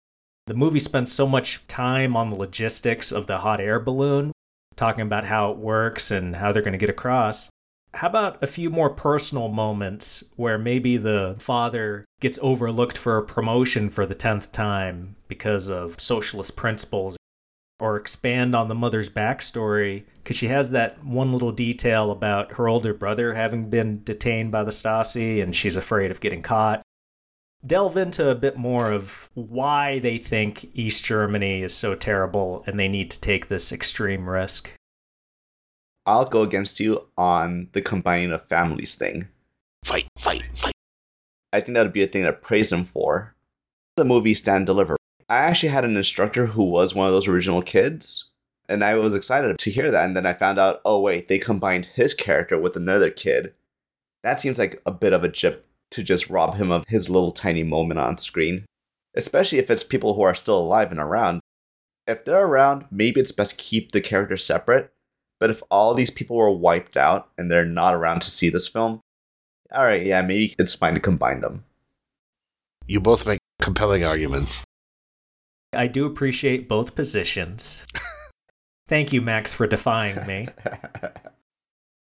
The 0.48 0.54
movie 0.54 0.80
spends 0.80 1.12
so 1.12 1.28
much 1.28 1.66
time 1.68 2.16
on 2.16 2.30
the 2.30 2.36
logistics 2.38 3.12
of 3.12 3.28
the 3.28 3.40
hot 3.40 3.60
air 3.60 3.80
balloon, 3.80 4.32
talking 4.76 5.02
about 5.02 5.26
how 5.26 5.52
it 5.52 5.58
works 5.58 6.12
and 6.12 6.36
how 6.38 6.52
they're 6.52 6.62
going 6.62 6.72
to 6.72 6.78
get 6.78 6.90
across. 6.90 7.50
How 7.96 8.08
about 8.08 8.42
a 8.44 8.48
few 8.48 8.70
more 8.70 8.90
personal 8.92 9.48
moments 9.48 10.24
where 10.36 10.58
maybe 10.58 10.96
the 10.98 11.36
father 11.40 12.06
gets 12.20 12.38
overlooked 12.42 12.98
for 12.98 13.18
a 13.18 13.26
promotion 13.26 13.90
for 13.90 14.06
the 14.06 14.16
10th 14.16 14.52
time 14.52 15.16
because 15.28 15.68
of 15.68 16.00
socialist 16.00 16.56
principles? 16.56 17.18
Or 17.80 17.96
expand 17.96 18.56
on 18.56 18.68
the 18.68 18.76
mother's 18.76 19.10
backstory 19.10 20.04
because 20.22 20.36
she 20.36 20.50
has 20.50 20.72
that 20.72 21.04
one 21.04 21.32
little 21.32 21.54
detail 21.54 22.12
about 22.12 22.54
her 22.54 22.68
older 22.68 22.94
brother 22.94 23.34
having 23.34 23.70
been 23.70 24.04
detained 24.04 24.52
by 24.52 24.64
the 24.64 24.72
Stasi 24.72 25.42
and 25.42 25.56
she's 25.56 25.78
afraid 25.78 26.12
of 26.12 26.20
getting 26.20 26.42
caught. 26.42 26.82
Delve 27.66 27.98
into 27.98 28.30
a 28.30 28.36
bit 28.36 28.58
more 28.58 28.92
of 28.92 29.30
why 29.34 30.00
they 30.00 30.18
think 30.18 30.70
East 30.74 31.06
Germany 31.06 31.64
is 31.64 31.74
so 31.74 31.96
terrible 31.96 32.64
and 32.68 32.78
they 32.78 32.88
need 32.88 33.10
to 33.12 33.20
take 33.20 33.48
this 33.48 33.72
extreme 33.72 34.30
risk. 34.30 34.72
I'll 36.10 36.26
go 36.26 36.42
against 36.42 36.80
you 36.80 37.06
on 37.20 37.70
the 37.74 37.84
combining 37.84 38.32
of 38.32 38.44
families 38.44 38.96
thing. 38.96 39.28
Fight, 39.86 40.08
fight, 40.18 40.42
fight. 40.56 40.74
I 41.54 41.62
think 41.62 41.76
that 41.76 41.84
would 41.84 41.94
be 41.94 42.02
a 42.02 42.08
thing 42.08 42.24
to 42.24 42.34
praise 42.34 42.74
him 42.74 42.84
for. 42.84 43.36
The 43.96 44.06
movie 44.06 44.34
Stand 44.34 44.66
Deliver. 44.66 44.98
I 45.30 45.38
actually 45.38 45.70
had 45.70 45.86
an 45.86 45.96
instructor 45.96 46.48
who 46.48 46.64
was 46.64 46.96
one 46.96 47.06
of 47.06 47.14
those 47.14 47.28
original 47.28 47.62
kids, 47.62 48.32
and 48.68 48.84
I 48.84 48.96
was 48.96 49.14
excited 49.14 49.56
to 49.56 49.70
hear 49.70 49.92
that. 49.92 50.04
And 50.04 50.18
then 50.18 50.26
I 50.26 50.34
found 50.34 50.58
out, 50.58 50.82
oh, 50.84 51.00
wait, 51.00 51.28
they 51.28 51.38
combined 51.38 51.86
his 51.86 52.16
character 52.16 52.58
with 52.58 52.76
another 52.76 53.12
kid. 53.12 53.54
That 54.24 54.40
seems 54.40 54.58
like 54.58 54.82
a 54.88 54.92
bit 54.92 55.14
of 55.14 55.24
a 55.24 55.30
jip 55.30 55.68
to 55.92 56.02
just 56.02 56.28
rob 56.28 56.56
him 56.56 56.72
of 56.72 56.86
his 56.88 57.08
little 57.08 57.32
tiny 57.32 57.62
moment 57.62 58.00
on 58.00 58.18
screen, 58.18 58.66
especially 59.16 59.60
if 59.60 59.70
it's 59.70 59.84
people 59.84 60.16
who 60.16 60.24
are 60.24 60.34
still 60.34 60.58
alive 60.58 60.90
and 60.90 61.00
around. 61.00 61.42
If 62.08 62.26
they're 62.26 62.48
around, 62.48 62.86
maybe 62.90 63.22
it's 63.22 63.32
best 63.32 63.60
keep 63.60 63.92
the 63.92 64.02
character 64.02 64.38
separate 64.38 64.92
but 65.40 65.50
if 65.50 65.64
all 65.72 65.94
these 65.94 66.12
people 66.12 66.36
were 66.36 66.52
wiped 66.52 66.98
out 66.98 67.30
and 67.38 67.50
they're 67.50 67.66
not 67.66 67.96
around 67.96 68.22
to 68.22 68.30
see 68.30 68.50
this 68.50 68.68
film, 68.68 69.02
all 69.72 69.86
right, 69.86 70.06
yeah, 70.06 70.22
maybe 70.22 70.54
it's 70.60 70.74
fine 70.74 70.94
to 70.96 71.00
combine 71.00 71.42
them. 71.42 71.64
You 72.88 73.00
both 73.00 73.26
make 73.26 73.40
compelling 73.62 74.04
arguments. 74.04 74.64
I 75.74 75.88
do 75.88 76.06
appreciate 76.06 76.68
both 76.68 76.96
positions. 76.96 77.86
Thank 78.88 79.14
you, 79.14 79.22
Max, 79.22 79.54
for 79.54 79.68
defying 79.68 80.26
me. 80.26 80.48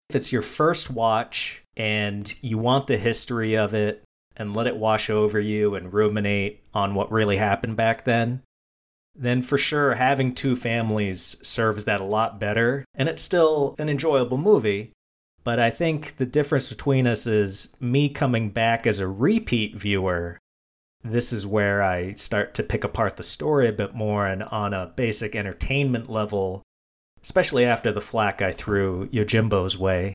if 0.09 0.15
it's 0.15 0.31
your 0.31 0.41
first 0.41 0.89
watch 0.89 1.63
and 1.77 2.33
you 2.41 2.57
want 2.57 2.87
the 2.87 2.97
history 2.97 3.55
of 3.55 3.75
it 3.75 4.03
and 4.35 4.55
let 4.55 4.65
it 4.65 4.75
wash 4.75 5.09
over 5.09 5.39
you 5.39 5.75
and 5.75 5.93
ruminate 5.93 6.63
on 6.73 6.95
what 6.95 7.11
really 7.11 7.37
happened 7.37 7.75
back 7.75 8.05
then, 8.05 8.41
then 9.19 9.41
for 9.41 9.57
sure 9.57 9.95
having 9.95 10.33
two 10.33 10.55
families 10.55 11.35
serves 11.43 11.83
that 11.85 11.99
a 11.99 12.05
lot 12.05 12.39
better. 12.39 12.85
And 12.95 13.09
it's 13.09 13.21
still 13.21 13.75
an 13.77 13.89
enjoyable 13.89 14.37
movie. 14.37 14.93
But 15.43 15.59
I 15.59 15.69
think 15.69 16.15
the 16.15 16.25
difference 16.25 16.69
between 16.69 17.05
us 17.05 17.27
is 17.27 17.75
me 17.81 18.09
coming 18.09 18.49
back 18.49 18.87
as 18.87 18.99
a 18.99 19.07
repeat 19.07 19.75
viewer. 19.75 20.37
This 21.03 21.33
is 21.33 21.45
where 21.45 21.83
I 21.83 22.13
start 22.13 22.53
to 22.55 22.63
pick 22.63 22.83
apart 22.83 23.17
the 23.17 23.23
story 23.23 23.67
a 23.67 23.73
bit 23.73 23.93
more 23.93 24.25
and 24.25 24.43
on 24.43 24.73
a 24.73 24.91
basic 24.95 25.35
entertainment 25.35 26.09
level, 26.09 26.63
especially 27.21 27.65
after 27.65 27.91
the 27.91 28.01
flack 28.01 28.41
I 28.41 28.51
threw 28.51 29.07
Yojimbo's 29.09 29.77
way. 29.77 30.13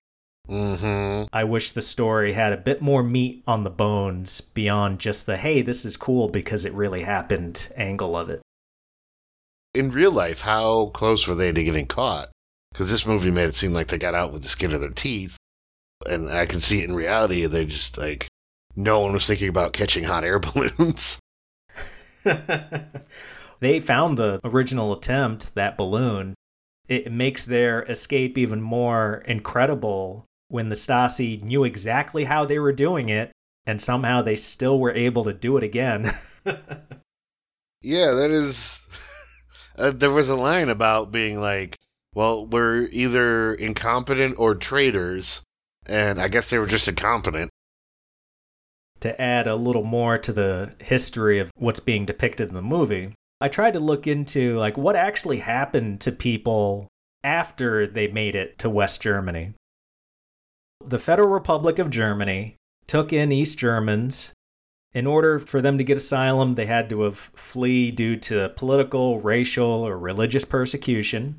Mm-hmm. 0.48 1.28
I 1.32 1.44
wish 1.44 1.72
the 1.72 1.82
story 1.82 2.34
had 2.34 2.52
a 2.52 2.58
bit 2.58 2.82
more 2.82 3.02
meat 3.02 3.42
on 3.46 3.62
the 3.62 3.70
bones 3.70 4.42
beyond 4.42 4.98
just 4.98 5.24
the 5.24 5.38
hey, 5.38 5.62
this 5.62 5.86
is 5.86 5.96
cool 5.96 6.28
because 6.28 6.66
it 6.66 6.72
really 6.74 7.02
happened 7.02 7.68
angle 7.76 8.14
of 8.14 8.28
it 8.28 8.42
in 9.74 9.90
real 9.90 10.12
life, 10.12 10.40
how 10.40 10.86
close 10.94 11.26
were 11.26 11.34
they 11.34 11.52
to 11.52 11.64
getting 11.64 11.86
caught? 11.86 12.30
Because 12.72 12.90
this 12.90 13.06
movie 13.06 13.30
made 13.30 13.48
it 13.48 13.56
seem 13.56 13.72
like 13.72 13.88
they 13.88 13.98
got 13.98 14.14
out 14.14 14.32
with 14.32 14.42
the 14.42 14.48
skin 14.48 14.72
of 14.72 14.80
their 14.80 14.90
teeth. 14.90 15.36
And 16.06 16.30
I 16.30 16.46
can 16.46 16.60
see 16.60 16.80
it 16.80 16.88
in 16.88 16.94
reality. 16.94 17.46
They 17.46 17.66
just 17.66 17.98
like, 17.98 18.26
no 18.76 19.00
one 19.00 19.12
was 19.12 19.26
thinking 19.26 19.48
about 19.48 19.72
catching 19.72 20.04
hot 20.04 20.24
air 20.24 20.38
balloons. 20.78 21.18
they 23.60 23.80
found 23.80 24.18
the 24.18 24.40
original 24.44 24.92
attempt, 24.92 25.54
that 25.54 25.76
balloon. 25.76 26.34
It 26.88 27.10
makes 27.10 27.44
their 27.44 27.82
escape 27.84 28.36
even 28.36 28.60
more 28.60 29.22
incredible 29.26 30.26
when 30.48 30.68
the 30.68 30.74
Stasi 30.74 31.42
knew 31.42 31.64
exactly 31.64 32.24
how 32.24 32.44
they 32.44 32.58
were 32.58 32.72
doing 32.72 33.08
it, 33.08 33.32
and 33.66 33.80
somehow 33.80 34.20
they 34.20 34.36
still 34.36 34.78
were 34.78 34.92
able 34.92 35.24
to 35.24 35.32
do 35.32 35.56
it 35.56 35.62
again. 35.62 36.12
yeah, 37.80 38.10
that 38.10 38.30
is 38.30 38.80
uh, 39.76 39.90
there 39.90 40.10
was 40.10 40.28
a 40.28 40.36
line 40.36 40.68
about 40.68 41.10
being 41.10 41.40
like, 41.40 41.78
well, 42.14 42.46
we're 42.46 42.88
either 42.92 43.54
incompetent 43.54 44.36
or 44.38 44.54
traitors, 44.54 45.42
and 45.86 46.20
I 46.20 46.28
guess 46.28 46.50
they 46.50 46.58
were 46.58 46.66
just 46.66 46.88
incompetent. 46.88 47.50
To 49.00 49.20
add 49.20 49.46
a 49.46 49.56
little 49.56 49.82
more 49.82 50.16
to 50.18 50.32
the 50.32 50.74
history 50.78 51.38
of 51.38 51.50
what's 51.56 51.80
being 51.80 52.06
depicted 52.06 52.48
in 52.48 52.54
the 52.54 52.62
movie, 52.62 53.14
I 53.40 53.48
tried 53.48 53.72
to 53.72 53.80
look 53.80 54.06
into 54.06 54.58
like 54.58 54.78
what 54.78 54.96
actually 54.96 55.38
happened 55.38 56.00
to 56.02 56.12
people 56.12 56.88
after 57.22 57.86
they 57.86 58.06
made 58.08 58.36
it 58.36 58.58
to 58.60 58.70
West 58.70 59.02
Germany. 59.02 59.54
The 60.80 60.98
Federal 60.98 61.28
Republic 61.28 61.78
of 61.78 61.90
Germany 61.90 62.56
took 62.86 63.12
in 63.12 63.32
East 63.32 63.58
Germans 63.58 64.32
in 64.94 65.08
order 65.08 65.40
for 65.40 65.60
them 65.60 65.76
to 65.76 65.84
get 65.84 65.96
asylum, 65.96 66.54
they 66.54 66.66
had 66.66 66.88
to 66.90 67.02
have 67.02 67.18
flee 67.34 67.90
due 67.90 68.16
to 68.16 68.50
political, 68.50 69.20
racial, 69.20 69.66
or 69.66 69.98
religious 69.98 70.44
persecution. 70.44 71.36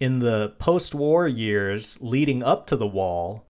In 0.00 0.20
the 0.20 0.54
post 0.58 0.94
war 0.94 1.28
years 1.28 2.00
leading 2.00 2.42
up 2.42 2.66
to 2.68 2.76
the 2.76 2.86
wall, 2.86 3.46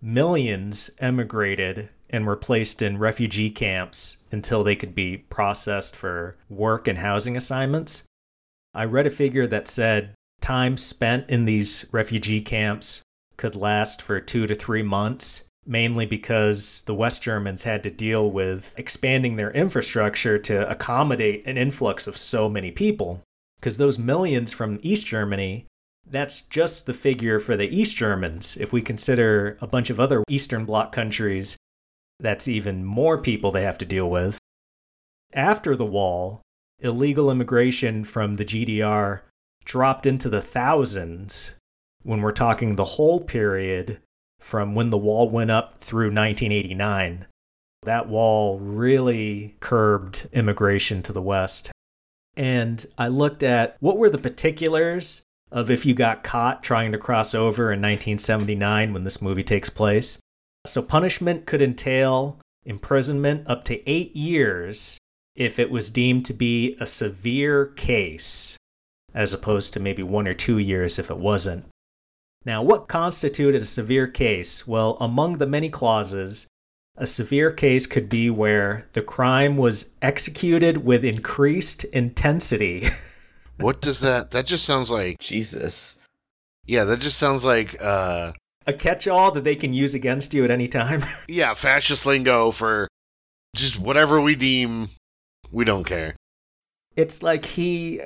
millions 0.00 0.90
emigrated 1.00 1.88
and 2.08 2.24
were 2.24 2.36
placed 2.36 2.80
in 2.80 2.98
refugee 2.98 3.50
camps 3.50 4.18
until 4.30 4.62
they 4.62 4.76
could 4.76 4.94
be 4.94 5.16
processed 5.16 5.96
for 5.96 6.36
work 6.48 6.86
and 6.86 6.98
housing 6.98 7.36
assignments. 7.36 8.04
I 8.74 8.84
read 8.84 9.08
a 9.08 9.10
figure 9.10 9.48
that 9.48 9.66
said 9.66 10.14
time 10.40 10.76
spent 10.76 11.28
in 11.28 11.46
these 11.46 11.86
refugee 11.90 12.40
camps 12.40 13.02
could 13.36 13.56
last 13.56 14.00
for 14.00 14.20
two 14.20 14.46
to 14.46 14.54
three 14.54 14.82
months 14.84 15.47
mainly 15.68 16.06
because 16.06 16.82
the 16.86 16.94
West 16.94 17.22
Germans 17.22 17.64
had 17.64 17.82
to 17.82 17.90
deal 17.90 18.28
with 18.30 18.74
expanding 18.78 19.36
their 19.36 19.50
infrastructure 19.50 20.38
to 20.38 20.68
accommodate 20.68 21.46
an 21.46 21.58
influx 21.58 22.06
of 22.06 22.16
so 22.16 22.48
many 22.48 22.70
people. 22.70 23.20
Because 23.60 23.76
those 23.76 23.98
millions 23.98 24.52
from 24.52 24.80
East 24.82 25.06
Germany, 25.06 25.66
that's 26.10 26.40
just 26.40 26.86
the 26.86 26.94
figure 26.94 27.38
for 27.38 27.54
the 27.54 27.68
East 27.68 27.96
Germans. 27.96 28.56
If 28.56 28.72
we 28.72 28.80
consider 28.80 29.58
a 29.60 29.66
bunch 29.66 29.90
of 29.90 30.00
other 30.00 30.24
Eastern 30.28 30.64
Bloc 30.64 30.90
countries, 30.90 31.58
that's 32.18 32.48
even 32.48 32.84
more 32.84 33.18
people 33.18 33.50
they 33.50 33.62
have 33.62 33.78
to 33.78 33.84
deal 33.84 34.08
with. 34.08 34.38
After 35.34 35.76
the 35.76 35.84
wall, 35.84 36.40
illegal 36.80 37.30
immigration 37.30 38.04
from 38.04 38.36
the 38.36 38.44
GDR 38.44 39.20
dropped 39.66 40.06
into 40.06 40.30
the 40.30 40.40
thousands 40.40 41.56
when 42.04 42.22
we're 42.22 42.32
talking 42.32 42.76
the 42.76 42.84
whole 42.84 43.20
period 43.20 44.00
from 44.40 44.74
when 44.74 44.90
the 44.90 44.98
wall 44.98 45.28
went 45.28 45.50
up 45.50 45.78
through 45.78 46.06
1989. 46.06 47.26
That 47.82 48.08
wall 48.08 48.58
really 48.58 49.56
curbed 49.60 50.28
immigration 50.32 51.02
to 51.04 51.12
the 51.12 51.22
West. 51.22 51.70
And 52.36 52.84
I 52.96 53.08
looked 53.08 53.42
at 53.42 53.76
what 53.80 53.98
were 53.98 54.10
the 54.10 54.18
particulars 54.18 55.22
of 55.50 55.70
if 55.70 55.86
you 55.86 55.94
got 55.94 56.22
caught 56.22 56.62
trying 56.62 56.92
to 56.92 56.98
cross 56.98 57.34
over 57.34 57.72
in 57.72 57.80
1979 57.80 58.92
when 58.92 59.04
this 59.04 59.22
movie 59.22 59.44
takes 59.44 59.70
place. 59.70 60.20
So, 60.66 60.82
punishment 60.82 61.46
could 61.46 61.62
entail 61.62 62.38
imprisonment 62.64 63.48
up 63.48 63.64
to 63.64 63.90
eight 63.90 64.14
years 64.14 64.98
if 65.34 65.58
it 65.58 65.70
was 65.70 65.90
deemed 65.90 66.26
to 66.26 66.34
be 66.34 66.76
a 66.80 66.86
severe 66.86 67.66
case, 67.66 68.56
as 69.14 69.32
opposed 69.32 69.72
to 69.72 69.80
maybe 69.80 70.02
one 70.02 70.28
or 70.28 70.34
two 70.34 70.58
years 70.58 70.98
if 70.98 71.10
it 71.10 71.16
wasn't. 71.16 71.64
Now, 72.48 72.62
what 72.62 72.88
constituted 72.88 73.60
a 73.60 73.66
severe 73.66 74.06
case? 74.06 74.66
Well, 74.66 74.96
among 75.02 75.34
the 75.34 75.46
many 75.46 75.68
clauses, 75.68 76.46
a 76.96 77.04
severe 77.04 77.50
case 77.50 77.86
could 77.86 78.08
be 78.08 78.30
where 78.30 78.88
the 78.94 79.02
crime 79.02 79.58
was 79.58 79.94
executed 80.00 80.78
with 80.78 81.04
increased 81.04 81.84
intensity. 81.84 82.88
what 83.58 83.82
does 83.82 84.00
that 84.00 84.30
that 84.30 84.46
just 84.46 84.64
sounds 84.64 84.90
like 84.90 85.18
Jesus. 85.18 86.00
Yeah, 86.64 86.84
that 86.84 87.00
just 87.00 87.18
sounds 87.18 87.44
like 87.44 87.76
uh 87.82 88.32
a 88.66 88.72
catch-all 88.72 89.30
that 89.32 89.44
they 89.44 89.54
can 89.54 89.74
use 89.74 89.92
against 89.92 90.32
you 90.32 90.42
at 90.42 90.50
any 90.50 90.68
time. 90.68 91.04
yeah, 91.28 91.52
fascist 91.52 92.06
lingo 92.06 92.50
for 92.50 92.88
just 93.56 93.78
whatever 93.78 94.22
we 94.22 94.34
deem 94.34 94.88
we 95.52 95.66
don't 95.66 95.84
care. 95.84 96.16
It's 96.96 97.22
like 97.22 97.44
he 97.44 98.00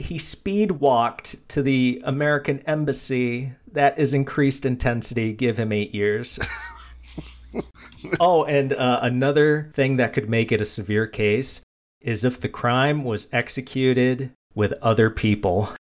he 0.00 0.16
speed 0.18 0.72
walked 0.72 1.48
to 1.50 1.62
the 1.62 2.00
American 2.04 2.60
embassy. 2.60 3.52
That 3.70 3.98
is 3.98 4.14
increased 4.14 4.64
intensity. 4.64 5.32
Give 5.32 5.58
him 5.58 5.72
eight 5.72 5.94
years. 5.94 6.40
oh, 8.20 8.44
and 8.44 8.72
uh, 8.72 9.00
another 9.02 9.70
thing 9.74 9.96
that 9.98 10.12
could 10.12 10.28
make 10.28 10.50
it 10.50 10.60
a 10.60 10.64
severe 10.64 11.06
case 11.06 11.60
is 12.00 12.24
if 12.24 12.40
the 12.40 12.48
crime 12.48 13.04
was 13.04 13.28
executed 13.32 14.32
with 14.54 14.72
other 14.80 15.10
people. 15.10 15.74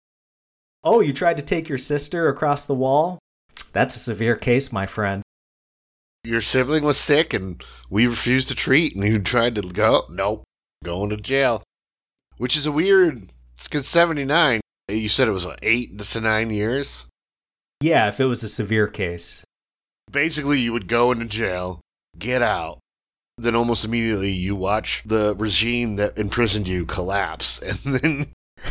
Oh, 0.84 1.00
you 1.00 1.14
tried 1.14 1.38
to 1.38 1.44
take 1.44 1.70
your 1.70 1.78
sister 1.78 2.28
across 2.28 2.66
the 2.66 2.74
wall? 2.74 3.20
That's 3.72 3.96
a 3.96 4.00
severe 4.00 4.36
case, 4.36 4.72
my 4.72 4.88
friend. 4.88 5.22
Your 6.24 6.42
sibling 6.42 6.84
was 6.84 6.98
sick 6.98 7.34
and 7.34 7.64
we 7.90 8.08
refused 8.08 8.48
to 8.50 8.56
treat, 8.56 8.96
and 8.96 9.04
you 9.04 9.20
tried 9.20 9.56
to 9.56 9.62
go. 9.62 10.06
Nope, 10.10 10.44
going 10.84 11.12
to 11.12 11.18
jail. 11.18 11.64
Which 12.38 12.58
is 12.58 12.66
a 12.66 12.72
weird. 12.72 13.32
It's 13.58 13.68
because 13.68 13.88
79, 13.88 14.62
you 14.88 15.10
said 15.10 15.28
it 15.28 15.32
was 15.32 15.46
what, 15.46 15.58
eight 15.64 15.98
to 15.98 16.22
nine 16.22 16.52
years? 16.52 17.08
Yeah, 17.82 18.08
if 18.08 18.20
it 18.20 18.26
was 18.26 18.44
a 18.44 18.50
severe 18.50 18.88
case. 18.88 19.44
Basically, 20.12 20.60
you 20.60 20.74
would 20.74 20.88
go 20.88 21.12
into 21.12 21.26
jail, 21.26 21.82
get 22.20 22.44
out, 22.44 22.78
then 23.40 23.56
almost 23.56 23.84
immediately 23.84 24.30
you 24.30 24.56
watch 24.56 25.02
the 25.08 25.36
regime 25.38 25.96
that 25.96 26.20
imprisoned 26.20 26.68
you 26.68 26.86
collapse, 26.86 27.60
and 27.86 27.96
then 27.96 28.28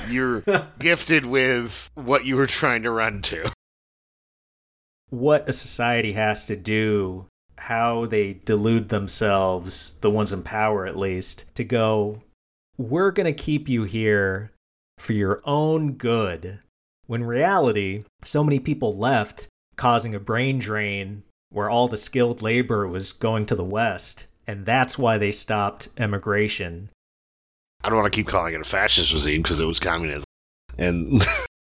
you're 0.09 0.45
gifted 0.79 1.27
with 1.27 1.91
what 1.97 2.25
you 2.25 2.37
were 2.37 2.47
trying 2.47 2.85
to 2.85 2.91
run 2.93 3.23
to. 3.23 3.53
What 5.11 5.49
a 5.49 5.53
society 5.53 6.13
has 6.13 6.45
to 6.45 6.55
do, 6.55 7.27
how 7.59 8.07
they 8.07 8.35
delude 8.45 8.91
themselves, 8.91 9.99
the 10.01 10.11
ones 10.11 10.33
in 10.33 10.45
power 10.45 10.87
at 10.87 10.97
least, 10.97 11.45
to 11.57 11.65
go, 11.65 12.23
we're 12.79 13.11
going 13.11 13.27
to 13.27 13.33
keep 13.33 13.69
you 13.69 13.83
here 13.83 14.53
for 14.99 15.13
your 15.13 15.41
own 15.45 15.93
good. 15.93 16.61
When 17.07 17.25
reality, 17.25 18.05
so 18.25 18.43
many 18.43 18.59
people 18.59 18.97
left, 18.97 19.49
causing 19.77 20.15
a 20.15 20.21
brain 20.21 20.59
drain 20.59 21.23
where 21.51 21.71
all 21.71 21.89
the 21.89 21.97
skilled 21.97 22.43
labor 22.43 22.87
was 22.87 23.13
going 23.13 23.47
to 23.47 23.55
the 23.55 23.65
West, 23.65 24.27
and 24.47 24.67
that's 24.67 24.99
why 24.99 25.19
they 25.19 25.31
stopped 25.31 25.89
immigration. 25.97 26.91
I 27.85 27.89
don't 27.89 27.99
want 27.99 28.13
to 28.13 28.17
keep 28.17 28.27
calling 28.27 28.55
it 28.55 28.61
a 28.61 28.65
fascist 28.65 29.13
regime 29.13 29.43
because 29.43 29.61
it 29.61 29.67
was 29.67 29.79
communism. 29.79 30.25
And 30.79 31.23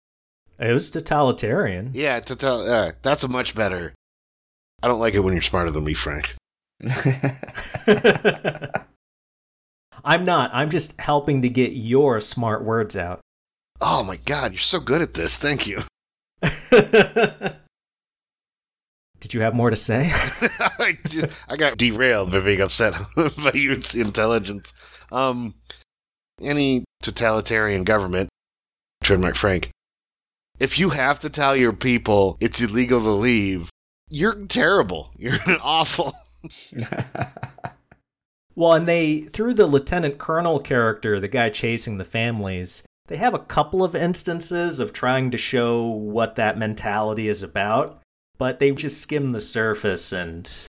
it 0.59 0.71
was 0.71 0.89
totalitarian. 0.89 1.91
Yeah, 1.93 2.19
total, 2.21 2.61
uh, 2.61 2.91
that's 3.01 3.23
a 3.23 3.27
much 3.27 3.55
better. 3.55 3.93
I 4.81 4.87
don't 4.87 4.99
like 4.99 5.15
it 5.15 5.19
when 5.19 5.33
you're 5.33 5.41
smarter 5.41 5.71
than 5.71 5.83
me, 5.83 5.93
Frank. 5.93 6.35
I'm 10.03 10.23
not. 10.25 10.51
I'm 10.53 10.69
just 10.69 10.99
helping 10.99 11.41
to 11.43 11.49
get 11.49 11.71
your 11.71 12.19
smart 12.19 12.63
words 12.63 12.95
out. 12.95 13.21
Oh 13.81 14.03
my 14.03 14.17
god, 14.17 14.51
you're 14.51 14.59
so 14.59 14.79
good 14.79 15.01
at 15.01 15.13
this. 15.13 15.37
Thank 15.37 15.67
you. 15.67 15.81
Did 19.19 19.33
you 19.33 19.41
have 19.41 19.55
more 19.55 19.69
to 19.69 19.75
say? 19.75 20.09
I, 20.13 20.97
I 21.47 21.55
got 21.55 21.77
derailed 21.77 22.31
by 22.31 22.41
being 22.41 22.59
upset 22.59 22.93
by 23.15 23.51
your 23.53 23.75
intelligence. 23.93 24.73
Um, 25.11 25.53
any 26.41 26.83
totalitarian 27.01 27.85
government, 27.85 28.29
trademark 29.01 29.37
Frank, 29.37 29.69
if 30.59 30.77
you 30.77 30.89
have 30.89 31.19
to 31.19 31.29
tell 31.29 31.55
your 31.55 31.71
people 31.71 32.37
it's 32.41 32.61
illegal 32.61 32.99
to 32.99 33.11
leave, 33.11 33.69
you're 34.09 34.45
terrible. 34.45 35.11
You're 35.17 35.39
awful. 35.61 36.13
Well, 38.55 38.73
and 38.73 38.87
they, 38.87 39.21
through 39.21 39.55
the 39.55 39.65
lieutenant 39.65 40.17
colonel 40.17 40.59
character, 40.59 41.19
the 41.19 41.27
guy 41.27 41.49
chasing 41.49 41.97
the 41.97 42.05
families, 42.05 42.83
they 43.07 43.17
have 43.17 43.33
a 43.33 43.39
couple 43.39 43.83
of 43.83 43.95
instances 43.95 44.79
of 44.79 44.93
trying 44.93 45.31
to 45.31 45.37
show 45.37 45.83
what 45.83 46.35
that 46.35 46.57
mentality 46.57 47.27
is 47.27 47.43
about, 47.43 48.01
but 48.37 48.59
they 48.59 48.71
just 48.71 49.01
skim 49.01 49.29
the 49.29 49.41
surface 49.41 50.11
and 50.11 50.67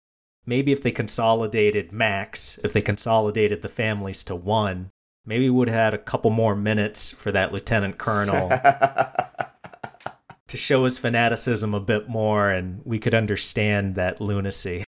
maybe 0.45 0.71
if 0.71 0.84
they 0.84 0.91
consolidated 0.91 1.91
Max, 1.91 2.59
if 2.63 2.73
they 2.73 2.82
consolidated 2.82 3.61
the 3.61 3.69
families 3.69 4.23
to 4.23 4.36
one, 4.36 4.89
maybe 5.25 5.45
we 5.45 5.57
would 5.57 5.69
have 5.69 5.77
had 5.77 5.93
a 5.93 5.97
couple 5.97 6.32
more 6.32 6.55
minutes 6.55 7.11
for 7.11 7.32
that 7.32 7.51
lieutenant 7.51 7.97
colonel 7.97 8.49
to 10.47 10.57
show 10.57 10.84
his 10.84 10.97
fanaticism 10.97 11.73
a 11.73 11.80
bit 11.80 12.09
more 12.09 12.49
and 12.49 12.82
we 12.84 12.99
could 12.99 13.15
understand 13.15 13.95
that 13.95 14.19
lunacy. 14.19 14.84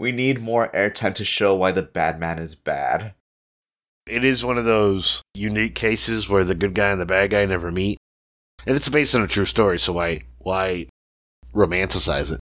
We 0.00 0.12
need 0.12 0.40
more 0.40 0.70
airtime 0.70 1.12
to 1.14 1.24
show 1.24 1.56
why 1.56 1.72
the 1.72 1.82
bad 1.82 2.20
man 2.20 2.38
is 2.38 2.54
bad. 2.54 3.14
It 4.06 4.22
is 4.22 4.44
one 4.44 4.56
of 4.56 4.64
those 4.64 5.22
unique 5.34 5.74
cases 5.74 6.28
where 6.28 6.44
the 6.44 6.54
good 6.54 6.72
guy 6.72 6.90
and 6.90 7.00
the 7.00 7.06
bad 7.06 7.30
guy 7.30 7.44
never 7.46 7.72
meet. 7.72 7.98
And 8.64 8.76
it's 8.76 8.88
based 8.88 9.16
on 9.16 9.22
a 9.22 9.26
true 9.26 9.44
story, 9.44 9.80
so 9.80 9.92
why 9.92 10.20
why 10.38 10.86
romanticize 11.52 12.30
it? 12.30 12.38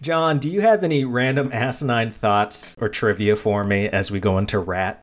Jon, 0.00 0.38
do 0.38 0.48
you 0.48 0.60
have 0.60 0.84
any 0.84 1.04
random 1.04 1.50
asinine 1.52 2.12
thoughts 2.12 2.76
or 2.80 2.88
trivia 2.88 3.34
for 3.34 3.64
me 3.64 3.88
as 3.88 4.12
we 4.12 4.20
go 4.20 4.38
into 4.38 4.60
Rat? 4.60 5.02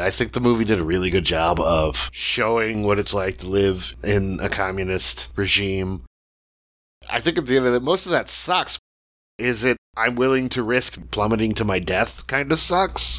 I 0.00 0.10
think 0.10 0.32
the 0.32 0.40
movie 0.40 0.64
did 0.64 0.78
a 0.78 0.84
really 0.84 1.10
good 1.10 1.24
job 1.24 1.58
of 1.58 2.08
showing 2.12 2.84
what 2.84 3.00
it's 3.00 3.12
like 3.12 3.38
to 3.38 3.48
live 3.48 3.96
in 4.04 4.38
a 4.40 4.48
communist 4.48 5.28
regime. 5.34 6.04
I 7.10 7.20
think 7.20 7.36
at 7.36 7.46
the 7.46 7.56
end 7.56 7.66
of 7.66 7.74
it, 7.74 7.82
most 7.82 8.06
of 8.06 8.12
that 8.12 8.30
sucks. 8.30 8.78
Is 9.38 9.64
it 9.64 9.76
I'm 9.96 10.14
willing 10.14 10.48
to 10.50 10.62
risk 10.62 10.98
plummeting 11.10 11.54
to 11.54 11.64
my 11.64 11.80
death 11.80 12.28
kind 12.28 12.52
of 12.52 12.60
sucks? 12.60 13.18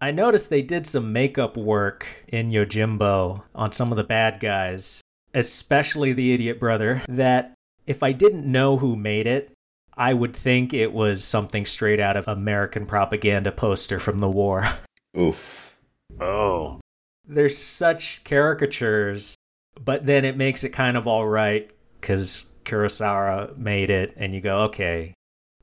I 0.00 0.10
noticed 0.10 0.50
they 0.50 0.62
did 0.62 0.84
some 0.84 1.12
makeup 1.12 1.56
work 1.56 2.06
in 2.26 2.50
Yojimbo 2.50 3.42
on 3.54 3.70
some 3.70 3.92
of 3.92 3.96
the 3.96 4.02
bad 4.02 4.40
guys, 4.40 5.00
especially 5.32 6.12
the 6.12 6.34
idiot 6.34 6.58
brother, 6.58 7.02
that 7.08 7.54
if 7.86 8.02
I 8.02 8.10
didn't 8.10 8.50
know 8.50 8.78
who 8.78 8.96
made 8.96 9.28
it, 9.28 9.52
I 9.96 10.12
would 10.12 10.34
think 10.34 10.74
it 10.74 10.92
was 10.92 11.22
something 11.22 11.66
straight 11.66 12.00
out 12.00 12.16
of 12.16 12.26
American 12.26 12.84
propaganda 12.84 13.52
poster 13.52 14.00
from 14.00 14.18
the 14.18 14.30
war. 14.30 14.68
Oof. 15.18 15.76
Oh. 16.20 16.80
There's 17.26 17.56
such 17.56 18.22
caricatures, 18.24 19.34
but 19.82 20.06
then 20.06 20.24
it 20.24 20.36
makes 20.36 20.64
it 20.64 20.70
kind 20.70 20.96
of 20.96 21.06
all 21.06 21.26
right 21.26 21.70
because 22.00 22.46
Kurosawa 22.64 23.56
made 23.56 23.90
it, 23.90 24.14
and 24.16 24.34
you 24.34 24.40
go, 24.40 24.62
okay. 24.62 25.14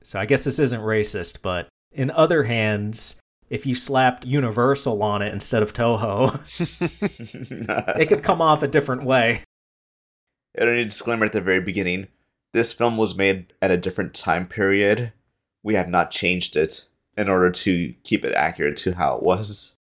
So 0.02 0.18
I 0.18 0.26
guess 0.26 0.44
this 0.44 0.58
isn't 0.58 0.80
racist, 0.80 1.42
but 1.42 1.68
in 1.92 2.10
other 2.10 2.44
hands, 2.44 3.20
if 3.48 3.66
you 3.66 3.74
slapped 3.74 4.26
Universal 4.26 5.02
on 5.02 5.22
it 5.22 5.32
instead 5.32 5.62
of 5.62 5.72
Toho, 5.72 6.40
it 8.00 8.06
could 8.06 8.22
come 8.22 8.40
off 8.40 8.62
a 8.62 8.68
different 8.68 9.04
way. 9.04 9.44
I 10.58 10.64
need 10.64 10.78
a 10.78 10.84
disclaimer 10.84 11.26
at 11.26 11.32
the 11.32 11.40
very 11.40 11.60
beginning. 11.60 12.08
This 12.52 12.72
film 12.72 12.96
was 12.96 13.16
made 13.16 13.52
at 13.62 13.70
a 13.70 13.76
different 13.76 14.14
time 14.14 14.46
period. 14.46 15.12
We 15.62 15.74
have 15.74 15.88
not 15.88 16.10
changed 16.10 16.56
it 16.56 16.86
in 17.16 17.28
order 17.28 17.50
to 17.50 17.94
keep 18.04 18.24
it 18.24 18.34
accurate 18.34 18.76
to 18.78 18.92
how 18.92 19.16
it 19.16 19.22
was. 19.22 19.76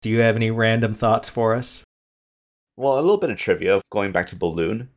Do 0.00 0.10
you 0.10 0.20
have 0.20 0.36
any 0.36 0.50
random 0.50 0.94
thoughts 0.94 1.28
for 1.28 1.54
us? 1.54 1.84
Well, 2.76 2.98
a 2.98 3.00
little 3.00 3.18
bit 3.18 3.30
of 3.30 3.38
trivia 3.38 3.80
going 3.90 4.12
back 4.12 4.26
to 4.28 4.36
Balloon. 4.36 4.90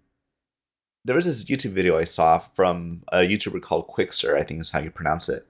There 1.04 1.16
was 1.16 1.26
this 1.26 1.44
YouTube 1.44 1.72
video 1.72 1.98
I 1.98 2.04
saw 2.04 2.38
from 2.38 3.04
a 3.12 3.20
YouTuber 3.20 3.62
called 3.62 3.88
Quickster, 3.88 4.38
I 4.38 4.44
think 4.44 4.62
is 4.62 4.70
how 4.70 4.80
you 4.80 4.92
pronounce 4.92 5.30
it. 5.30 5.48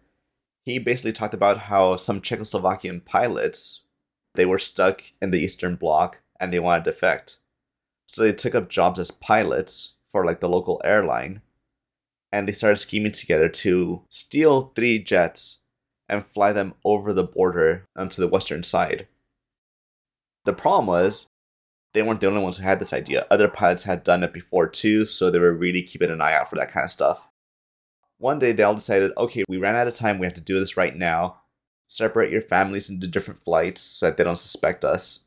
He 0.64 0.80
basically 0.80 1.12
talked 1.12 1.34
about 1.34 1.58
how 1.58 1.98
some 1.98 2.22
Czechoslovakian 2.22 3.04
pilots 3.04 3.82
they 4.36 4.46
were 4.46 4.60
stuck 4.60 5.04
in 5.22 5.32
the 5.32 5.42
Eastern 5.42 5.76
Bloc 5.76 6.22
and 6.40 6.54
they 6.54 6.60
wanted 6.60 6.86
to 6.86 6.92
defect. 6.92 7.40
So 8.08 8.24
they 8.24 8.32
took 8.32 8.56
up 8.56 8.70
jobs 8.70 9.00
as 9.00 9.12
pilots 9.12 9.96
for 10.08 10.26
like 10.26 10.40
the 10.40 10.50
local 10.50 10.82
airline 10.86 11.42
and 12.32 12.48
they 12.48 12.54
started 12.54 12.78
scheming 12.78 13.12
together 13.12 13.50
to 13.50 14.04
steal 14.10 14.72
three 14.76 15.00
jets 15.00 15.62
and 16.08 16.26
fly 16.26 16.52
them 16.52 16.74
over 16.84 17.14
the 17.14 17.24
border 17.24 17.86
onto 17.96 18.22
the 18.22 18.28
western 18.28 18.64
side. 18.64 19.08
The 20.46 20.54
problem 20.54 20.88
was 20.88 21.28
they 21.94 22.02
weren't 22.02 22.22
the 22.22 22.28
only 22.28 22.42
ones 22.42 22.58
who 22.58 22.64
had 22.64 22.80
this 22.80 22.94
idea. 22.94 23.28
Other 23.30 23.48
pilots 23.48 23.84
had 23.84 24.04
done 24.04 24.24
it 24.24 24.34
before 24.34 24.68
too, 24.68 25.06
so 25.06 25.30
they 25.30 25.40
were 25.40 25.54
really 25.54 25.82
keeping 25.82 26.10
an 26.10 26.22
eye 26.22 26.34
out 26.34 26.50
for 26.50 26.56
that 26.56 26.72
kind 26.72 26.86
of 26.86 26.92
stuff. 26.92 27.28
One 28.18 28.40
day 28.40 28.52
they 28.52 28.64
all 28.64 28.76
decided, 28.76 29.12
okay, 29.18 29.44
we 29.48 29.58
ran 29.58 29.76
out 29.76 29.88
of 29.88 29.96
time, 29.96 30.20
we 30.20 30.26
have 30.26 30.34
to 30.36 30.42
do 30.42 30.60
this 30.60 30.78
right 30.78 30.96
now. 30.96 31.38
Separate 31.88 32.32
your 32.32 32.42
families 32.42 32.90
into 32.90 33.08
different 33.08 33.44
flights 33.44 33.82
so 33.82 34.06
that 34.06 34.18
they 34.18 34.24
don't 34.24 34.38
suspect 34.38 34.86
us 34.86 35.26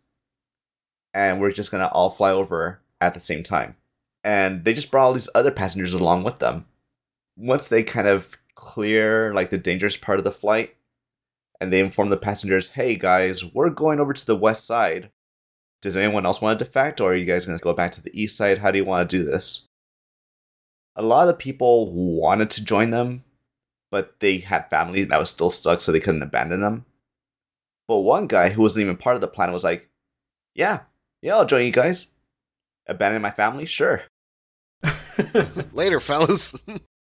and 1.15 1.41
we're 1.41 1.53
just 1.53 1.71
gonna 1.71 1.89
all 1.93 2.11
fly 2.11 2.33
over 2.33 2.81
at 3.01 3.15
the 3.15 3.21
same 3.21 3.43
time. 3.43 3.77
And 4.25 4.65
they 4.65 4.75
just 4.75 4.91
brought 4.91 5.05
all 5.05 5.13
these 5.13 5.29
other 5.35 5.53
passengers 5.53 5.95
along 5.95 6.25
with 6.25 6.41
them. 6.41 6.67
Once 7.37 7.69
they 7.69 7.83
kind 7.83 8.07
of 8.07 8.37
clear 8.55 9.33
like 9.35 9.51
the 9.51 9.59
dangerous 9.59 9.97
part 9.97 10.19
of 10.19 10.25
the 10.25 10.31
flight, 10.31 10.77
and 11.61 11.73
they 11.73 11.81
inform 11.81 12.11
the 12.11 12.17
passengers, 12.17 12.71
"Hey 12.71 12.97
guys, 12.97 13.45
we're 13.45 13.71
going 13.71 14.01
over 14.01 14.13
to 14.13 14.27
the 14.27 14.37
west 14.37 14.67
side. 14.67 15.11
Does 15.83 15.97
anyone 15.97 16.25
else 16.27 16.41
want 16.41 16.59
to 16.59 16.65
defect, 16.65 17.01
or 17.01 17.13
are 17.13 17.17
you 17.17 17.27
guys 17.27 17.47
gonna 17.47 17.59
go 17.59 17.75
back 17.75 17.93
to 17.93 18.03
the 18.03 18.19
east 18.21 18.37
side? 18.37 18.59
How 18.59 18.71
do 18.71 18.79
you 18.79 18.85
want 18.85 19.09
to 19.09 19.17
do 19.17 19.25
this?" 19.25 19.67
A 20.97 21.03
lot 21.03 21.29
of 21.29 21.39
people 21.39 21.93
wanted 21.93 22.51
to 22.51 22.65
join 22.65 22.91
them, 22.91 23.25
but 23.91 24.21
they 24.21 24.39
had 24.39 24.71
family 24.71 25.05
that 25.05 25.19
was 25.19 25.31
still 25.31 25.51
stuck, 25.51 25.81
so 25.81 25.91
they 25.91 26.01
couldn't 26.01 26.23
abandon 26.23 26.61
them. 26.61 26.87
But 27.89 28.01
one 28.01 28.29
guy 28.29 28.51
who 28.51 28.63
wasn't 28.63 28.83
even 28.83 28.97
part 28.97 29.17
of 29.17 29.21
the 29.21 29.29
plan 29.29 29.53
was 29.53 29.65
like, 29.65 29.91
"Yeah, 30.55 30.85
yeah, 31.23 31.37
I'll 31.37 31.47
join 31.47 31.65
you 31.65 31.73
guys. 31.73 32.13
Abandon 32.87 33.23
my 33.23 33.31
family? 33.31 33.67
Sure. 33.67 34.03
Later, 35.73 36.01
fellas. 36.01 36.55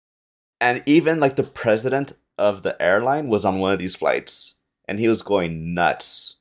and 0.63 0.81
even 0.85 1.19
like 1.19 1.35
the 1.35 1.43
president 1.43 2.13
of 2.37 2.63
the 2.63 2.81
airline 2.81 3.27
was 3.27 3.43
on 3.43 3.59
one 3.59 3.73
of 3.73 3.79
these 3.79 3.95
flights 3.95 4.55
and 4.87 4.97
he 4.97 5.09
was 5.09 5.21
going 5.21 5.73
nuts 5.73 6.37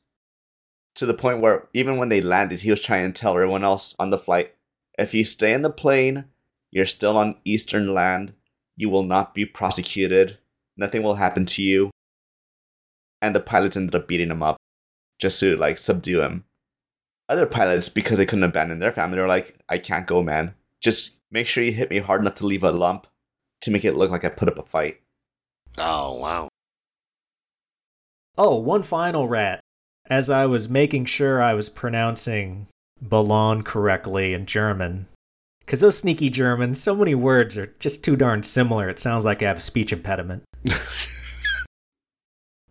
To 0.94 1.06
the 1.06 1.14
point 1.14 1.40
where 1.40 1.68
even 1.74 1.96
when 1.96 2.08
they 2.08 2.20
landed, 2.20 2.60
he 2.60 2.70
was 2.70 2.80
trying 2.80 3.12
to 3.12 3.20
tell 3.20 3.32
everyone 3.32 3.64
else 3.64 3.96
on 3.98 4.10
the 4.10 4.18
flight 4.18 4.54
if 4.96 5.12
you 5.12 5.24
stay 5.24 5.52
in 5.52 5.62
the 5.62 5.70
plane, 5.70 6.26
you're 6.70 6.86
still 6.86 7.16
on 7.16 7.40
Eastern 7.44 7.92
land, 7.92 8.34
you 8.76 8.90
will 8.90 9.02
not 9.02 9.34
be 9.34 9.44
prosecuted, 9.44 10.38
nothing 10.76 11.02
will 11.02 11.14
happen 11.14 11.44
to 11.46 11.62
you. 11.62 11.90
And 13.20 13.34
the 13.34 13.40
pilots 13.40 13.76
ended 13.76 13.94
up 13.94 14.06
beating 14.06 14.30
him 14.30 14.42
up 14.42 14.56
just 15.18 15.40
to 15.40 15.56
like 15.56 15.78
subdue 15.78 16.20
him. 16.20 16.44
Other 17.28 17.46
pilots, 17.46 17.88
because 17.88 18.18
they 18.18 18.26
couldn't 18.26 18.44
abandon 18.44 18.78
their 18.78 18.92
family, 18.92 19.18
were 19.18 19.26
like, 19.26 19.56
I 19.68 19.78
can't 19.78 20.06
go, 20.06 20.22
man. 20.22 20.54
Just 20.80 21.16
make 21.30 21.46
sure 21.46 21.64
you 21.64 21.72
hit 21.72 21.90
me 21.90 21.98
hard 21.98 22.20
enough 22.20 22.34
to 22.36 22.46
leave 22.46 22.62
a 22.62 22.70
lump 22.70 23.06
to 23.62 23.70
make 23.70 23.84
it 23.84 23.96
look 23.96 24.10
like 24.10 24.24
I 24.24 24.28
put 24.28 24.48
up 24.48 24.58
a 24.58 24.62
fight. 24.62 25.00
Oh, 25.78 26.14
wow. 26.14 26.48
Oh, 28.36 28.56
one 28.56 28.82
final 28.82 29.28
rat. 29.28 29.60
As 30.08 30.28
I 30.28 30.46
was 30.46 30.68
making 30.68 31.04
sure 31.06 31.42
I 31.42 31.54
was 31.54 31.68
pronouncing 31.68 32.66
Ballon 33.00 33.62
correctly 33.62 34.34
in 34.34 34.46
German, 34.46 35.06
because 35.60 35.80
those 35.80 35.98
sneaky 35.98 36.28
Germans, 36.28 36.82
so 36.82 36.94
many 36.94 37.14
words 37.14 37.56
are 37.56 37.72
just 37.78 38.04
too 38.04 38.16
darn 38.16 38.42
similar, 38.42 38.88
it 38.88 38.98
sounds 38.98 39.24
like 39.24 39.42
I 39.42 39.46
have 39.46 39.58
a 39.58 39.60
speech 39.60 39.92
impediment. 39.92 40.42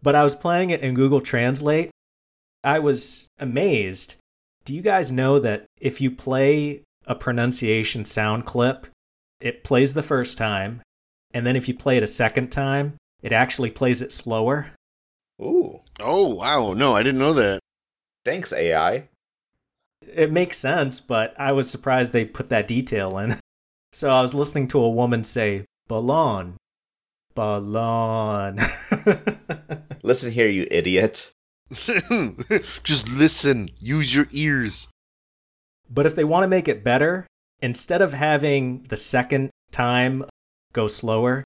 but 0.04 0.16
I 0.16 0.24
was 0.24 0.36
playing 0.36 0.72
it 0.72 0.82
in 0.82 0.94
Google 0.94 1.22
Translate. 1.22 1.89
I 2.64 2.80
was 2.80 3.28
amazed. 3.39 4.16
Do 4.66 4.76
you 4.76 4.82
guys 4.82 5.12
know 5.12 5.39
that 5.39 5.66
if 5.80 6.02
you 6.02 6.12
play 6.12 6.84
a 7.08 7.16
pronunciation 7.16 8.06
sound 8.06 8.46
clip, 8.46 8.88
it 9.42 9.64
plays 9.64 9.94
the 9.94 10.04
first 10.04 10.38
time, 10.38 10.82
and 11.34 11.46
then 11.46 11.56
if 11.56 11.68
you 11.68 11.74
play 11.74 11.98
it 11.98 12.04
a 12.04 12.08
second 12.08 12.52
time, 12.52 12.96
it 13.22 13.32
actually 13.32 13.72
plays 13.72 14.02
it 14.02 14.12
slower? 14.12 14.72
Ooh. 15.42 15.80
Oh, 16.00 16.36
wow. 16.36 16.74
No, 16.74 16.94
I 16.94 17.04
didn't 17.04 17.20
know 17.20 17.34
that. 17.34 17.60
Thanks, 18.26 18.54
AI. 18.54 19.08
It 20.08 20.32
makes 20.32 20.58
sense, 20.58 21.00
but 21.00 21.34
I 21.39 21.52
was 21.52 21.70
surprised 21.70 22.12
they 22.12 22.26
put 22.26 22.50
that 22.50 22.68
detail 22.68 23.18
in. 23.18 23.38
So 23.94 24.10
I 24.10 24.22
was 24.22 24.34
listening 24.34 24.70
to 24.70 24.80
a 24.80 24.89
woman 24.89 25.26
say, 25.26 25.66
Ballon. 25.89 26.56
Ballon. 27.36 28.58
Listen 30.04 30.32
here, 30.32 30.48
you 30.48 30.66
idiot. 30.72 31.30
Just 32.84 33.10
listen. 33.10 33.70
Use 33.80 34.16
your 34.16 34.28
ears. 34.32 34.88
but 35.89 36.06
if 36.06 36.16
they 36.16 36.24
want 36.24 36.44
to 36.44 36.48
make 36.48 36.70
it 36.70 36.86
better, 36.86 37.28
instead 37.62 38.01
of 38.01 38.14
having 38.14 38.84
the 38.84 38.95
second 38.97 39.49
time 39.72 40.26
go 40.74 40.88
slower, 40.88 41.43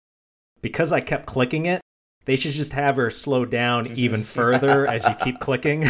because 0.62 0.92
I 0.92 1.02
kept 1.02 1.26
clicking 1.26 1.66
it, 1.66 1.82
they 2.26 2.36
should 2.36 2.54
just 2.54 2.74
have 2.74 2.96
her 2.96 3.10
slow 3.10 3.46
down 3.46 3.88
even 3.96 4.24
further 4.24 4.86
as 4.88 5.06
you 5.06 5.16
keep 5.24 5.40
clicking. 5.40 5.86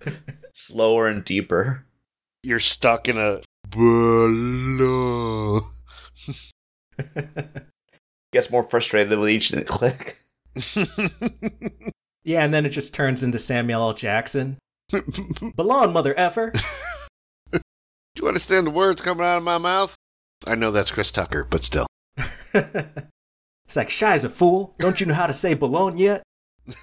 Slower 0.52 1.08
and 1.08 1.24
deeper. 1.24 1.84
You're 2.42 2.60
stuck 2.60 3.08
in 3.08 3.18
a 3.18 3.40
balloon. 3.68 5.62
Gets 8.32 8.50
more 8.50 8.62
frustrated 8.62 9.18
with 9.18 9.28
each 9.28 9.52
click. 9.66 10.16
yeah, 12.24 12.44
and 12.44 12.54
then 12.54 12.64
it 12.64 12.70
just 12.70 12.94
turns 12.94 13.22
into 13.22 13.38
Samuel 13.38 13.82
L. 13.82 13.92
Jackson. 13.92 14.56
Ballon, 15.56 15.92
mother 15.92 16.18
effer. 16.18 16.52
Do 18.16 18.22
you 18.22 18.28
understand 18.28 18.66
the 18.66 18.70
words 18.70 19.02
coming 19.02 19.26
out 19.26 19.36
of 19.36 19.42
my 19.42 19.58
mouth? 19.58 19.94
I 20.46 20.54
know 20.54 20.70
that's 20.70 20.90
Chris 20.90 21.12
Tucker, 21.12 21.46
but 21.48 21.62
still. 21.62 21.86
it's 22.54 23.76
like, 23.76 23.90
shy's 23.90 24.24
a 24.24 24.30
fool. 24.30 24.74
Don't 24.78 24.98
you 25.00 25.06
know 25.06 25.12
how 25.12 25.26
to 25.26 25.34
say 25.34 25.52
Ballon 25.52 25.98
yet? 25.98 26.22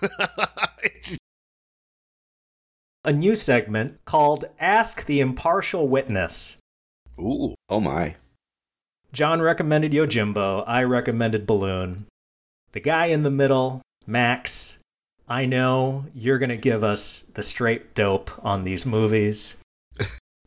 A 3.04 3.12
new 3.12 3.36
segment 3.36 3.98
called 4.06 4.46
Ask 4.60 5.08
the 5.08 5.20
Impartial 5.20 5.88
Witness. 5.88 6.58
Ooh. 7.20 7.56
Oh 7.68 7.80
my. 7.80 8.16
Jon 9.12 9.42
recommended 9.42 9.92
Yojimbo. 9.92 10.64
I 10.68 10.84
recommended 10.84 11.48
Balloon. 11.48 12.06
The 12.74 12.80
guy 12.80 13.08
in 13.08 13.24
the 13.24 13.32
middle, 13.32 13.82
Max, 14.06 14.78
I 15.28 15.46
know 15.46 16.06
you're 16.14 16.38
going 16.38 16.50
to 16.50 16.58
give 16.58 16.84
us 16.84 17.22
the 17.34 17.42
straight 17.42 17.96
dope 17.96 18.32
on 18.46 18.66
these 18.66 18.86
movies. 18.86 19.58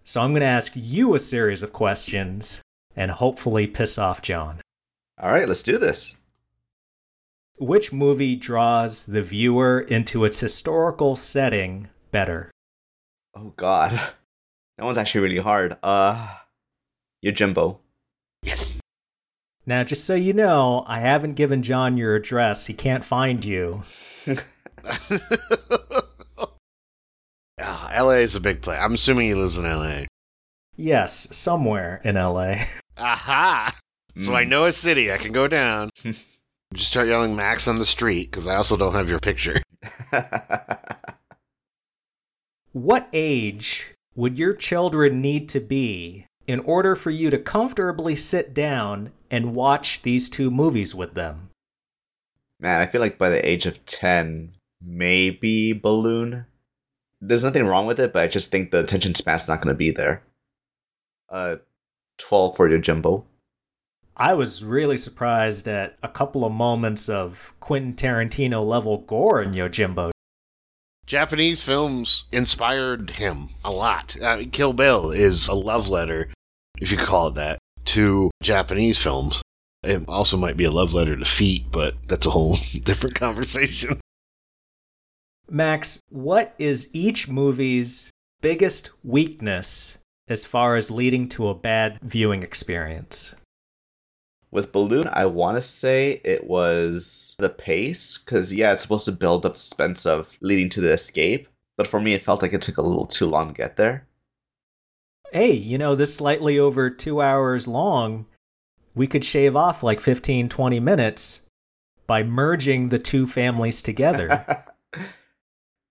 So 0.09 0.23
I'm 0.23 0.31
going 0.31 0.43
to 0.43 0.47
ask 0.47 0.73
you 0.77 1.17
a 1.17 1.19
series 1.19 1.65
of 1.65 1.73
questions 1.73 2.63
and 2.95 3.11
hopefully 3.11 3.67
piss 3.67 3.99
off 3.99 4.23
Jon. 4.23 4.61
All 5.21 5.33
right, 5.33 5.49
let's 5.49 5.65
do 5.65 5.79
this. 5.79 6.15
Which 7.59 7.93
movie 7.93 8.37
draws 8.37 9.07
the 9.07 9.21
viewer 9.21 9.81
into 9.81 10.25
its 10.25 10.39
historical 10.39 11.17
setting 11.17 11.89
better? 12.13 12.53
Oh 13.35 13.53
god. 13.57 14.01
That 14.79 14.85
one's 14.85 14.97
actually 14.97 15.23
really 15.23 15.39
hard. 15.39 15.77
Uh 15.83 16.37
Yojimbo. 17.25 17.79
Yes. 18.45 18.81
Now, 19.67 19.83
just 19.83 20.05
so 20.05 20.15
you 20.15 20.33
know, 20.33 20.85
I 20.87 21.01
haven't 21.01 21.35
given 21.35 21.65
Jon 21.65 21.97
your 21.97 22.15
address. 22.15 22.67
He 22.67 22.75
can't 22.75 23.05
find 23.05 23.45
you. 23.45 23.83
Ah, 27.59 27.91
LA 27.97 28.19
is 28.21 28.35
a 28.35 28.41
big 28.41 28.61
place. 28.63 28.79
I'm 28.81 28.95
assuming 28.95 29.29
he 29.29 29.35
lives 29.35 29.57
in 29.57 29.65
LA. 29.65 30.05
Yes, 30.77 31.35
somewhere 31.35 32.01
in 32.05 32.17
LA. 32.17 32.65
Aha! 32.99 33.75
So 34.17 34.35
I 34.35 34.45
Mm. 34.45 34.49
know 34.49 34.65
a 34.65 34.73
city. 34.73 35.11
I 35.13 35.19
can 35.19 35.33
go 35.33 35.49
down. 35.49 35.91
Just 36.75 36.91
start 36.91 37.09
yelling 37.09 37.35
Max 37.37 37.67
on 37.69 37.79
the 37.79 37.87
street 37.87 38.31
because 38.31 38.47
I 38.47 38.57
also 38.57 38.77
don't 38.77 38.93
have 38.95 39.09
your 39.09 39.19
picture. 39.21 39.61
What 42.73 43.09
age 43.15 43.95
would 44.15 44.37
your 44.39 44.53
children 44.53 45.23
need 45.23 45.49
to 45.51 45.61
be 45.61 46.27
in 46.47 46.61
order 46.61 46.95
for 46.95 47.11
you 47.11 47.31
to 47.31 47.39
comfortably 47.39 48.15
sit 48.17 48.53
down 48.53 49.13
and 49.31 49.55
watch 49.55 50.03
these 50.03 50.29
two 50.29 50.51
movies 50.51 50.95
with 50.95 51.15
them? 51.15 51.49
Man, 52.61 52.83
I 52.83 52.87
feel 52.87 53.01
like 53.01 53.17
by 53.17 53.31
the 53.31 53.47
age 53.49 53.65
of 53.65 53.83
10, 53.87 54.53
maybe 54.83 55.73
Balloon. 55.73 56.45
There's 57.21 57.45
nothing 57.45 57.67
wrong 57.67 57.87
with 57.87 57.99
it, 57.99 58.13
but 58.13 58.23
I 58.23 58.29
just 58.29 58.51
think 58.51 58.71
the 58.71 58.81
attention 58.81 59.15
span's 59.15 59.49
not 59.49 59.61
going 59.61 59.75
to 59.75 59.79
be 59.79 59.91
there. 59.91 60.23
Uh, 61.29 61.57
12 62.19 62.57
for 62.57 62.69
Yojimbo. 62.69 63.25
I 64.17 64.33
was 64.35 64.65
really 64.65 64.97
surprised 64.97 65.69
at 65.69 65.97
a 66.03 66.09
couple 66.09 66.45
of 66.45 66.53
moments 66.53 67.09
of 67.09 67.53
Quentin 67.61 67.95
Tarantino 67.95 68.67
level 68.67 68.99
gore 68.99 69.43
in 69.43 69.53
Yojimbo. 69.53 70.11
Japanese 71.07 71.63
films 71.63 72.25
inspired 72.33 73.11
him 73.11 73.51
a 73.65 73.71
lot. 73.71 74.17
I 74.23 74.39
mean, 74.39 74.51
Kill 74.51 74.73
Bill 74.73 75.11
is 75.11 75.49
a 75.49 75.55
love 75.55 75.89
letter, 75.89 76.31
if 76.79 76.91
you 76.91 76.99
call 76.99 77.29
it 77.29 77.35
that, 77.35 77.59
to 77.87 78.31
Japanese 78.43 78.99
films. 78.99 79.43
It 79.83 80.03
also 80.09 80.37
might 80.37 80.57
be 80.57 80.65
a 80.65 80.71
love 80.71 80.95
letter 80.95 81.15
to 81.17 81.25
feet, 81.25 81.67
but 81.71 81.95
that's 82.09 82.27
a 82.27 82.31
whole 82.31 82.57
different 82.83 83.15
conversation. 83.17 84.01
Max, 85.51 86.01
what 86.09 86.55
is 86.59 86.89
each 86.93 87.29
movie's 87.29 88.11
biggest 88.41 88.91
weakness 89.05 89.99
as 90.29 90.45
far 90.45 90.77
as 90.77 90.91
leading 90.91 91.29
to 91.31 91.49
a 91.49 91.55
bad 91.55 91.99
viewing 92.03 92.43
experience? 92.43 93.35
With 94.51 94.73
Balloon, 94.73 95.09
I 95.13 95.27
want 95.27 95.57
to 95.57 95.61
say 95.61 96.21
it 96.25 96.45
was 96.45 97.37
the 97.39 97.49
pace, 97.49 98.19
because 98.19 98.55
yeah, 98.55 98.73
it's 98.73 98.83
supposed 98.83 99.05
to 99.05 99.13
build 99.13 99.47
up 99.47 99.57
suspense 99.57 100.07
of 100.07 100.37
leading 100.41 100.69
to 100.71 100.81
the 100.81 100.93
escape, 100.93 101.49
but 101.77 101.87
for 101.87 102.01
me, 102.01 102.15
it 102.15 102.25
felt 102.25 102.43
like 102.43 102.53
it 102.53 102.63
took 102.63 102.79
a 102.79 102.83
little 102.83 103.07
too 103.07 103.27
long 103.27 103.49
to 103.49 103.55
get 103.55 103.77
there. 103.77 104.07
Hey, 105.33 105.53
you 105.53 105.79
know, 105.79 105.95
this 105.95 106.15
slightly 106.15 106.59
over 106.59 106.89
two 106.91 107.21
hours 107.21 107.69
long, 107.69 108.27
we 108.95 109.07
could 109.07 109.25
shave 109.25 109.55
off 109.55 109.83
like 109.83 110.01
15, 110.01 110.49
20 110.49 110.81
minutes 110.81 111.43
by 112.07 112.23
merging 112.23 112.89
the 112.89 112.99
two 112.99 113.27
families 113.27 113.83
together. 113.83 114.65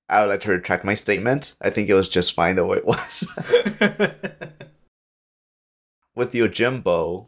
I 0.08 0.20
would 0.22 0.30
like 0.30 0.42
to 0.42 0.52
retract 0.52 0.86
my 0.86 0.94
statement. 0.94 1.56
I 1.62 1.70
think 1.70 1.90
it 1.90 1.94
was 1.96 2.10
just 2.10 2.34
fine 2.34 2.56
the 2.56 2.66
way 2.66 2.78
it 2.78 2.86
was. 2.86 3.28
With 6.16 6.32
Yojimbo, 6.32 7.28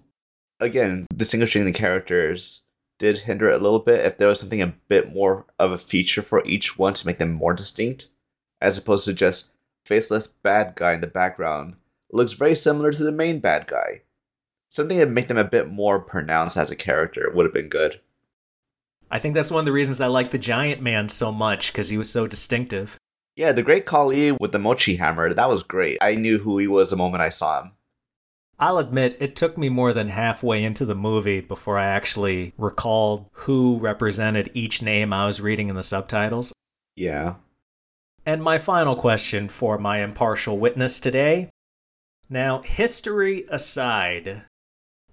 again, 0.59 1.07
distinguishing 1.15 1.65
the 1.65 1.73
characters 1.73 2.61
did 2.99 3.19
hinder 3.19 3.49
it 3.49 3.59
a 3.59 3.63
little 3.63 3.80
bit. 3.80 4.05
If 4.05 4.17
there 4.17 4.28
was 4.28 4.39
something 4.39 4.61
a 4.61 4.75
bit 4.88 5.13
more 5.13 5.45
of 5.59 5.71
a 5.71 5.78
feature 5.78 6.21
for 6.21 6.45
each 6.45 6.78
one 6.78 6.93
to 6.93 7.05
make 7.05 7.17
them 7.17 7.32
more 7.32 7.53
distinct, 7.53 8.09
as 8.61 8.78
opposed 8.78 9.05
to 9.05 9.13
just 9.13 9.53
faceless 9.86 10.28
bad 10.28 10.75
guy 10.75 10.93
in 10.93 11.01
the 11.01 11.07
background, 11.07 11.75
looks 12.11 12.34
very 12.34 12.55
similar 12.55 12.91
to 12.91 13.03
the 13.03 13.11
main 13.11 13.39
bad 13.39 13.67
guy. 13.67 14.01
Something 14.69 14.97
that 14.97 15.09
make 15.09 15.28
them 15.28 15.38
a 15.38 15.43
bit 15.43 15.69
more 15.69 15.99
pronounced 15.99 16.57
as 16.57 16.71
a 16.71 16.75
character 16.75 17.32
would 17.34 17.45
have 17.45 17.53
been 17.53 17.69
good. 17.69 18.01
I 19.10 19.20
think 19.20 19.36
that's 19.36 19.51
one 19.51 19.60
of 19.60 19.66
the 19.66 19.72
reasons 19.72 20.01
I 20.01 20.08
like 20.08 20.32
the 20.32 20.38
Giant 20.38 20.82
Man 20.82 21.08
so 21.08 21.32
much 21.32 21.72
because 21.72 21.89
he 21.89 21.97
was 21.97 22.12
so 22.12 22.28
distinctive. 22.28 22.97
Yeah, 23.36 23.51
the 23.51 23.64
Great 23.64 23.86
Khali 23.86 24.32
with 24.34 24.51
the 24.51 24.60
mochi 24.60 24.95
hammer, 24.95 25.34
that 25.34 25.49
was 25.49 25.64
great. 25.64 25.99
I 26.01 26.16
knew 26.16 26.39
who 26.39 26.58
he 26.58 26.68
was 26.68 26.89
the 26.89 26.95
moment 26.95 27.22
I 27.22 27.30
saw 27.30 27.62
him. 27.62 27.72
I'll 28.60 28.80
admit, 28.80 29.18
it 29.20 29.36
took 29.36 29.58
me 29.58 29.70
more 29.70 29.93
than 29.93 30.10
halfway 30.10 30.64
into 30.64 30.84
the 30.84 30.95
movie 30.95 31.41
before 31.41 31.78
I 31.78 31.86
actually 31.86 32.53
recalled 32.58 33.30
who 33.32 33.78
represented 33.78 34.49
each 34.55 34.82
name 34.82 35.14
I 35.14 35.28
was 35.28 35.39
reading 35.39 35.70
in 35.70 35.76
the 35.76 35.84
subtitles. 35.84 36.51
Yeah. 36.95 37.36
And 38.26 38.41
my 38.41 38.58
final 38.58 38.95
question 38.95 39.47
for 39.47 39.78
my 39.78 39.99
impartial 39.99 40.58
witness 40.58 40.99
today. 40.99 41.49
Now, 42.30 42.62
history 42.62 43.45
aside, 43.49 44.41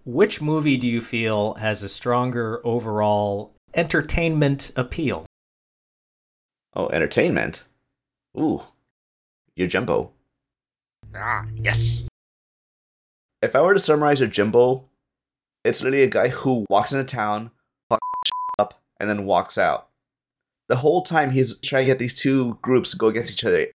which 0.07 0.41
movie 0.41 0.79
do 0.79 0.89
you 0.89 1.03
feel 1.03 1.55
has 1.55 1.83
a 1.83 1.89
stronger 1.91 2.61
overall 2.65 3.55
entertainment 3.75 4.71
appeal? 4.77 5.27
Oh, 6.75 6.89
entertainment. 6.89 7.65
Ooh, 8.39 8.63
Yojimbo. 9.59 10.11
Ah, 11.15 11.47
yes. 11.55 12.07
If 13.43 13.55
I 13.55 13.61
were 13.61 13.75
to 13.75 13.81
summarize 13.81 14.21
Yojimbo, 14.21 14.85
it's 15.65 15.83
literally 15.83 16.05
a 16.05 16.09
guy 16.09 16.29
who 16.29 16.67
walks 16.69 16.93
into 16.93 17.05
town, 17.05 17.51
fucks 17.91 17.99
up, 18.59 18.81
and 18.99 19.09
then 19.09 19.27
walks 19.27 19.59
out. 19.59 19.89
The 20.69 20.77
whole 20.77 21.03
time 21.03 21.31
he's 21.31 21.59
trying 21.61 21.83
to 21.83 21.93
get 21.93 21.99
these 21.99 22.19
two 22.19 22.59
groups 22.63 22.91
to 22.93 22.97
go 22.97 23.09
against 23.09 23.33
each 23.33 23.45
other. 23.45 23.69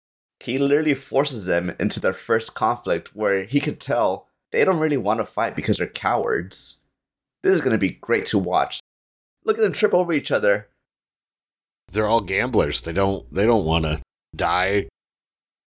He 0.41 0.59
literally 0.59 0.95
forces 0.95 1.47
them 1.47 1.75
into 1.81 1.99
their 1.99 2.13
first 2.13 2.55
conflict 2.55 3.17
where 3.17 3.45
he 3.45 3.59
can 3.59 3.77
tell 3.77 4.29
they 4.53 4.65
don't 4.65 4.79
really 4.79 4.97
want 4.97 5.21
to 5.21 5.25
fight 5.25 5.57
because 5.57 5.79
they're 5.79 5.87
cowards. 5.87 6.83
This 7.43 7.55
is 7.55 7.61
going 7.61 7.73
to 7.73 7.79
be 7.79 7.91
great 7.91 8.27
to 8.27 8.39
watch. 8.39 8.81
Look 9.47 9.59
at 9.59 9.63
them 9.63 9.73
trip 9.73 9.95
over 9.95 10.13
each 10.13 10.33
other. 10.33 10.69
They're 11.93 12.09
all 12.09 12.21
gamblers. 12.21 12.83
They 12.83 12.93
don't 12.93 13.33
they 13.33 13.47
don't 13.47 13.65
want 13.65 13.85
to 13.85 14.03
die. 14.35 14.89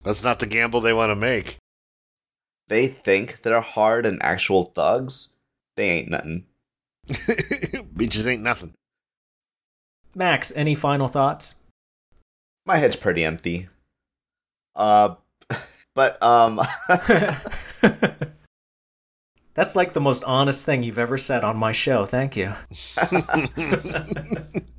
That's 0.04 0.22
not 0.22 0.40
the 0.40 0.46
gamble 0.46 0.82
they 0.82 0.94
want 0.94 1.12
to 1.12 1.16
make. 1.16 1.58
They 2.68 2.88
think 2.88 3.42
they're 3.42 3.62
hard 3.62 4.06
and 4.06 4.22
actual 4.22 4.66
thugs. 4.66 5.38
They 5.78 5.90
ain't 5.90 6.10
nothing. 6.10 6.46
Bitches 7.08 8.28
ain't 8.28 8.44
nothing. 8.44 8.74
Max, 10.14 10.52
any 10.56 10.76
final 10.76 11.08
thoughts? 11.08 11.56
My 12.66 12.78
head's 12.78 12.98
pretty 12.98 13.24
empty. 13.24 13.70
Uh, 14.76 15.16
but 15.96 16.22
um, 16.22 16.62
That's 19.54 19.76
like 19.76 19.94
the 19.94 20.02
most 20.02 20.24
honest 20.24 20.66
thing 20.66 20.84
you've 20.84 20.98
ever 20.98 21.18
said 21.18 21.44
on 21.44 21.58
my 21.58 21.72
show. 21.72 22.06
Thank 22.06 22.38
you. 22.38 22.54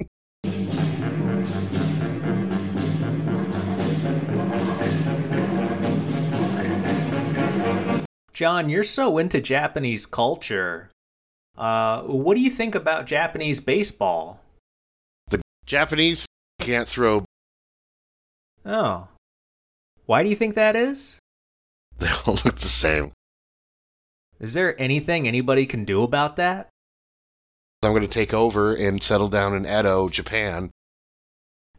Jon, 8.32 8.70
you're 8.70 8.84
so 8.84 9.18
into 9.18 9.38
Japanese 9.38 10.06
culture. 10.06 10.90
Uh, 11.58 12.00
what 12.04 12.36
do 12.36 12.40
you 12.40 12.48
think 12.48 12.74
about 12.74 13.04
Japanese 13.04 13.60
baseball? 13.60 14.40
the 15.28 15.42
Japanese 15.66 16.24
can't 16.58 16.88
throw. 16.88 17.24
Oh. 18.64 19.08
Why 20.06 20.22
do 20.22 20.30
you 20.30 20.36
think 20.36 20.54
that 20.54 20.74
is? 20.74 21.18
They 21.98 22.08
all 22.26 22.38
look 22.44 22.60
the 22.60 22.68
same. 22.68 23.12
Is 24.40 24.54
there 24.54 24.80
anything 24.80 25.28
anybody 25.28 25.66
can 25.66 25.84
do 25.84 26.02
about 26.02 26.36
that? 26.36 26.70
I'm 27.82 27.92
going 27.92 28.02
to 28.02 28.08
take 28.08 28.32
over 28.32 28.74
and 28.74 29.02
settle 29.02 29.28
down 29.28 29.54
in 29.54 29.66
Edo, 29.66 30.08
Japan. 30.08 30.70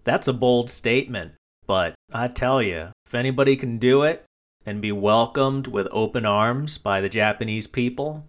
That's 0.03 0.28
a 0.28 0.34
bold 0.34 0.70
statement, 0.70 1.34
but 1.66 1.95
I 2.14 2.28
tell 2.28 2.62
you, 2.62 2.91
if 3.05 3.16
anybody 3.16 3.55
can 3.55 3.80
do 3.80 4.03
it 4.03 4.26
and 4.64 4.82
be 4.82 4.91
welcomed 4.91 5.68
with 5.68 5.88
open 5.91 6.26
arms 6.26 6.78
by 6.78 7.01
the 7.01 7.09
Japanese 7.09 7.66
people, 7.66 8.26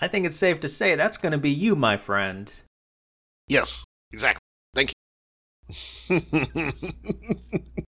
I 0.00 0.08
think 0.08 0.24
it's 0.24 0.36
safe 0.36 0.60
to 0.60 0.68
say 0.68 0.94
that's 0.94 1.16
going 1.18 1.32
to 1.32 1.38
be 1.38 1.50
you, 1.50 1.76
my 1.76 1.96
friend. 1.96 2.52
Yes, 3.48 3.84
exactly. 4.12 4.40
Thank 4.74 4.92
you. 6.08 6.72